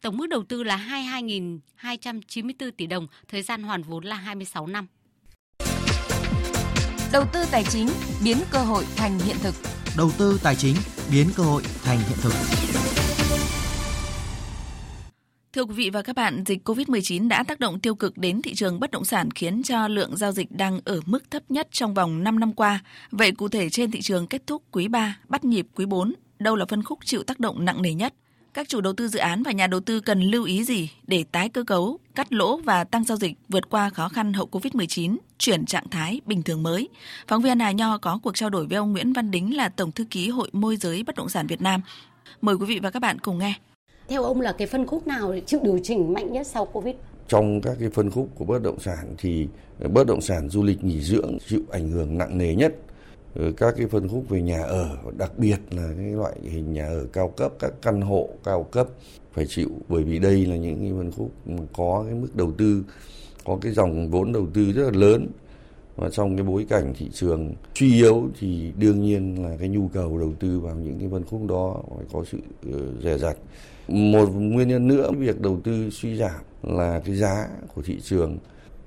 Tổng 0.00 0.16
mức 0.16 0.26
đầu 0.26 0.44
tư 0.48 0.62
là 0.62 0.76
22.294 0.76 2.70
tỷ 2.70 2.86
đồng, 2.86 3.06
thời 3.28 3.42
gian 3.42 3.62
hoàn 3.62 3.82
vốn 3.82 4.04
là 4.04 4.16
26 4.16 4.66
năm. 4.66 4.86
Đầu 7.12 7.24
tư 7.32 7.44
tài 7.50 7.64
chính 7.64 7.88
biến 8.24 8.36
cơ 8.50 8.58
hội 8.58 8.84
thành 8.96 9.18
hiện 9.18 9.36
thực. 9.42 9.54
Đầu 9.96 10.10
tư 10.18 10.40
tài 10.42 10.56
chính 10.56 10.76
biến 11.12 11.28
cơ 11.36 11.42
hội 11.42 11.62
thành 11.84 11.98
hiện 11.98 12.18
thực. 12.22 12.32
Thưa 15.54 15.64
quý 15.64 15.74
vị 15.74 15.90
và 15.90 16.02
các 16.02 16.16
bạn, 16.16 16.44
dịch 16.46 16.68
COVID-19 16.68 17.28
đã 17.28 17.42
tác 17.42 17.60
động 17.60 17.80
tiêu 17.80 17.94
cực 17.94 18.18
đến 18.18 18.42
thị 18.42 18.54
trường 18.54 18.80
bất 18.80 18.90
động 18.90 19.04
sản 19.04 19.30
khiến 19.30 19.62
cho 19.62 19.88
lượng 19.88 20.16
giao 20.16 20.32
dịch 20.32 20.50
đang 20.50 20.80
ở 20.84 21.00
mức 21.06 21.30
thấp 21.30 21.42
nhất 21.48 21.68
trong 21.70 21.94
vòng 21.94 22.24
5 22.24 22.40
năm 22.40 22.52
qua. 22.52 22.80
Vậy 23.10 23.32
cụ 23.32 23.48
thể 23.48 23.70
trên 23.70 23.90
thị 23.90 24.00
trường 24.00 24.26
kết 24.26 24.42
thúc 24.46 24.62
quý 24.70 24.88
3, 24.88 25.18
bắt 25.28 25.44
nhịp 25.44 25.66
quý 25.74 25.86
4, 25.86 26.14
đâu 26.38 26.56
là 26.56 26.64
phân 26.68 26.82
khúc 26.82 26.98
chịu 27.04 27.22
tác 27.22 27.40
động 27.40 27.64
nặng 27.64 27.82
nề 27.82 27.94
nhất? 27.94 28.14
Các 28.54 28.68
chủ 28.68 28.80
đầu 28.80 28.92
tư 28.92 29.08
dự 29.08 29.18
án 29.18 29.42
và 29.42 29.52
nhà 29.52 29.66
đầu 29.66 29.80
tư 29.80 30.00
cần 30.00 30.22
lưu 30.22 30.44
ý 30.44 30.64
gì 30.64 30.90
để 31.06 31.24
tái 31.32 31.48
cơ 31.48 31.62
cấu, 31.62 31.98
cắt 32.14 32.32
lỗ 32.32 32.56
và 32.56 32.84
tăng 32.84 33.04
giao 33.04 33.16
dịch 33.16 33.32
vượt 33.48 33.70
qua 33.70 33.90
khó 33.90 34.08
khăn 34.08 34.32
hậu 34.32 34.48
Covid-19, 34.52 35.16
chuyển 35.38 35.66
trạng 35.66 35.88
thái 35.88 36.20
bình 36.26 36.42
thường 36.42 36.62
mới? 36.62 36.88
Phóng 37.28 37.42
viên 37.42 37.60
Hà 37.60 37.70
Nho 37.70 37.98
có 37.98 38.18
cuộc 38.22 38.36
trao 38.36 38.50
đổi 38.50 38.66
với 38.66 38.78
ông 38.78 38.92
Nguyễn 38.92 39.12
Văn 39.12 39.30
Đính 39.30 39.56
là 39.56 39.68
Tổng 39.68 39.92
thư 39.92 40.04
ký 40.10 40.28
Hội 40.28 40.50
Môi 40.52 40.76
giới 40.76 41.02
Bất 41.02 41.16
động 41.16 41.28
sản 41.28 41.46
Việt 41.46 41.62
Nam. 41.62 41.80
Mời 42.40 42.54
quý 42.54 42.66
vị 42.66 42.78
và 42.78 42.90
các 42.90 43.00
bạn 43.00 43.18
cùng 43.18 43.38
nghe. 43.38 43.54
Theo 44.08 44.22
ông 44.22 44.40
là 44.40 44.52
cái 44.52 44.66
phân 44.66 44.86
khúc 44.86 45.06
nào 45.06 45.34
chịu 45.46 45.60
điều 45.62 45.78
chỉnh 45.82 46.12
mạnh 46.12 46.32
nhất 46.32 46.46
sau 46.46 46.64
Covid? 46.64 46.94
Trong 47.28 47.60
các 47.60 47.76
cái 47.80 47.88
phân 47.90 48.10
khúc 48.10 48.28
của 48.34 48.44
bất 48.44 48.62
động 48.62 48.80
sản 48.80 49.14
thì 49.18 49.48
ờ, 49.80 49.88
bất 49.88 50.06
động 50.06 50.20
sản 50.20 50.48
du 50.48 50.62
lịch 50.62 50.84
nghỉ 50.84 51.00
dưỡng 51.00 51.38
chịu 51.48 51.60
ảnh 51.70 51.90
hưởng 51.90 52.18
nặng 52.18 52.38
nề 52.38 52.54
nhất. 52.54 52.74
Ờ, 53.34 53.52
các 53.56 53.74
cái 53.76 53.86
phân 53.86 54.08
khúc 54.08 54.28
về 54.28 54.42
nhà 54.42 54.62
ở, 54.62 54.96
đặc 55.18 55.38
biệt 55.38 55.56
là 55.70 55.88
cái 55.96 56.06
loại 56.06 56.32
hình 56.42 56.72
nhà 56.72 56.86
ở 56.86 57.06
cao 57.12 57.28
cấp, 57.28 57.52
các 57.58 57.72
căn 57.82 58.00
hộ 58.00 58.28
cao 58.44 58.62
cấp 58.62 58.88
phải 59.32 59.46
chịu 59.48 59.70
bởi 59.88 60.04
vì 60.04 60.18
đây 60.18 60.46
là 60.46 60.56
những 60.56 60.80
cái 60.80 60.92
phân 60.96 61.12
khúc 61.12 61.30
có 61.76 62.04
cái 62.06 62.14
mức 62.14 62.36
đầu 62.36 62.52
tư, 62.58 62.84
có 63.44 63.58
cái 63.60 63.72
dòng 63.72 64.10
vốn 64.10 64.32
đầu 64.32 64.46
tư 64.54 64.72
rất 64.72 64.82
là 64.84 64.98
lớn 64.98 65.28
và 65.96 66.10
trong 66.10 66.36
cái 66.36 66.44
bối 66.44 66.66
cảnh 66.68 66.94
thị 66.98 67.10
trường 67.12 67.54
suy 67.74 67.94
yếu 67.94 68.28
thì 68.40 68.72
đương 68.78 69.02
nhiên 69.02 69.44
là 69.44 69.56
cái 69.56 69.68
nhu 69.68 69.88
cầu 69.88 70.18
đầu 70.18 70.32
tư 70.40 70.60
vào 70.60 70.74
những 70.74 70.98
cái 70.98 71.08
phân 71.12 71.24
khúc 71.24 71.40
đó 71.48 71.82
phải 71.96 72.06
có 72.12 72.24
sự 72.24 72.38
ờ, 72.72 72.78
rẻ 73.02 73.18
rặt 73.18 73.36
một 73.88 74.28
nguyên 74.34 74.68
nhân 74.68 74.88
nữa, 74.88 75.10
việc 75.18 75.40
đầu 75.40 75.60
tư 75.64 75.90
suy 75.90 76.16
giảm 76.16 76.40
là 76.62 77.00
cái 77.04 77.16
giá 77.16 77.48
của 77.74 77.82
thị 77.82 78.00
trường 78.02 78.38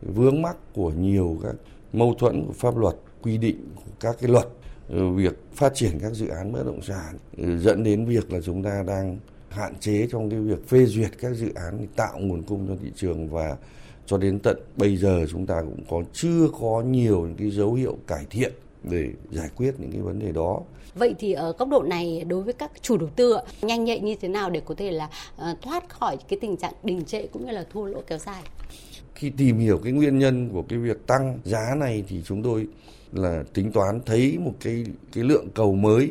vướng 0.01 0.41
mắc 0.41 0.57
của 0.73 0.91
nhiều 0.91 1.37
các 1.43 1.55
mâu 1.93 2.13
thuẫn 2.13 2.45
của 2.47 2.53
pháp 2.53 2.77
luật, 2.77 2.95
quy 3.21 3.37
định 3.37 3.69
của 3.75 3.91
các 3.99 4.15
cái 4.21 4.31
luật. 4.31 4.47
Ừ, 4.89 5.09
việc 5.09 5.37
phát 5.53 5.75
triển 5.75 5.91
các 6.01 6.11
dự 6.13 6.27
án 6.27 6.51
bất 6.51 6.63
động 6.65 6.81
sản 6.81 7.17
ừ, 7.37 7.57
dẫn 7.57 7.83
đến 7.83 8.05
việc 8.05 8.31
là 8.33 8.39
chúng 8.41 8.63
ta 8.63 8.83
đang 8.87 9.17
hạn 9.49 9.73
chế 9.79 10.07
trong 10.11 10.29
cái 10.29 10.39
việc 10.39 10.67
phê 10.67 10.85
duyệt 10.85 11.09
các 11.19 11.33
dự 11.33 11.53
án 11.55 11.87
tạo 11.95 12.19
nguồn 12.19 12.43
cung 12.43 12.67
cho 12.67 12.73
thị 12.83 12.91
trường 12.95 13.29
và 13.29 13.57
cho 14.05 14.17
đến 14.17 14.39
tận 14.39 14.57
bây 14.77 14.97
giờ 14.97 15.25
chúng 15.29 15.45
ta 15.45 15.61
cũng 15.61 15.83
có, 15.89 16.03
chưa 16.13 16.47
có 16.59 16.81
nhiều 16.81 17.21
những 17.21 17.35
cái 17.37 17.51
dấu 17.51 17.73
hiệu 17.73 17.97
cải 18.07 18.25
thiện 18.29 18.53
để 18.83 19.09
giải 19.31 19.49
quyết 19.55 19.73
những 19.77 19.91
cái 19.91 20.01
vấn 20.01 20.19
đề 20.19 20.31
đó. 20.31 20.61
Vậy 20.95 21.15
thì 21.19 21.33
ở 21.33 21.53
góc 21.57 21.69
độ 21.69 21.83
này 21.83 22.23
đối 22.27 22.43
với 22.43 22.53
các 22.53 22.71
chủ 22.81 22.97
đầu 22.97 23.09
tư 23.15 23.37
nhanh 23.61 23.83
nhạy 23.83 23.99
như 23.99 24.15
thế 24.21 24.27
nào 24.27 24.49
để 24.49 24.61
có 24.65 24.75
thể 24.75 24.91
là 24.91 25.09
ờ, 25.37 25.55
thoát 25.61 25.89
khỏi 25.89 26.17
cái 26.27 26.39
tình 26.41 26.57
trạng 26.57 26.73
đình 26.83 27.05
trệ 27.05 27.27
cũng 27.27 27.45
như 27.45 27.51
là 27.51 27.65
thua 27.73 27.85
lỗ 27.85 28.01
kéo 28.07 28.17
dài? 28.17 28.43
Khi 29.15 29.29
tìm 29.29 29.59
hiểu 29.59 29.79
cái 29.83 29.93
nguyên 29.93 30.19
nhân 30.19 30.49
của 30.53 30.63
cái 30.69 30.79
việc 30.79 31.07
tăng 31.07 31.39
giá 31.43 31.75
này 31.77 32.03
thì 32.07 32.21
chúng 32.25 32.43
tôi 32.43 32.67
là 33.13 33.43
tính 33.53 33.71
toán 33.71 34.01
thấy 34.05 34.37
một 34.39 34.53
cái 34.59 34.85
cái 35.13 35.23
lượng 35.23 35.47
cầu 35.53 35.75
mới 35.75 36.09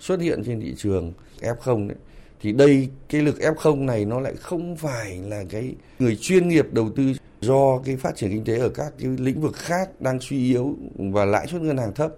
xuất 0.00 0.20
hiện 0.20 0.42
trên 0.46 0.60
thị 0.60 0.74
trường 0.76 1.12
F0 1.40 1.88
đấy 1.88 1.96
thì 2.40 2.52
đây 2.52 2.88
cái 3.08 3.22
lực 3.22 3.36
F0 3.38 3.84
này 3.84 4.04
nó 4.04 4.20
lại 4.20 4.34
không 4.36 4.76
phải 4.76 5.18
là 5.18 5.44
cái 5.50 5.74
người 5.98 6.16
chuyên 6.16 6.48
nghiệp 6.48 6.66
đầu 6.72 6.90
tư 6.96 7.12
do 7.40 7.78
cái 7.84 7.96
phát 7.96 8.16
triển 8.16 8.30
kinh 8.30 8.44
tế 8.44 8.58
ở 8.58 8.68
các 8.68 8.92
cái 8.98 9.10
lĩnh 9.18 9.40
vực 9.40 9.56
khác 9.56 10.00
đang 10.00 10.20
suy 10.20 10.48
yếu 10.52 10.74
và 10.96 11.24
lãi 11.24 11.46
suất 11.46 11.62
ngân 11.62 11.76
hàng 11.76 11.94
thấp 11.94 12.12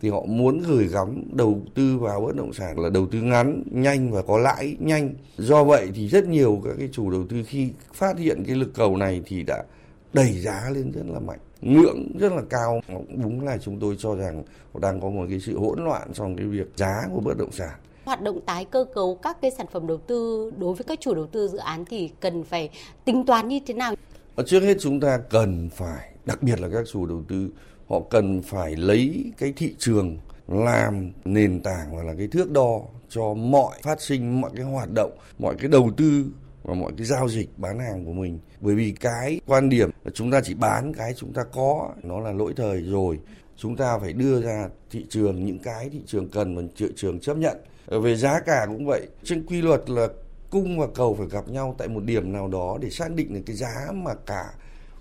thì 0.00 0.10
họ 0.10 0.22
muốn 0.26 0.58
gửi 0.58 0.88
gắm 0.88 1.22
đầu 1.32 1.60
tư 1.74 1.98
vào 1.98 2.20
bất 2.20 2.36
động 2.36 2.52
sản 2.52 2.78
là 2.78 2.90
đầu 2.90 3.06
tư 3.06 3.20
ngắn, 3.20 3.62
nhanh 3.70 4.12
và 4.12 4.22
có 4.22 4.38
lãi 4.38 4.76
nhanh. 4.80 5.14
Do 5.38 5.64
vậy 5.64 5.90
thì 5.94 6.08
rất 6.08 6.26
nhiều 6.26 6.60
các 6.64 6.74
cái 6.78 6.88
chủ 6.92 7.10
đầu 7.10 7.24
tư 7.28 7.42
khi 7.46 7.70
phát 7.94 8.18
hiện 8.18 8.44
cái 8.46 8.56
lực 8.56 8.74
cầu 8.74 8.96
này 8.96 9.22
thì 9.26 9.42
đã 9.42 9.64
đẩy 10.12 10.40
giá 10.40 10.70
lên 10.70 10.92
rất 10.92 11.02
là 11.06 11.20
mạnh 11.20 11.38
ngưỡng 11.60 12.18
rất 12.18 12.32
là 12.32 12.42
cao 12.50 12.80
đúng 13.22 13.44
là 13.44 13.58
chúng 13.58 13.80
tôi 13.80 13.96
cho 13.98 14.16
rằng 14.16 14.42
đang 14.80 15.00
có 15.00 15.08
một 15.08 15.26
cái 15.30 15.40
sự 15.40 15.58
hỗn 15.58 15.84
loạn 15.84 16.08
trong 16.12 16.36
cái 16.36 16.46
việc 16.46 16.66
giá 16.76 17.02
của 17.14 17.20
bất 17.20 17.38
động 17.38 17.52
sản 17.52 17.78
hoạt 18.04 18.22
động 18.22 18.40
tái 18.40 18.64
cơ 18.64 18.84
cấu 18.94 19.14
các 19.14 19.40
cái 19.40 19.50
sản 19.50 19.66
phẩm 19.72 19.86
đầu 19.86 19.96
tư 19.96 20.52
đối 20.58 20.74
với 20.74 20.84
các 20.84 21.00
chủ 21.00 21.14
đầu 21.14 21.26
tư 21.26 21.48
dự 21.48 21.58
án 21.58 21.84
thì 21.84 22.10
cần 22.20 22.44
phải 22.44 22.70
tính 23.04 23.26
toán 23.26 23.48
như 23.48 23.60
thế 23.66 23.74
nào? 23.74 23.94
Và 24.36 24.42
trước 24.46 24.60
hết 24.60 24.76
chúng 24.80 25.00
ta 25.00 25.18
cần 25.30 25.70
phải, 25.70 26.10
đặc 26.24 26.42
biệt 26.42 26.60
là 26.60 26.68
các 26.72 26.84
chủ 26.92 27.06
đầu 27.06 27.24
tư, 27.28 27.50
họ 27.88 28.00
cần 28.10 28.42
phải 28.42 28.76
lấy 28.76 29.32
cái 29.38 29.52
thị 29.56 29.74
trường 29.78 30.18
làm 30.48 31.12
nền 31.24 31.60
tảng 31.60 31.96
và 31.96 32.02
là 32.02 32.14
cái 32.18 32.26
thước 32.26 32.50
đo 32.50 32.80
cho 33.08 33.34
mọi 33.34 33.78
phát 33.82 34.00
sinh 34.00 34.40
mọi 34.40 34.50
cái 34.56 34.64
hoạt 34.64 34.88
động, 34.94 35.18
mọi 35.38 35.54
cái 35.58 35.68
đầu 35.68 35.90
tư 35.96 36.26
và 36.62 36.74
mọi 36.74 36.92
cái 36.96 37.06
giao 37.06 37.28
dịch 37.28 37.48
bán 37.56 37.78
hàng 37.78 38.04
của 38.04 38.12
mình. 38.12 38.38
Bởi 38.60 38.74
vì 38.74 38.92
cái 39.00 39.40
quan 39.46 39.68
điểm 39.68 39.90
là 40.04 40.10
chúng 40.14 40.30
ta 40.30 40.40
chỉ 40.44 40.54
bán 40.54 40.94
cái 40.94 41.14
chúng 41.16 41.32
ta 41.32 41.44
có, 41.52 41.90
nó 42.02 42.20
là 42.20 42.32
lỗi 42.32 42.52
thời 42.56 42.82
rồi. 42.82 43.18
Chúng 43.56 43.76
ta 43.76 43.98
phải 43.98 44.12
đưa 44.12 44.42
ra 44.42 44.68
thị 44.90 45.06
trường 45.08 45.44
những 45.44 45.58
cái 45.58 45.88
thị 45.90 46.00
trường 46.06 46.28
cần 46.28 46.56
và 46.56 46.62
thị 46.76 46.86
trường 46.96 47.20
chấp 47.20 47.36
nhận 47.36 47.56
về 48.02 48.16
giá 48.16 48.40
cả 48.40 48.66
cũng 48.68 48.86
vậy 48.86 49.06
trên 49.24 49.46
quy 49.46 49.62
luật 49.62 49.90
là 49.90 50.08
cung 50.50 50.78
và 50.78 50.86
cầu 50.94 51.14
phải 51.14 51.26
gặp 51.30 51.48
nhau 51.48 51.74
tại 51.78 51.88
một 51.88 52.04
điểm 52.04 52.32
nào 52.32 52.48
đó 52.48 52.78
để 52.80 52.90
xác 52.90 53.14
định 53.14 53.34
được 53.34 53.40
cái 53.46 53.56
giá 53.56 53.92
mà 53.92 54.14
cả 54.26 54.44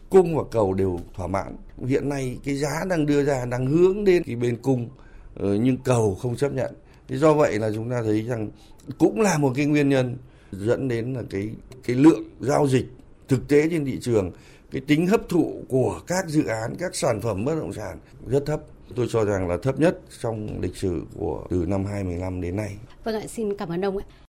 cung 0.10 0.38
và 0.38 0.44
cầu 0.52 0.74
đều 0.74 1.00
thỏa 1.14 1.28
mãn 1.28 1.56
hiện 1.86 2.10
nay 2.10 2.38
cái 2.44 2.56
giá 2.56 2.86
đang 2.90 3.06
đưa 3.06 3.24
ra 3.24 3.46
đang 3.46 3.66
hướng 3.66 4.04
đến 4.04 4.24
cái 4.24 4.36
bên 4.36 4.58
cung 4.62 4.90
ờ, 5.36 5.56
nhưng 5.56 5.78
cầu 5.78 6.18
không 6.22 6.36
chấp 6.36 6.54
nhận 6.54 6.74
thế 7.08 7.18
do 7.18 7.34
vậy 7.34 7.60
là 7.60 7.72
chúng 7.76 7.90
ta 7.90 8.02
thấy 8.02 8.22
rằng 8.22 8.50
cũng 8.98 9.22
là 9.22 9.38
một 9.38 9.54
cái 9.56 9.66
nguyên 9.66 9.90
nhân 9.90 10.18
dẫn 10.52 10.88
đến 10.88 11.14
là 11.14 11.22
cái 11.30 11.50
cái 11.84 11.96
lượng 11.96 12.24
giao 12.40 12.68
dịch 12.68 12.86
thực 13.28 13.48
tế 13.48 13.68
trên 13.70 13.86
thị 13.86 13.98
trường 14.02 14.32
cái 14.72 14.82
tính 14.88 15.08
hấp 15.08 15.30
thụ 15.30 15.64
của 15.70 16.02
các 16.08 16.28
dự 16.28 16.46
án 16.46 16.76
các 16.80 16.96
sản 16.96 17.22
phẩm 17.22 17.46
bất 17.46 17.56
động 17.56 17.74
sản 17.74 17.98
rất 18.28 18.46
thấp 18.46 18.62
Tôi 18.96 19.08
cho 19.10 19.26
rằng 19.26 19.48
là 19.48 19.58
thấp 19.58 19.80
nhất 19.80 20.00
trong 20.22 20.62
lịch 20.62 20.76
sử 20.76 21.02
của 21.18 21.44
từ 21.50 21.66
năm 21.68 21.86
2015 21.86 22.42
đến 22.42 22.56
nay. 22.56 22.76
Vâng 23.04 23.16
ạ, 23.16 23.28
xin 23.28 23.58
cảm 23.58 23.70
ơn 23.70 23.86
ông 23.86 23.98
ạ. 23.98 24.25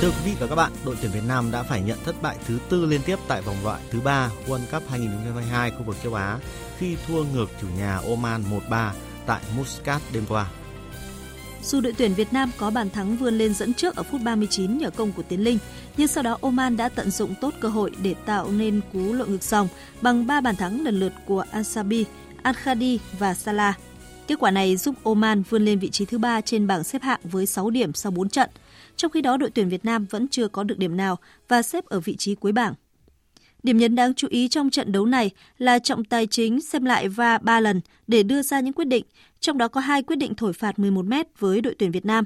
Thưa 0.00 0.10
quý 0.10 0.16
vị 0.24 0.32
và 0.40 0.46
các 0.46 0.54
bạn, 0.54 0.72
đội 0.84 0.96
tuyển 1.00 1.12
Việt 1.12 1.24
Nam 1.28 1.50
đã 1.50 1.62
phải 1.62 1.80
nhận 1.80 1.98
thất 2.04 2.22
bại 2.22 2.36
thứ 2.46 2.58
tư 2.68 2.86
liên 2.86 3.00
tiếp 3.06 3.18
tại 3.28 3.42
vòng 3.42 3.56
loại 3.64 3.80
thứ 3.90 4.00
ba 4.00 4.30
World 4.46 4.66
Cup 4.72 4.82
2022 4.90 5.70
khu 5.70 5.82
vực 5.82 5.96
châu 6.02 6.14
Á 6.14 6.38
khi 6.78 6.96
thua 7.06 7.24
ngược 7.24 7.46
chủ 7.60 7.66
nhà 7.78 7.96
Oman 7.96 8.44
1-3 8.70 8.90
tại 9.26 9.40
Muscat 9.56 10.02
đêm 10.12 10.24
qua. 10.28 10.46
Dù 11.62 11.80
đội 11.80 11.92
tuyển 11.98 12.14
Việt 12.14 12.32
Nam 12.32 12.50
có 12.58 12.70
bàn 12.70 12.90
thắng 12.90 13.16
vươn 13.16 13.38
lên 13.38 13.54
dẫn 13.54 13.74
trước 13.74 13.96
ở 13.96 14.02
phút 14.02 14.20
39 14.24 14.78
nhờ 14.78 14.90
công 14.90 15.12
của 15.12 15.22
Tiến 15.22 15.44
Linh, 15.44 15.58
nhưng 15.96 16.08
sau 16.08 16.22
đó 16.22 16.38
Oman 16.40 16.76
đã 16.76 16.88
tận 16.88 17.10
dụng 17.10 17.34
tốt 17.40 17.54
cơ 17.60 17.68
hội 17.68 17.90
để 18.02 18.14
tạo 18.26 18.50
nên 18.50 18.80
cú 18.92 19.12
lội 19.12 19.28
ngược 19.28 19.42
dòng 19.42 19.68
bằng 20.00 20.26
3 20.26 20.40
bàn 20.40 20.56
thắng 20.56 20.84
lần 20.84 21.00
lượt 21.00 21.12
của 21.26 21.44
Ansabi, 21.50 22.04
Al-Khadi 22.42 22.98
và 23.18 23.34
Salah. 23.34 23.78
Kết 24.30 24.38
quả 24.38 24.50
này 24.50 24.76
giúp 24.76 24.94
Oman 25.04 25.42
vươn 25.42 25.64
lên 25.64 25.78
vị 25.78 25.90
trí 25.90 26.04
thứ 26.04 26.18
ba 26.18 26.40
trên 26.40 26.66
bảng 26.66 26.84
xếp 26.84 27.02
hạng 27.02 27.20
với 27.24 27.46
6 27.46 27.70
điểm 27.70 27.92
sau 27.94 28.12
4 28.12 28.28
trận. 28.28 28.50
Trong 28.96 29.10
khi 29.10 29.20
đó, 29.20 29.36
đội 29.36 29.50
tuyển 29.50 29.68
Việt 29.68 29.84
Nam 29.84 30.06
vẫn 30.10 30.28
chưa 30.28 30.48
có 30.48 30.64
được 30.64 30.78
điểm 30.78 30.96
nào 30.96 31.18
và 31.48 31.62
xếp 31.62 31.84
ở 31.84 32.00
vị 32.00 32.16
trí 32.16 32.34
cuối 32.34 32.52
bảng. 32.52 32.74
Điểm 33.62 33.78
nhấn 33.78 33.94
đáng 33.94 34.14
chú 34.14 34.28
ý 34.30 34.48
trong 34.48 34.70
trận 34.70 34.92
đấu 34.92 35.06
này 35.06 35.30
là 35.58 35.78
trọng 35.78 36.04
tài 36.04 36.26
chính 36.26 36.60
xem 36.60 36.84
lại 36.84 37.08
va 37.08 37.38
3 37.38 37.60
lần 37.60 37.80
để 38.06 38.22
đưa 38.22 38.42
ra 38.42 38.60
những 38.60 38.72
quyết 38.72 38.88
định, 38.88 39.04
trong 39.40 39.58
đó 39.58 39.68
có 39.68 39.80
hai 39.80 40.02
quyết 40.02 40.16
định 40.16 40.34
thổi 40.34 40.52
phạt 40.52 40.78
11 40.78 41.04
m 41.04 41.12
với 41.38 41.60
đội 41.60 41.74
tuyển 41.78 41.90
Việt 41.90 42.06
Nam. 42.06 42.24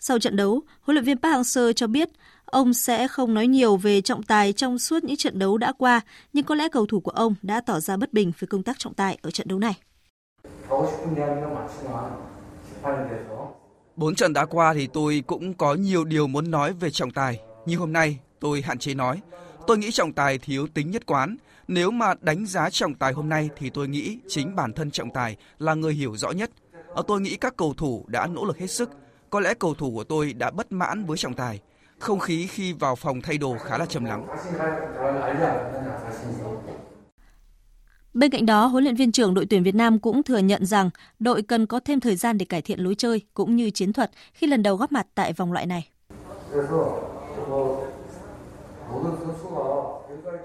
Sau 0.00 0.18
trận 0.18 0.36
đấu, 0.36 0.62
huấn 0.80 0.94
luyện 0.94 1.04
viên 1.04 1.18
Park 1.18 1.34
Hang-seo 1.34 1.72
cho 1.72 1.86
biết 1.86 2.08
ông 2.44 2.74
sẽ 2.74 3.08
không 3.08 3.34
nói 3.34 3.46
nhiều 3.46 3.76
về 3.76 4.00
trọng 4.00 4.22
tài 4.22 4.52
trong 4.52 4.78
suốt 4.78 5.04
những 5.04 5.16
trận 5.16 5.38
đấu 5.38 5.58
đã 5.58 5.72
qua, 5.72 6.00
nhưng 6.32 6.44
có 6.44 6.54
lẽ 6.54 6.68
cầu 6.68 6.86
thủ 6.86 7.00
của 7.00 7.10
ông 7.10 7.34
đã 7.42 7.60
tỏ 7.60 7.80
ra 7.80 7.96
bất 7.96 8.12
bình 8.12 8.32
với 8.38 8.48
công 8.48 8.62
tác 8.62 8.78
trọng 8.78 8.94
tài 8.94 9.18
ở 9.22 9.30
trận 9.30 9.48
đấu 9.48 9.58
này. 9.58 9.76
Bốn 13.96 14.14
trận 14.14 14.32
đã 14.32 14.44
qua 14.44 14.74
thì 14.74 14.86
tôi 14.86 15.22
cũng 15.26 15.54
có 15.54 15.74
nhiều 15.74 16.04
điều 16.04 16.26
muốn 16.26 16.50
nói 16.50 16.72
về 16.72 16.90
trọng 16.90 17.10
tài, 17.10 17.40
nhưng 17.66 17.80
hôm 17.80 17.92
nay 17.92 18.18
tôi 18.40 18.62
hạn 18.62 18.78
chế 18.78 18.94
nói. 18.94 19.20
Tôi 19.66 19.78
nghĩ 19.78 19.90
trọng 19.90 20.12
tài 20.12 20.38
thiếu 20.38 20.66
tính 20.74 20.90
nhất 20.90 21.06
quán. 21.06 21.36
Nếu 21.68 21.90
mà 21.90 22.14
đánh 22.20 22.46
giá 22.46 22.70
trọng 22.70 22.94
tài 22.94 23.12
hôm 23.12 23.28
nay 23.28 23.50
thì 23.56 23.70
tôi 23.70 23.88
nghĩ 23.88 24.18
chính 24.28 24.56
bản 24.56 24.72
thân 24.72 24.90
trọng 24.90 25.10
tài 25.10 25.36
là 25.58 25.74
người 25.74 25.94
hiểu 25.94 26.16
rõ 26.16 26.30
nhất. 26.30 26.50
Ờ, 26.94 27.02
tôi 27.06 27.20
nghĩ 27.20 27.36
các 27.36 27.56
cầu 27.56 27.74
thủ 27.76 28.04
đã 28.06 28.26
nỗ 28.26 28.44
lực 28.44 28.58
hết 28.58 28.66
sức. 28.66 28.90
Có 29.30 29.40
lẽ 29.40 29.54
cầu 29.54 29.74
thủ 29.74 29.90
của 29.94 30.04
tôi 30.04 30.32
đã 30.32 30.50
bất 30.50 30.72
mãn 30.72 31.04
với 31.04 31.18
trọng 31.18 31.34
tài. 31.34 31.60
Không 31.98 32.18
khí 32.18 32.46
khi 32.46 32.72
vào 32.72 32.96
phòng 32.96 33.20
thay 33.20 33.38
đồ 33.38 33.56
khá 33.58 33.78
là 33.78 33.86
trầm 33.86 34.04
lắng. 34.04 34.26
Bên 38.18 38.30
cạnh 38.30 38.46
đó, 38.46 38.66
huấn 38.66 38.84
luyện 38.84 38.96
viên 38.96 39.12
trưởng 39.12 39.34
đội 39.34 39.46
tuyển 39.46 39.62
Việt 39.62 39.74
Nam 39.74 39.98
cũng 39.98 40.22
thừa 40.22 40.38
nhận 40.38 40.66
rằng 40.66 40.90
đội 41.18 41.42
cần 41.42 41.66
có 41.66 41.80
thêm 41.80 42.00
thời 42.00 42.16
gian 42.16 42.38
để 42.38 42.46
cải 42.46 42.62
thiện 42.62 42.80
lối 42.80 42.94
chơi 42.94 43.22
cũng 43.34 43.56
như 43.56 43.70
chiến 43.70 43.92
thuật 43.92 44.10
khi 44.32 44.46
lần 44.46 44.62
đầu 44.62 44.76
góp 44.76 44.92
mặt 44.92 45.06
tại 45.14 45.32
vòng 45.32 45.52
loại 45.52 45.66
này. 45.66 45.88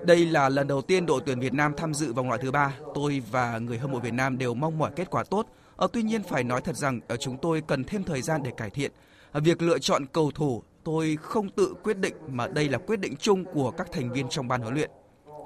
Đây 0.05 0.25
là 0.25 0.49
lần 0.49 0.67
đầu 0.67 0.81
tiên 0.81 1.05
đội 1.05 1.21
tuyển 1.25 1.39
Việt 1.39 1.53
Nam 1.53 1.73
tham 1.77 1.93
dự 1.93 2.13
vòng 2.13 2.27
loại 2.27 2.39
thứ 2.43 2.51
ba. 2.51 2.73
Tôi 2.95 3.21
và 3.31 3.57
người 3.57 3.77
hâm 3.77 3.91
mộ 3.91 3.99
Việt 3.99 4.13
Nam 4.13 4.37
đều 4.37 4.53
mong 4.53 4.77
mỏi 4.77 4.91
kết 4.95 5.09
quả 5.09 5.23
tốt. 5.23 5.47
Ở 5.75 5.87
tuy 5.93 6.03
nhiên 6.03 6.23
phải 6.23 6.43
nói 6.43 6.61
thật 6.61 6.75
rằng 6.75 6.99
ở 7.07 7.17
chúng 7.17 7.37
tôi 7.37 7.61
cần 7.67 7.83
thêm 7.83 8.03
thời 8.03 8.21
gian 8.21 8.43
để 8.43 8.51
cải 8.57 8.69
thiện. 8.69 8.91
Ở 9.31 9.39
việc 9.39 9.61
lựa 9.61 9.79
chọn 9.79 10.05
cầu 10.05 10.31
thủ, 10.31 10.63
tôi 10.83 11.17
không 11.21 11.49
tự 11.49 11.73
quyết 11.83 11.97
định 11.97 12.13
mà 12.27 12.47
đây 12.47 12.69
là 12.69 12.77
quyết 12.77 12.99
định 12.99 13.15
chung 13.15 13.45
của 13.45 13.71
các 13.71 13.91
thành 13.91 14.13
viên 14.13 14.29
trong 14.29 14.47
ban 14.47 14.61
huấn 14.61 14.73
luyện. 14.73 14.89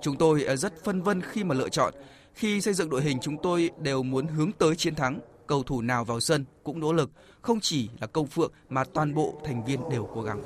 Chúng 0.02 0.16
tôi 0.18 0.58
rất 0.58 0.84
phân 0.84 1.02
vân 1.02 1.22
khi 1.22 1.44
mà 1.44 1.56
lựa 1.56 1.70
chọn. 1.70 1.94
Khi 2.38 2.62
xây 2.62 2.74
dựng 2.74 2.90
đội 2.90 3.02
hình 3.02 3.18
chúng 3.22 3.38
tôi 3.44 3.70
đều 3.82 4.04
muốn 4.04 4.28
hướng 4.28 4.52
tới 4.52 4.76
chiến 4.76 4.96
thắng. 4.96 5.20
Cầu 5.48 5.64
thủ 5.64 5.82
nào 5.82 6.06
vào 6.06 6.20
sân 6.20 6.46
cũng 6.64 6.80
nỗ 6.80 6.94
lực, 6.94 7.12
không 7.42 7.60
chỉ 7.60 7.90
là 8.00 8.08
Công 8.08 8.28
Phượng 8.28 8.52
mà 8.70 8.84
toàn 8.84 9.14
bộ 9.14 9.42
thành 9.46 9.66
viên 9.66 9.80
đều 9.92 10.10
cố 10.14 10.22
gắng. 10.22 10.44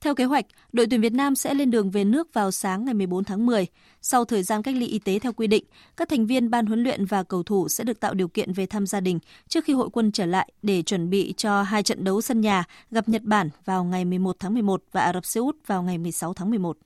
Theo 0.00 0.14
kế 0.14 0.24
hoạch, 0.24 0.46
đội 0.72 0.86
tuyển 0.90 1.00
Việt 1.00 1.12
Nam 1.12 1.34
sẽ 1.34 1.54
lên 1.54 1.70
đường 1.70 1.90
về 1.90 2.04
nước 2.04 2.34
vào 2.34 2.50
sáng 2.50 2.84
ngày 2.84 2.94
14 2.94 3.24
tháng 3.24 3.46
10. 3.46 3.66
Sau 4.02 4.24
thời 4.24 4.42
gian 4.42 4.62
cách 4.62 4.74
ly 4.74 4.86
y 4.86 4.98
tế 4.98 5.18
theo 5.18 5.32
quy 5.32 5.46
định, 5.46 5.64
các 5.96 6.08
thành 6.08 6.26
viên 6.26 6.50
ban 6.50 6.66
huấn 6.66 6.82
luyện 6.82 7.04
và 7.04 7.22
cầu 7.22 7.42
thủ 7.42 7.68
sẽ 7.68 7.84
được 7.84 8.00
tạo 8.00 8.14
điều 8.14 8.28
kiện 8.28 8.52
về 8.52 8.66
thăm 8.66 8.86
gia 8.86 9.00
đình 9.00 9.18
trước 9.48 9.64
khi 9.64 9.72
hội 9.72 9.88
quân 9.92 10.12
trở 10.12 10.26
lại 10.26 10.52
để 10.62 10.82
chuẩn 10.82 11.10
bị 11.10 11.34
cho 11.36 11.62
hai 11.62 11.82
trận 11.82 12.04
đấu 12.04 12.20
sân 12.20 12.40
nhà 12.40 12.64
gặp 12.90 13.08
Nhật 13.08 13.22
Bản 13.22 13.50
vào 13.64 13.84
ngày 13.84 14.04
11 14.04 14.36
tháng 14.38 14.54
11 14.54 14.82
và 14.92 15.00
Ả 15.00 15.12
Rập 15.12 15.24
Xê 15.24 15.40
Út 15.40 15.56
vào 15.66 15.82
ngày 15.82 15.98
16 15.98 16.34
tháng 16.34 16.50
11. 16.50 16.78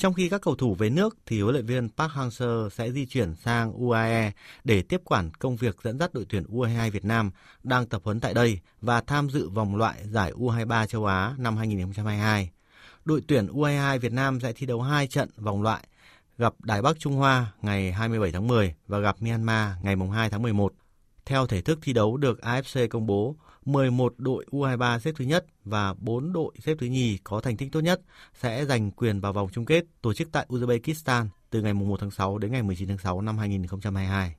Trong 0.00 0.14
khi 0.14 0.28
các 0.28 0.40
cầu 0.40 0.54
thủ 0.54 0.74
về 0.74 0.90
nước 0.90 1.18
thì 1.26 1.40
huấn 1.40 1.54
luyện 1.54 1.66
viên 1.66 1.88
Park 1.88 2.12
Hang-seo 2.12 2.68
sẽ 2.68 2.90
di 2.90 3.06
chuyển 3.06 3.34
sang 3.34 3.72
UAE 3.72 4.32
để 4.64 4.82
tiếp 4.82 5.00
quản 5.04 5.30
công 5.38 5.56
việc 5.56 5.76
dẫn 5.82 5.98
dắt 5.98 6.14
đội 6.14 6.26
tuyển 6.28 6.44
U22 6.44 6.90
Việt 6.90 7.04
Nam 7.04 7.30
đang 7.62 7.86
tập 7.86 8.02
huấn 8.04 8.20
tại 8.20 8.34
đây 8.34 8.60
và 8.80 9.00
tham 9.00 9.30
dự 9.30 9.48
vòng 9.48 9.76
loại 9.76 9.96
giải 10.04 10.32
U23 10.32 10.86
châu 10.86 11.06
Á 11.06 11.34
năm 11.38 11.56
2022. 11.56 12.50
Đội 13.04 13.22
tuyển 13.28 13.46
U22 13.46 13.98
Việt 13.98 14.12
Nam 14.12 14.40
sẽ 14.40 14.52
thi 14.52 14.66
đấu 14.66 14.82
2 14.82 15.06
trận 15.06 15.28
vòng 15.36 15.62
loại 15.62 15.86
gặp 16.38 16.54
Đài 16.58 16.82
Bắc 16.82 16.98
Trung 16.98 17.14
Hoa 17.14 17.52
ngày 17.62 17.92
27 17.92 18.32
tháng 18.32 18.46
10 18.46 18.74
và 18.86 18.98
gặp 18.98 19.16
Myanmar 19.20 19.70
ngày 19.82 19.96
2 20.12 20.30
tháng 20.30 20.42
11. 20.42 20.72
Theo 21.24 21.46
thể 21.46 21.60
thức 21.60 21.78
thi 21.82 21.92
đấu 21.92 22.16
được 22.16 22.38
AFC 22.42 22.88
công 22.88 23.06
bố, 23.06 23.36
11 23.64 24.14
đội 24.18 24.46
U23 24.50 24.98
xếp 24.98 25.12
thứ 25.16 25.24
nhất 25.24 25.46
và 25.64 25.94
4 25.94 26.32
đội 26.32 26.52
xếp 26.58 26.74
thứ 26.78 26.86
nhì 26.86 27.18
có 27.24 27.40
thành 27.40 27.56
tích 27.56 27.72
tốt 27.72 27.80
nhất 27.80 28.00
sẽ 28.40 28.64
giành 28.64 28.90
quyền 28.90 29.20
vào 29.20 29.32
vòng 29.32 29.48
chung 29.52 29.64
kết 29.64 29.84
tổ 30.02 30.14
chức 30.14 30.28
tại 30.32 30.46
Uzbekistan 30.48 31.26
từ 31.50 31.62
ngày 31.62 31.74
1 31.74 32.00
tháng 32.00 32.10
6 32.10 32.38
đến 32.38 32.52
ngày 32.52 32.62
19 32.62 32.88
tháng 32.88 32.98
6 32.98 33.20
năm 33.20 33.38
2022. 33.38 34.34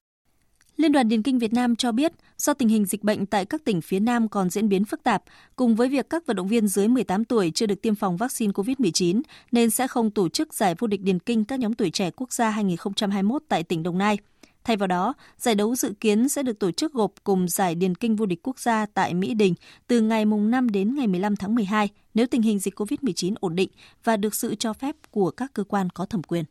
Liên 0.77 0.91
đoàn 0.91 1.09
Điền 1.09 1.23
kinh 1.23 1.39
Việt 1.39 1.53
Nam 1.53 1.75
cho 1.75 1.91
biết, 1.91 2.11
do 2.37 2.53
tình 2.53 2.69
hình 2.69 2.85
dịch 2.85 3.03
bệnh 3.03 3.25
tại 3.25 3.45
các 3.45 3.61
tỉnh 3.65 3.81
phía 3.81 3.99
Nam 3.99 4.27
còn 4.29 4.49
diễn 4.49 4.69
biến 4.69 4.85
phức 4.85 5.03
tạp, 5.03 5.23
cùng 5.55 5.75
với 5.75 5.89
việc 5.89 6.09
các 6.09 6.25
vận 6.25 6.35
động 6.35 6.47
viên 6.47 6.67
dưới 6.67 6.87
18 6.87 7.25
tuổi 7.25 7.51
chưa 7.55 7.65
được 7.65 7.81
tiêm 7.81 7.95
phòng 7.95 8.17
vaccine 8.17 8.51
COVID-19, 8.51 9.21
nên 9.51 9.69
sẽ 9.69 9.87
không 9.87 10.11
tổ 10.11 10.29
chức 10.29 10.53
giải 10.53 10.75
vô 10.79 10.87
địch 10.87 11.01
Điền 11.01 11.19
kinh 11.19 11.45
các 11.45 11.59
nhóm 11.59 11.73
tuổi 11.73 11.89
trẻ 11.89 12.11
quốc 12.15 12.33
gia 12.33 12.49
2021 12.49 13.41
tại 13.49 13.63
tỉnh 13.63 13.83
Đồng 13.83 13.97
Nai. 13.97 14.17
Thay 14.63 14.77
vào 14.77 14.87
đó, 14.87 15.13
giải 15.37 15.55
đấu 15.55 15.75
dự 15.75 15.93
kiến 15.99 16.29
sẽ 16.29 16.43
được 16.43 16.59
tổ 16.59 16.71
chức 16.71 16.93
gộp 16.93 17.11
cùng 17.23 17.47
giải 17.47 17.75
điền 17.75 17.95
kinh 17.95 18.15
vô 18.15 18.25
địch 18.25 18.39
quốc 18.43 18.59
gia 18.59 18.85
tại 18.85 19.13
Mỹ 19.13 19.33
Đình 19.33 19.53
từ 19.87 20.01
ngày 20.01 20.25
mùng 20.25 20.51
5 20.51 20.69
đến 20.69 20.95
ngày 20.95 21.07
15 21.07 21.35
tháng 21.35 21.55
12 21.55 21.89
nếu 22.13 22.27
tình 22.27 22.41
hình 22.41 22.59
dịch 22.59 22.79
COVID-19 22.79 23.33
ổn 23.39 23.55
định 23.55 23.69
và 24.03 24.17
được 24.17 24.35
sự 24.35 24.55
cho 24.55 24.73
phép 24.73 24.95
của 25.11 25.31
các 25.31 25.51
cơ 25.53 25.63
quan 25.63 25.89
có 25.89 26.05
thẩm 26.05 26.23
quyền. 26.23 26.45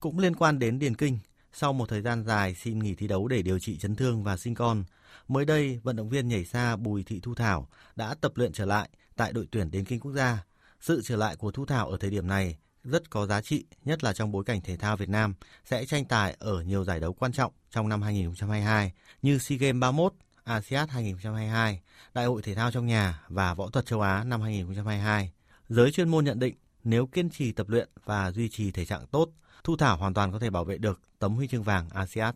Cũng 0.00 0.18
liên 0.18 0.36
quan 0.36 0.58
đến 0.58 0.78
điền 0.78 0.94
kinh, 0.94 1.18
sau 1.52 1.72
một 1.72 1.88
thời 1.88 2.02
gian 2.02 2.24
dài 2.24 2.54
xin 2.54 2.78
nghỉ 2.78 2.94
thi 2.94 3.08
đấu 3.08 3.28
để 3.28 3.42
điều 3.42 3.58
trị 3.58 3.76
chấn 3.78 3.96
thương 3.96 4.24
và 4.24 4.36
sinh 4.36 4.54
con, 4.54 4.84
mới 5.28 5.44
đây 5.44 5.80
vận 5.82 5.96
động 5.96 6.08
viên 6.08 6.28
nhảy 6.28 6.44
xa 6.44 6.76
Bùi 6.76 7.02
Thị 7.02 7.20
Thu 7.22 7.34
Thảo 7.34 7.68
đã 7.96 8.14
tập 8.20 8.32
luyện 8.34 8.52
trở 8.52 8.64
lại 8.64 8.88
tại 9.16 9.32
đội 9.32 9.46
tuyển 9.50 9.70
điền 9.70 9.84
kinh 9.84 10.00
quốc 10.00 10.12
gia. 10.12 10.44
Sự 10.80 11.00
trở 11.04 11.16
lại 11.16 11.36
của 11.36 11.50
Thu 11.50 11.66
Thảo 11.66 11.88
ở 11.88 11.96
thời 12.00 12.10
điểm 12.10 12.26
này 12.26 12.56
rất 12.84 13.10
có 13.10 13.26
giá 13.26 13.40
trị, 13.40 13.64
nhất 13.84 14.04
là 14.04 14.12
trong 14.12 14.32
bối 14.32 14.44
cảnh 14.44 14.60
thể 14.60 14.76
thao 14.76 14.96
Việt 14.96 15.08
Nam 15.08 15.34
sẽ 15.64 15.84
tranh 15.84 16.04
tài 16.04 16.36
ở 16.38 16.62
nhiều 16.62 16.84
giải 16.84 17.00
đấu 17.00 17.12
quan 17.12 17.32
trọng 17.32 17.52
trong 17.70 17.88
năm 17.88 18.02
2022 18.02 18.92
như 19.22 19.38
SEA 19.38 19.58
Games 19.58 19.80
31, 19.80 20.14
ASEAN 20.44 20.88
2022, 20.88 21.80
Đại 22.14 22.26
hội 22.26 22.42
thể 22.42 22.54
thao 22.54 22.70
trong 22.70 22.86
nhà 22.86 23.22
và 23.28 23.54
Võ 23.54 23.70
thuật 23.70 23.86
châu 23.86 24.00
Á 24.00 24.24
năm 24.24 24.40
2022. 24.40 25.32
Giới 25.68 25.92
chuyên 25.92 26.08
môn 26.08 26.24
nhận 26.24 26.38
định 26.38 26.54
nếu 26.84 27.06
kiên 27.06 27.30
trì 27.30 27.52
tập 27.52 27.68
luyện 27.68 27.88
và 28.04 28.32
duy 28.32 28.48
trì 28.48 28.70
thể 28.70 28.84
trạng 28.84 29.06
tốt, 29.06 29.28
Thu 29.64 29.76
Thảo 29.76 29.96
hoàn 29.96 30.14
toàn 30.14 30.32
có 30.32 30.38
thể 30.38 30.50
bảo 30.50 30.64
vệ 30.64 30.78
được 30.78 31.00
tấm 31.18 31.34
huy 31.34 31.48
chương 31.48 31.62
vàng 31.62 31.88
ASEAN. 31.90 32.34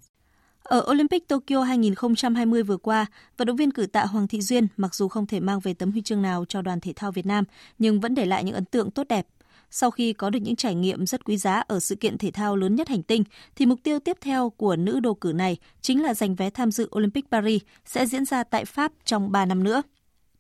Ở 0.62 0.86
Olympic 0.90 1.28
Tokyo 1.28 1.62
2020 1.62 2.62
vừa 2.62 2.76
qua, 2.76 3.06
vận 3.36 3.46
động 3.46 3.56
viên 3.56 3.70
cử 3.70 3.86
tạ 3.86 4.04
Hoàng 4.04 4.28
Thị 4.28 4.40
Duyên 4.40 4.66
mặc 4.76 4.94
dù 4.94 5.08
không 5.08 5.26
thể 5.26 5.40
mang 5.40 5.60
về 5.60 5.74
tấm 5.74 5.92
huy 5.92 6.02
chương 6.02 6.22
nào 6.22 6.44
cho 6.48 6.62
đoàn 6.62 6.80
thể 6.80 6.92
thao 6.96 7.12
Việt 7.12 7.26
Nam, 7.26 7.44
nhưng 7.78 8.00
vẫn 8.00 8.14
để 8.14 8.26
lại 8.26 8.44
những 8.44 8.54
ấn 8.54 8.64
tượng 8.64 8.90
tốt 8.90 9.04
đẹp 9.08 9.26
sau 9.70 9.90
khi 9.90 10.12
có 10.12 10.30
được 10.30 10.38
những 10.42 10.56
trải 10.56 10.74
nghiệm 10.74 11.06
rất 11.06 11.24
quý 11.24 11.36
giá 11.36 11.62
ở 11.68 11.80
sự 11.80 11.94
kiện 11.94 12.18
thể 12.18 12.30
thao 12.30 12.56
lớn 12.56 12.74
nhất 12.74 12.88
hành 12.88 13.02
tinh, 13.02 13.24
thì 13.56 13.66
mục 13.66 13.78
tiêu 13.82 13.98
tiếp 13.98 14.16
theo 14.20 14.50
của 14.50 14.76
nữ 14.76 15.00
đồ 15.00 15.14
cử 15.14 15.32
này 15.32 15.56
chính 15.80 16.02
là 16.02 16.14
giành 16.14 16.34
vé 16.34 16.50
tham 16.50 16.70
dự 16.70 16.88
Olympic 16.96 17.30
Paris 17.30 17.62
sẽ 17.84 18.06
diễn 18.06 18.24
ra 18.24 18.44
tại 18.44 18.64
Pháp 18.64 18.92
trong 19.04 19.32
3 19.32 19.44
năm 19.44 19.64
nữa. 19.64 19.82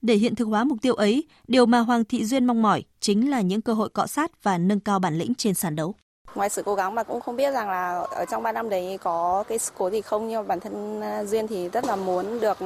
Để 0.02 0.14
hiện 0.14 0.34
thực 0.34 0.44
hóa 0.44 0.64
mục 0.64 0.78
tiêu 0.82 0.94
ấy, 0.94 1.24
điều 1.48 1.66
mà 1.66 1.78
Hoàng 1.78 2.04
Thị 2.04 2.24
Duyên 2.24 2.46
mong 2.46 2.62
mỏi 2.62 2.84
chính 3.00 3.30
là 3.30 3.40
những 3.40 3.62
cơ 3.62 3.72
hội 3.72 3.88
cọ 3.88 4.06
sát 4.06 4.42
và 4.42 4.58
nâng 4.58 4.80
cao 4.80 4.98
bản 4.98 5.18
lĩnh 5.18 5.34
trên 5.34 5.54
sàn 5.54 5.76
đấu. 5.76 5.94
Ngoài 6.34 6.50
sự 6.50 6.62
cố 6.62 6.74
gắng 6.74 6.94
mà 6.94 7.02
cũng 7.02 7.20
không 7.20 7.36
biết 7.36 7.52
rằng 7.52 7.68
là 7.68 8.06
ở 8.10 8.24
trong 8.30 8.42
3 8.42 8.52
năm 8.52 8.68
đấy 8.68 8.98
có 9.02 9.44
cái 9.48 9.58
sự 9.58 9.72
cố 9.78 9.90
gì 9.90 10.00
không 10.00 10.28
nhưng 10.28 10.36
mà 10.36 10.42
bản 10.42 10.60
thân 10.60 11.00
Duyên 11.26 11.46
thì 11.46 11.68
rất 11.68 11.84
là 11.84 11.96
muốn 11.96 12.40
được 12.40 12.58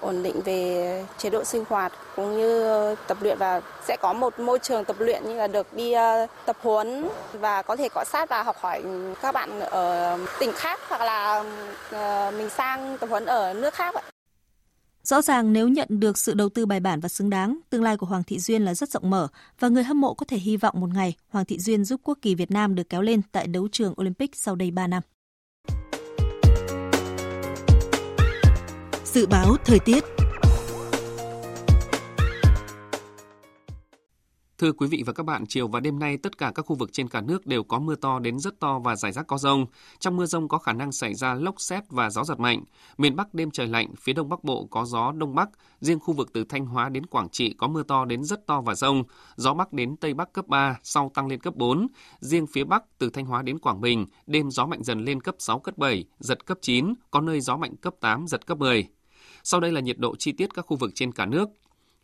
ổn 0.00 0.22
định 0.22 0.40
về 0.44 1.04
chế 1.18 1.30
độ 1.30 1.44
sinh 1.44 1.64
hoạt 1.68 1.92
cũng 2.16 2.38
như 2.38 2.94
tập 3.06 3.18
luyện 3.20 3.38
và 3.38 3.60
sẽ 3.86 3.96
có 4.00 4.12
một 4.12 4.38
môi 4.38 4.58
trường 4.58 4.84
tập 4.84 4.96
luyện 4.98 5.24
như 5.24 5.34
là 5.34 5.46
được 5.46 5.74
đi 5.74 5.92
ờ, 5.92 6.26
tập 6.46 6.56
huấn 6.62 7.08
và 7.32 7.62
có 7.62 7.76
thể 7.76 7.88
cọ 7.88 8.04
sát 8.04 8.28
và 8.28 8.42
học 8.42 8.56
hỏi 8.60 8.82
các 9.22 9.32
bạn 9.32 9.60
ở 9.60 10.18
tỉnh 10.40 10.52
khác 10.52 10.80
hoặc 10.88 11.00
là 11.00 11.44
ờ, 11.90 12.32
mình 12.38 12.50
sang 12.50 12.98
tập 12.98 13.08
huấn 13.10 13.26
ở 13.26 13.54
nước 13.54 13.74
khác 13.74 13.94
ạ. 13.94 14.02
Rõ 15.02 15.22
ràng 15.22 15.52
nếu 15.52 15.68
nhận 15.68 15.88
được 15.90 16.18
sự 16.18 16.34
đầu 16.34 16.48
tư 16.48 16.66
bài 16.66 16.80
bản 16.80 17.00
và 17.00 17.08
xứng 17.08 17.30
đáng, 17.30 17.58
tương 17.70 17.82
lai 17.82 17.96
của 17.96 18.06
Hoàng 18.06 18.22
Thị 18.22 18.38
Duyên 18.38 18.62
là 18.62 18.74
rất 18.74 18.90
rộng 18.90 19.10
mở 19.10 19.28
và 19.58 19.68
người 19.68 19.84
hâm 19.84 20.00
mộ 20.00 20.14
có 20.14 20.26
thể 20.28 20.36
hy 20.36 20.56
vọng 20.56 20.80
một 20.80 20.90
ngày 20.94 21.14
Hoàng 21.28 21.44
Thị 21.44 21.58
Duyên 21.58 21.84
giúp 21.84 22.00
quốc 22.04 22.18
kỳ 22.22 22.34
Việt 22.34 22.50
Nam 22.50 22.74
được 22.74 22.88
kéo 22.88 23.02
lên 23.02 23.22
tại 23.32 23.46
đấu 23.46 23.68
trường 23.72 23.94
Olympic 24.00 24.36
sau 24.36 24.54
đây 24.54 24.70
3 24.70 24.86
năm. 24.86 25.02
Dự 29.18 29.26
báo 29.26 29.56
thời 29.64 29.78
tiết 29.78 30.04
Thưa 34.58 34.72
quý 34.72 34.86
vị 34.86 35.02
và 35.06 35.12
các 35.12 35.22
bạn, 35.22 35.44
chiều 35.48 35.68
và 35.68 35.80
đêm 35.80 35.98
nay 35.98 36.16
tất 36.16 36.38
cả 36.38 36.52
các 36.54 36.62
khu 36.62 36.76
vực 36.76 36.92
trên 36.92 37.08
cả 37.08 37.20
nước 37.20 37.46
đều 37.46 37.62
có 37.62 37.78
mưa 37.78 37.94
to 37.94 38.18
đến 38.18 38.38
rất 38.38 38.60
to 38.60 38.78
và 38.78 38.96
rải 38.96 39.12
rác 39.12 39.26
có 39.26 39.38
rông. 39.38 39.66
Trong 39.98 40.16
mưa 40.16 40.26
rông 40.26 40.48
có 40.48 40.58
khả 40.58 40.72
năng 40.72 40.92
xảy 40.92 41.14
ra 41.14 41.34
lốc 41.34 41.60
xét 41.60 41.82
và 41.88 42.10
gió 42.10 42.24
giật 42.24 42.40
mạnh. 42.40 42.64
Miền 42.98 43.16
Bắc 43.16 43.34
đêm 43.34 43.50
trời 43.50 43.66
lạnh, 43.66 43.94
phía 44.00 44.12
Đông 44.12 44.28
Bắc 44.28 44.44
Bộ 44.44 44.66
có 44.70 44.84
gió 44.84 45.12
Đông 45.12 45.34
Bắc. 45.34 45.48
Riêng 45.80 46.00
khu 46.00 46.14
vực 46.14 46.30
từ 46.32 46.44
Thanh 46.48 46.66
Hóa 46.66 46.88
đến 46.88 47.06
Quảng 47.06 47.28
Trị 47.28 47.54
có 47.58 47.68
mưa 47.68 47.82
to 47.82 48.04
đến 48.04 48.24
rất 48.24 48.46
to 48.46 48.60
và 48.60 48.74
rông. 48.74 49.02
Gió 49.36 49.54
Bắc 49.54 49.72
đến 49.72 49.96
Tây 49.96 50.14
Bắc 50.14 50.32
cấp 50.32 50.46
3, 50.46 50.78
sau 50.82 51.10
tăng 51.14 51.26
lên 51.26 51.40
cấp 51.40 51.56
4. 51.56 51.86
Riêng 52.20 52.46
phía 52.46 52.64
Bắc 52.64 52.82
từ 52.98 53.10
Thanh 53.10 53.26
Hóa 53.26 53.42
đến 53.42 53.58
Quảng 53.58 53.80
Bình, 53.80 54.06
đêm 54.26 54.50
gió 54.50 54.66
mạnh 54.66 54.84
dần 54.84 55.04
lên 55.04 55.20
cấp 55.20 55.34
6, 55.38 55.58
cấp 55.58 55.78
7, 55.78 56.04
giật 56.18 56.46
cấp 56.46 56.58
9, 56.60 56.94
có 57.10 57.20
nơi 57.20 57.40
gió 57.40 57.56
mạnh 57.56 57.76
cấp 57.76 57.94
8, 58.00 58.26
giật 58.26 58.46
cấp 58.46 58.58
10. 58.58 58.88
Sau 59.50 59.60
đây 59.60 59.72
là 59.72 59.80
nhiệt 59.80 59.98
độ 59.98 60.16
chi 60.16 60.32
tiết 60.32 60.54
các 60.54 60.62
khu 60.66 60.76
vực 60.76 60.90
trên 60.94 61.12
cả 61.12 61.26
nước. 61.26 61.48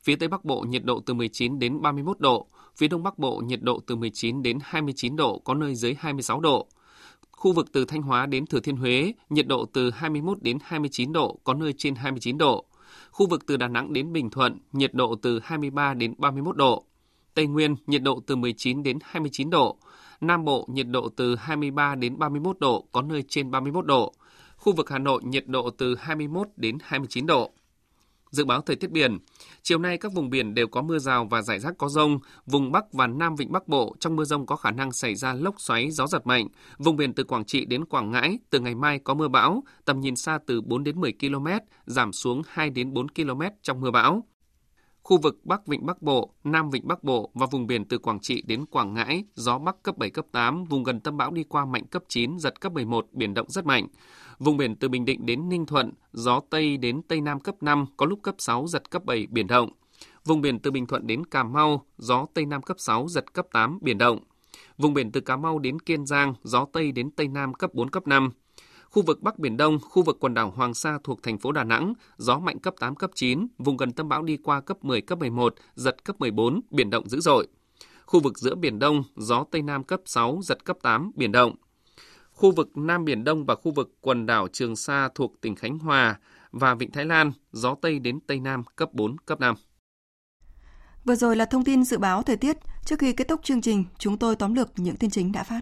Phía 0.02 0.16
Tây 0.16 0.28
Bắc 0.28 0.44
Bộ 0.44 0.60
nhiệt 0.60 0.84
độ 0.84 1.00
từ 1.06 1.14
19 1.14 1.58
đến 1.58 1.82
31 1.82 2.20
độ, 2.20 2.46
phía 2.76 2.88
Đông 2.88 3.02
Bắc 3.02 3.18
Bộ 3.18 3.42
nhiệt 3.46 3.62
độ 3.62 3.80
từ 3.86 3.96
19 3.96 4.42
đến 4.42 4.58
29 4.62 5.16
độ, 5.16 5.38
có 5.38 5.54
nơi 5.54 5.74
dưới 5.74 5.94
26 5.98 6.40
độ. 6.40 6.68
Khu 7.32 7.52
vực 7.52 7.72
từ 7.72 7.84
Thanh 7.84 8.02
Hóa 8.02 8.26
đến 8.26 8.46
Thừa 8.46 8.60
Thiên 8.60 8.76
Huế, 8.76 9.12
nhiệt 9.30 9.46
độ 9.46 9.66
từ 9.72 9.90
21 9.90 10.42
đến 10.42 10.58
29 10.62 11.12
độ, 11.12 11.38
có 11.44 11.54
nơi 11.54 11.74
trên 11.78 11.94
29 11.94 12.38
độ. 12.38 12.64
Khu 13.10 13.26
vực 13.26 13.46
từ 13.46 13.56
Đà 13.56 13.68
Nẵng 13.68 13.92
đến 13.92 14.12
Bình 14.12 14.30
Thuận, 14.30 14.58
nhiệt 14.72 14.94
độ 14.94 15.14
từ 15.22 15.40
23 15.44 15.94
đến 15.94 16.14
31 16.18 16.56
độ. 16.56 16.84
Tây 17.34 17.46
Nguyên, 17.46 17.76
nhiệt 17.86 18.02
độ 18.02 18.20
từ 18.26 18.36
19 18.36 18.82
đến 18.82 18.98
29 19.02 19.50
độ. 19.50 19.78
Nam 20.20 20.44
Bộ, 20.44 20.66
nhiệt 20.70 20.86
độ 20.88 21.08
từ 21.16 21.36
23 21.36 21.94
đến 21.94 22.18
31 22.18 22.58
độ, 22.58 22.84
có 22.92 23.02
nơi 23.02 23.22
trên 23.28 23.50
31 23.50 23.86
độ. 23.86 24.14
Khu 24.64 24.72
vực 24.72 24.90
Hà 24.90 24.98
Nội 24.98 25.22
nhiệt 25.24 25.46
độ 25.46 25.70
từ 25.70 25.94
21 25.94 26.48
đến 26.56 26.78
29 26.82 27.26
độ. 27.26 27.50
Dự 28.30 28.44
báo 28.44 28.60
thời 28.60 28.76
tiết 28.76 28.90
biển, 28.90 29.18
chiều 29.62 29.78
nay 29.78 29.98
các 29.98 30.12
vùng 30.12 30.30
biển 30.30 30.54
đều 30.54 30.68
có 30.68 30.82
mưa 30.82 30.98
rào 30.98 31.26
và 31.30 31.42
rải 31.42 31.58
rác 31.58 31.74
có 31.78 31.88
rông, 31.88 32.18
vùng 32.46 32.72
Bắc 32.72 32.92
và 32.92 33.06
Nam 33.06 33.36
Vịnh 33.36 33.52
Bắc 33.52 33.68
Bộ 33.68 33.96
trong 34.00 34.16
mưa 34.16 34.24
rông 34.24 34.46
có 34.46 34.56
khả 34.56 34.70
năng 34.70 34.92
xảy 34.92 35.14
ra 35.14 35.32
lốc 35.32 35.54
xoáy, 35.58 35.90
gió 35.90 36.06
giật 36.06 36.26
mạnh. 36.26 36.48
Vùng 36.78 36.96
biển 36.96 37.12
từ 37.14 37.24
Quảng 37.24 37.44
Trị 37.44 37.64
đến 37.64 37.84
Quảng 37.84 38.10
Ngãi 38.10 38.38
từ 38.50 38.60
ngày 38.60 38.74
mai 38.74 38.98
có 38.98 39.14
mưa 39.14 39.28
bão, 39.28 39.62
tầm 39.84 40.00
nhìn 40.00 40.16
xa 40.16 40.38
từ 40.46 40.60
4 40.60 40.84
đến 40.84 41.00
10 41.00 41.12
km, 41.12 41.46
giảm 41.86 42.12
xuống 42.12 42.42
2 42.48 42.70
đến 42.70 42.92
4 42.92 43.08
km 43.08 43.42
trong 43.62 43.80
mưa 43.80 43.90
bão. 43.90 44.24
Khu 45.04 45.18
vực 45.18 45.40
Bắc 45.44 45.66
Vịnh 45.66 45.86
Bắc 45.86 46.02
Bộ, 46.02 46.34
Nam 46.44 46.70
Vịnh 46.70 46.88
Bắc 46.88 47.04
Bộ 47.04 47.30
và 47.34 47.46
vùng 47.50 47.66
biển 47.66 47.84
từ 47.84 47.98
Quảng 47.98 48.20
Trị 48.20 48.42
đến 48.46 48.66
Quảng 48.66 48.94
Ngãi, 48.94 49.24
gió 49.34 49.58
Bắc 49.58 49.82
cấp 49.82 49.98
7, 49.98 50.10
cấp 50.10 50.24
8, 50.32 50.64
vùng 50.64 50.82
gần 50.82 51.00
tâm 51.00 51.16
bão 51.16 51.30
đi 51.30 51.44
qua 51.48 51.64
mạnh 51.64 51.86
cấp 51.86 52.02
9, 52.08 52.38
giật 52.38 52.60
cấp 52.60 52.72
11, 52.72 53.06
biển 53.12 53.34
động 53.34 53.50
rất 53.50 53.66
mạnh. 53.66 53.86
Vùng 54.38 54.56
biển 54.56 54.76
từ 54.76 54.88
Bình 54.88 55.04
Định 55.04 55.26
đến 55.26 55.48
Ninh 55.48 55.66
Thuận, 55.66 55.92
gió 56.12 56.40
Tây 56.50 56.76
đến 56.76 57.02
Tây 57.08 57.20
Nam 57.20 57.40
cấp 57.40 57.54
5, 57.60 57.86
có 57.96 58.06
lúc 58.06 58.18
cấp 58.22 58.34
6, 58.38 58.66
giật 58.66 58.90
cấp 58.90 59.04
7, 59.04 59.26
biển 59.30 59.46
động. 59.46 59.70
Vùng 60.24 60.40
biển 60.40 60.58
từ 60.58 60.70
Bình 60.70 60.86
Thuận 60.86 61.06
đến 61.06 61.24
Cà 61.26 61.42
Mau, 61.42 61.86
gió 61.98 62.26
Tây 62.34 62.46
Nam 62.46 62.62
cấp 62.62 62.76
6, 62.80 63.08
giật 63.08 63.32
cấp 63.32 63.46
8, 63.52 63.78
biển 63.82 63.98
động. 63.98 64.18
Vùng 64.78 64.94
biển 64.94 65.12
từ 65.12 65.20
Cà 65.20 65.36
Mau 65.36 65.58
đến 65.58 65.80
Kiên 65.80 66.06
Giang, 66.06 66.34
gió 66.42 66.66
Tây 66.72 66.92
đến 66.92 67.10
Tây 67.10 67.28
Nam 67.28 67.54
cấp 67.54 67.74
4, 67.74 67.90
cấp 67.90 68.06
5. 68.06 68.30
Khu 68.84 69.02
vực 69.02 69.22
Bắc 69.22 69.38
Biển 69.38 69.56
Đông, 69.56 69.78
khu 69.82 70.02
vực 70.02 70.16
quần 70.20 70.34
đảo 70.34 70.52
Hoàng 70.56 70.74
Sa 70.74 70.98
thuộc 71.04 71.22
thành 71.22 71.38
phố 71.38 71.52
Đà 71.52 71.64
Nẵng, 71.64 71.94
gió 72.16 72.38
mạnh 72.38 72.58
cấp 72.58 72.74
8, 72.80 72.94
cấp 72.94 73.10
9, 73.14 73.46
vùng 73.58 73.76
gần 73.76 73.92
tâm 73.92 74.08
bão 74.08 74.22
đi 74.22 74.36
qua 74.36 74.60
cấp 74.60 74.84
10, 74.84 75.00
cấp 75.00 75.18
11, 75.18 75.54
giật 75.74 76.04
cấp 76.04 76.16
14, 76.20 76.60
biển 76.70 76.90
động 76.90 77.08
dữ 77.08 77.20
dội. 77.20 77.46
Khu 78.06 78.20
vực 78.20 78.38
giữa 78.38 78.54
Biển 78.54 78.78
Đông, 78.78 79.02
gió 79.16 79.44
Tây 79.50 79.62
Nam 79.62 79.84
cấp 79.84 80.00
6, 80.04 80.40
giật 80.42 80.64
cấp 80.64 80.76
8, 80.82 81.10
biển 81.14 81.32
động. 81.32 81.54
Khu 82.34 82.50
vực 82.50 82.76
Nam 82.76 83.04
Biển 83.04 83.24
Đông 83.24 83.44
và 83.44 83.54
khu 83.54 83.72
vực 83.72 83.94
quần 84.00 84.26
đảo 84.26 84.48
Trường 84.52 84.76
Sa 84.76 85.08
thuộc 85.14 85.40
tỉnh 85.40 85.54
Khánh 85.54 85.78
Hòa 85.78 86.18
và 86.52 86.74
Vịnh 86.74 86.90
Thái 86.90 87.04
Lan, 87.04 87.32
gió 87.52 87.74
Tây 87.82 87.98
đến 87.98 88.20
Tây 88.26 88.40
Nam 88.40 88.62
cấp 88.76 88.88
4, 88.92 89.18
cấp 89.18 89.40
5. 89.40 89.54
Vừa 91.04 91.14
rồi 91.14 91.36
là 91.36 91.44
thông 91.44 91.64
tin 91.64 91.84
dự 91.84 91.98
báo 91.98 92.22
thời 92.22 92.36
tiết. 92.36 92.56
Trước 92.84 92.98
khi 92.98 93.12
kết 93.12 93.28
thúc 93.28 93.40
chương 93.44 93.60
trình, 93.60 93.84
chúng 93.98 94.18
tôi 94.18 94.36
tóm 94.36 94.54
lược 94.54 94.68
những 94.76 94.96
tin 94.96 95.10
chính 95.10 95.32
đã 95.32 95.42
phát. 95.42 95.60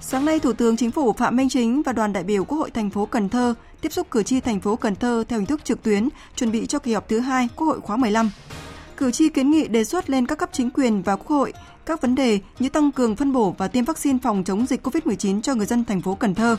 Sáng 0.00 0.24
nay, 0.24 0.38
Thủ 0.40 0.52
tướng 0.52 0.76
Chính 0.76 0.90
phủ 0.90 1.12
Phạm 1.12 1.36
Minh 1.36 1.48
Chính 1.48 1.82
và 1.82 1.92
đoàn 1.92 2.12
đại 2.12 2.24
biểu 2.24 2.44
Quốc 2.44 2.58
hội 2.58 2.70
thành 2.70 2.90
phố 2.90 3.06
Cần 3.06 3.28
Thơ 3.28 3.54
tiếp 3.80 3.92
xúc 3.92 4.06
cử 4.10 4.22
tri 4.22 4.40
thành 4.40 4.60
phố 4.60 4.76
Cần 4.76 4.96
Thơ 4.96 5.24
theo 5.28 5.38
hình 5.38 5.46
thức 5.46 5.64
trực 5.64 5.82
tuyến, 5.82 6.08
chuẩn 6.36 6.52
bị 6.52 6.66
cho 6.66 6.78
kỳ 6.78 6.94
họp 6.94 7.08
thứ 7.08 7.18
hai 7.18 7.48
Quốc 7.56 7.66
hội 7.66 7.80
khóa 7.80 7.96
15. 7.96 8.30
Cử 8.96 9.10
tri 9.10 9.28
kiến 9.28 9.50
nghị 9.50 9.68
đề 9.68 9.84
xuất 9.84 10.10
lên 10.10 10.26
các 10.26 10.38
cấp 10.38 10.48
chính 10.52 10.70
quyền 10.70 11.02
và 11.02 11.16
Quốc 11.16 11.28
hội 11.28 11.52
các 11.86 12.00
vấn 12.00 12.14
đề 12.14 12.40
như 12.58 12.68
tăng 12.68 12.92
cường 12.92 13.16
phân 13.16 13.32
bổ 13.32 13.54
và 13.58 13.68
tiêm 13.68 13.84
vaccine 13.84 14.18
phòng 14.22 14.44
chống 14.44 14.66
dịch 14.66 14.86
COVID-19 14.86 15.40
cho 15.40 15.54
người 15.54 15.66
dân 15.66 15.84
thành 15.84 16.00
phố 16.00 16.14
Cần 16.14 16.34
Thơ, 16.34 16.56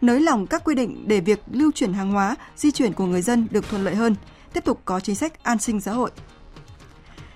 nới 0.00 0.20
lỏng 0.20 0.46
các 0.46 0.64
quy 0.64 0.74
định 0.74 1.04
để 1.06 1.20
việc 1.20 1.40
lưu 1.50 1.70
chuyển 1.74 1.92
hàng 1.92 2.12
hóa, 2.12 2.36
di 2.56 2.70
chuyển 2.70 2.92
của 2.92 3.06
người 3.06 3.22
dân 3.22 3.46
được 3.50 3.68
thuận 3.68 3.84
lợi 3.84 3.94
hơn, 3.94 4.14
tiếp 4.52 4.64
tục 4.64 4.80
có 4.84 5.00
chính 5.00 5.14
sách 5.14 5.42
an 5.42 5.58
sinh 5.58 5.80
xã 5.80 5.92
hội. 5.92 6.10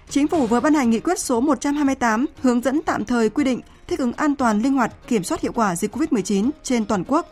Chính 0.08 0.28
phủ 0.28 0.46
vừa 0.46 0.60
ban 0.60 0.74
hành 0.74 0.90
nghị 0.90 1.00
quyết 1.00 1.18
số 1.18 1.40
128 1.40 2.26
hướng 2.42 2.60
dẫn 2.60 2.80
tạm 2.86 3.04
thời 3.04 3.28
quy 3.28 3.44
định 3.44 3.60
thích 3.86 3.98
ứng 3.98 4.12
an 4.12 4.36
toàn, 4.36 4.62
linh 4.62 4.72
hoạt, 4.72 4.92
kiểm 5.08 5.24
soát 5.24 5.40
hiệu 5.40 5.52
quả 5.52 5.76
dịch 5.76 5.96
COVID-19 5.96 6.50
trên 6.62 6.84
toàn 6.84 7.04
quốc. 7.06 7.26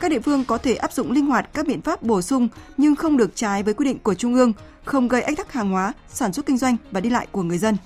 Các 0.00 0.10
địa 0.10 0.20
phương 0.20 0.44
có 0.44 0.58
thể 0.58 0.74
áp 0.74 0.92
dụng 0.92 1.12
linh 1.12 1.26
hoạt 1.26 1.48
các 1.54 1.66
biện 1.66 1.82
pháp 1.82 2.02
bổ 2.02 2.22
sung 2.22 2.48
nhưng 2.76 2.96
không 2.96 3.16
được 3.16 3.36
trái 3.36 3.62
với 3.62 3.74
quy 3.74 3.84
định 3.84 3.98
của 3.98 4.14
Trung 4.14 4.34
ương, 4.34 4.52
không 4.84 5.08
gây 5.08 5.22
ách 5.22 5.36
tắc 5.36 5.52
hàng 5.52 5.70
hóa, 5.70 5.92
sản 6.08 6.32
xuất 6.32 6.46
kinh 6.46 6.58
doanh 6.58 6.76
và 6.90 7.00
đi 7.00 7.10
lại 7.10 7.26
của 7.32 7.42
người 7.42 7.58
dân. 7.58 7.76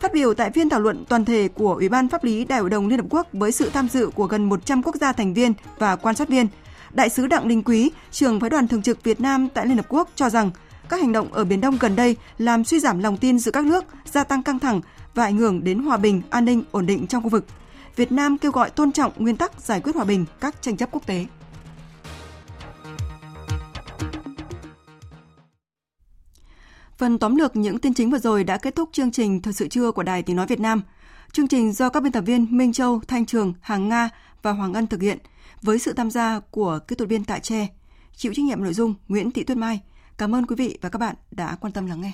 Phát 0.00 0.12
biểu 0.12 0.34
tại 0.34 0.50
phiên 0.50 0.68
thảo 0.68 0.80
luận 0.80 1.04
toàn 1.08 1.24
thể 1.24 1.48
của 1.48 1.74
Ủy 1.74 1.88
ban 1.88 2.08
Pháp 2.08 2.24
lý 2.24 2.44
Đại 2.44 2.60
hội 2.60 2.70
đồng 2.70 2.88
Liên 2.88 2.98
Hợp 2.98 3.06
Quốc 3.10 3.26
với 3.32 3.52
sự 3.52 3.70
tham 3.70 3.88
dự 3.88 4.10
của 4.14 4.26
gần 4.26 4.48
100 4.48 4.82
quốc 4.82 4.96
gia 5.00 5.12
thành 5.12 5.34
viên 5.34 5.52
và 5.78 5.96
quan 5.96 6.16
sát 6.16 6.28
viên, 6.28 6.46
Đại 6.92 7.08
sứ 7.08 7.26
Đặng 7.26 7.48
Đình 7.48 7.62
Quý, 7.62 7.90
trưởng 8.10 8.40
phái 8.40 8.50
đoàn 8.50 8.68
thường 8.68 8.82
trực 8.82 9.02
Việt 9.02 9.20
Nam 9.20 9.48
tại 9.54 9.66
Liên 9.66 9.76
Hợp 9.76 9.86
Quốc 9.88 10.08
cho 10.14 10.30
rằng 10.30 10.50
các 10.88 11.00
hành 11.00 11.12
động 11.12 11.32
ở 11.32 11.44
Biển 11.44 11.60
Đông 11.60 11.78
gần 11.80 11.96
đây 11.96 12.16
làm 12.38 12.64
suy 12.64 12.80
giảm 12.80 12.98
lòng 12.98 13.16
tin 13.16 13.38
giữa 13.38 13.50
các 13.50 13.64
nước, 13.64 13.84
gia 14.04 14.24
tăng 14.24 14.42
căng 14.42 14.58
thẳng 14.58 14.80
và 15.14 15.24
ảnh 15.24 15.36
hưởng 15.36 15.64
đến 15.64 15.78
hòa 15.78 15.96
bình, 15.96 16.22
an 16.30 16.44
ninh, 16.44 16.62
ổn 16.70 16.86
định 16.86 17.06
trong 17.06 17.22
khu 17.22 17.28
vực. 17.28 17.44
Việt 17.96 18.12
Nam 18.12 18.38
kêu 18.38 18.52
gọi 18.52 18.70
tôn 18.70 18.92
trọng 18.92 19.12
nguyên 19.16 19.36
tắc 19.36 19.60
giải 19.60 19.80
quyết 19.80 19.94
hòa 19.94 20.04
bình 20.04 20.24
các 20.40 20.62
tranh 20.62 20.76
chấp 20.76 20.88
quốc 20.92 21.06
tế. 21.06 21.26
Phần 26.98 27.18
tóm 27.18 27.36
lược 27.36 27.56
những 27.56 27.78
tin 27.78 27.94
chính 27.94 28.10
vừa 28.10 28.18
rồi 28.18 28.44
đã 28.44 28.56
kết 28.56 28.74
thúc 28.74 28.88
chương 28.92 29.10
trình 29.10 29.42
Thời 29.42 29.52
sự 29.52 29.68
trưa 29.68 29.92
của 29.92 30.02
Đài 30.02 30.22
Tiếng 30.22 30.36
Nói 30.36 30.46
Việt 30.46 30.60
Nam. 30.60 30.82
Chương 31.32 31.48
trình 31.48 31.72
do 31.72 31.88
các 31.88 32.02
biên 32.02 32.12
tập 32.12 32.20
viên 32.20 32.56
Minh 32.56 32.72
Châu, 32.72 33.00
Thanh 33.08 33.26
Trường, 33.26 33.54
Hàng 33.60 33.88
Nga 33.88 34.08
và 34.42 34.52
Hoàng 34.52 34.74
Ân 34.74 34.86
thực 34.86 35.02
hiện 35.02 35.18
với 35.62 35.78
sự 35.78 35.92
tham 35.92 36.10
gia 36.10 36.40
của 36.40 36.78
kỹ 36.88 36.96
thuật 36.96 37.10
viên 37.10 37.24
Tạ 37.24 37.38
Tre. 37.38 37.66
Chịu 38.16 38.32
trách 38.34 38.44
nhiệm 38.44 38.62
nội 38.62 38.74
dung 38.74 38.94
Nguyễn 39.08 39.30
Thị 39.30 39.44
Tuyết 39.44 39.58
Mai. 39.58 39.80
Cảm 40.18 40.34
ơn 40.34 40.46
quý 40.46 40.56
vị 40.56 40.78
và 40.80 40.88
các 40.88 40.98
bạn 40.98 41.14
đã 41.30 41.56
quan 41.60 41.72
tâm 41.72 41.86
lắng 41.86 42.00
nghe. 42.00 42.12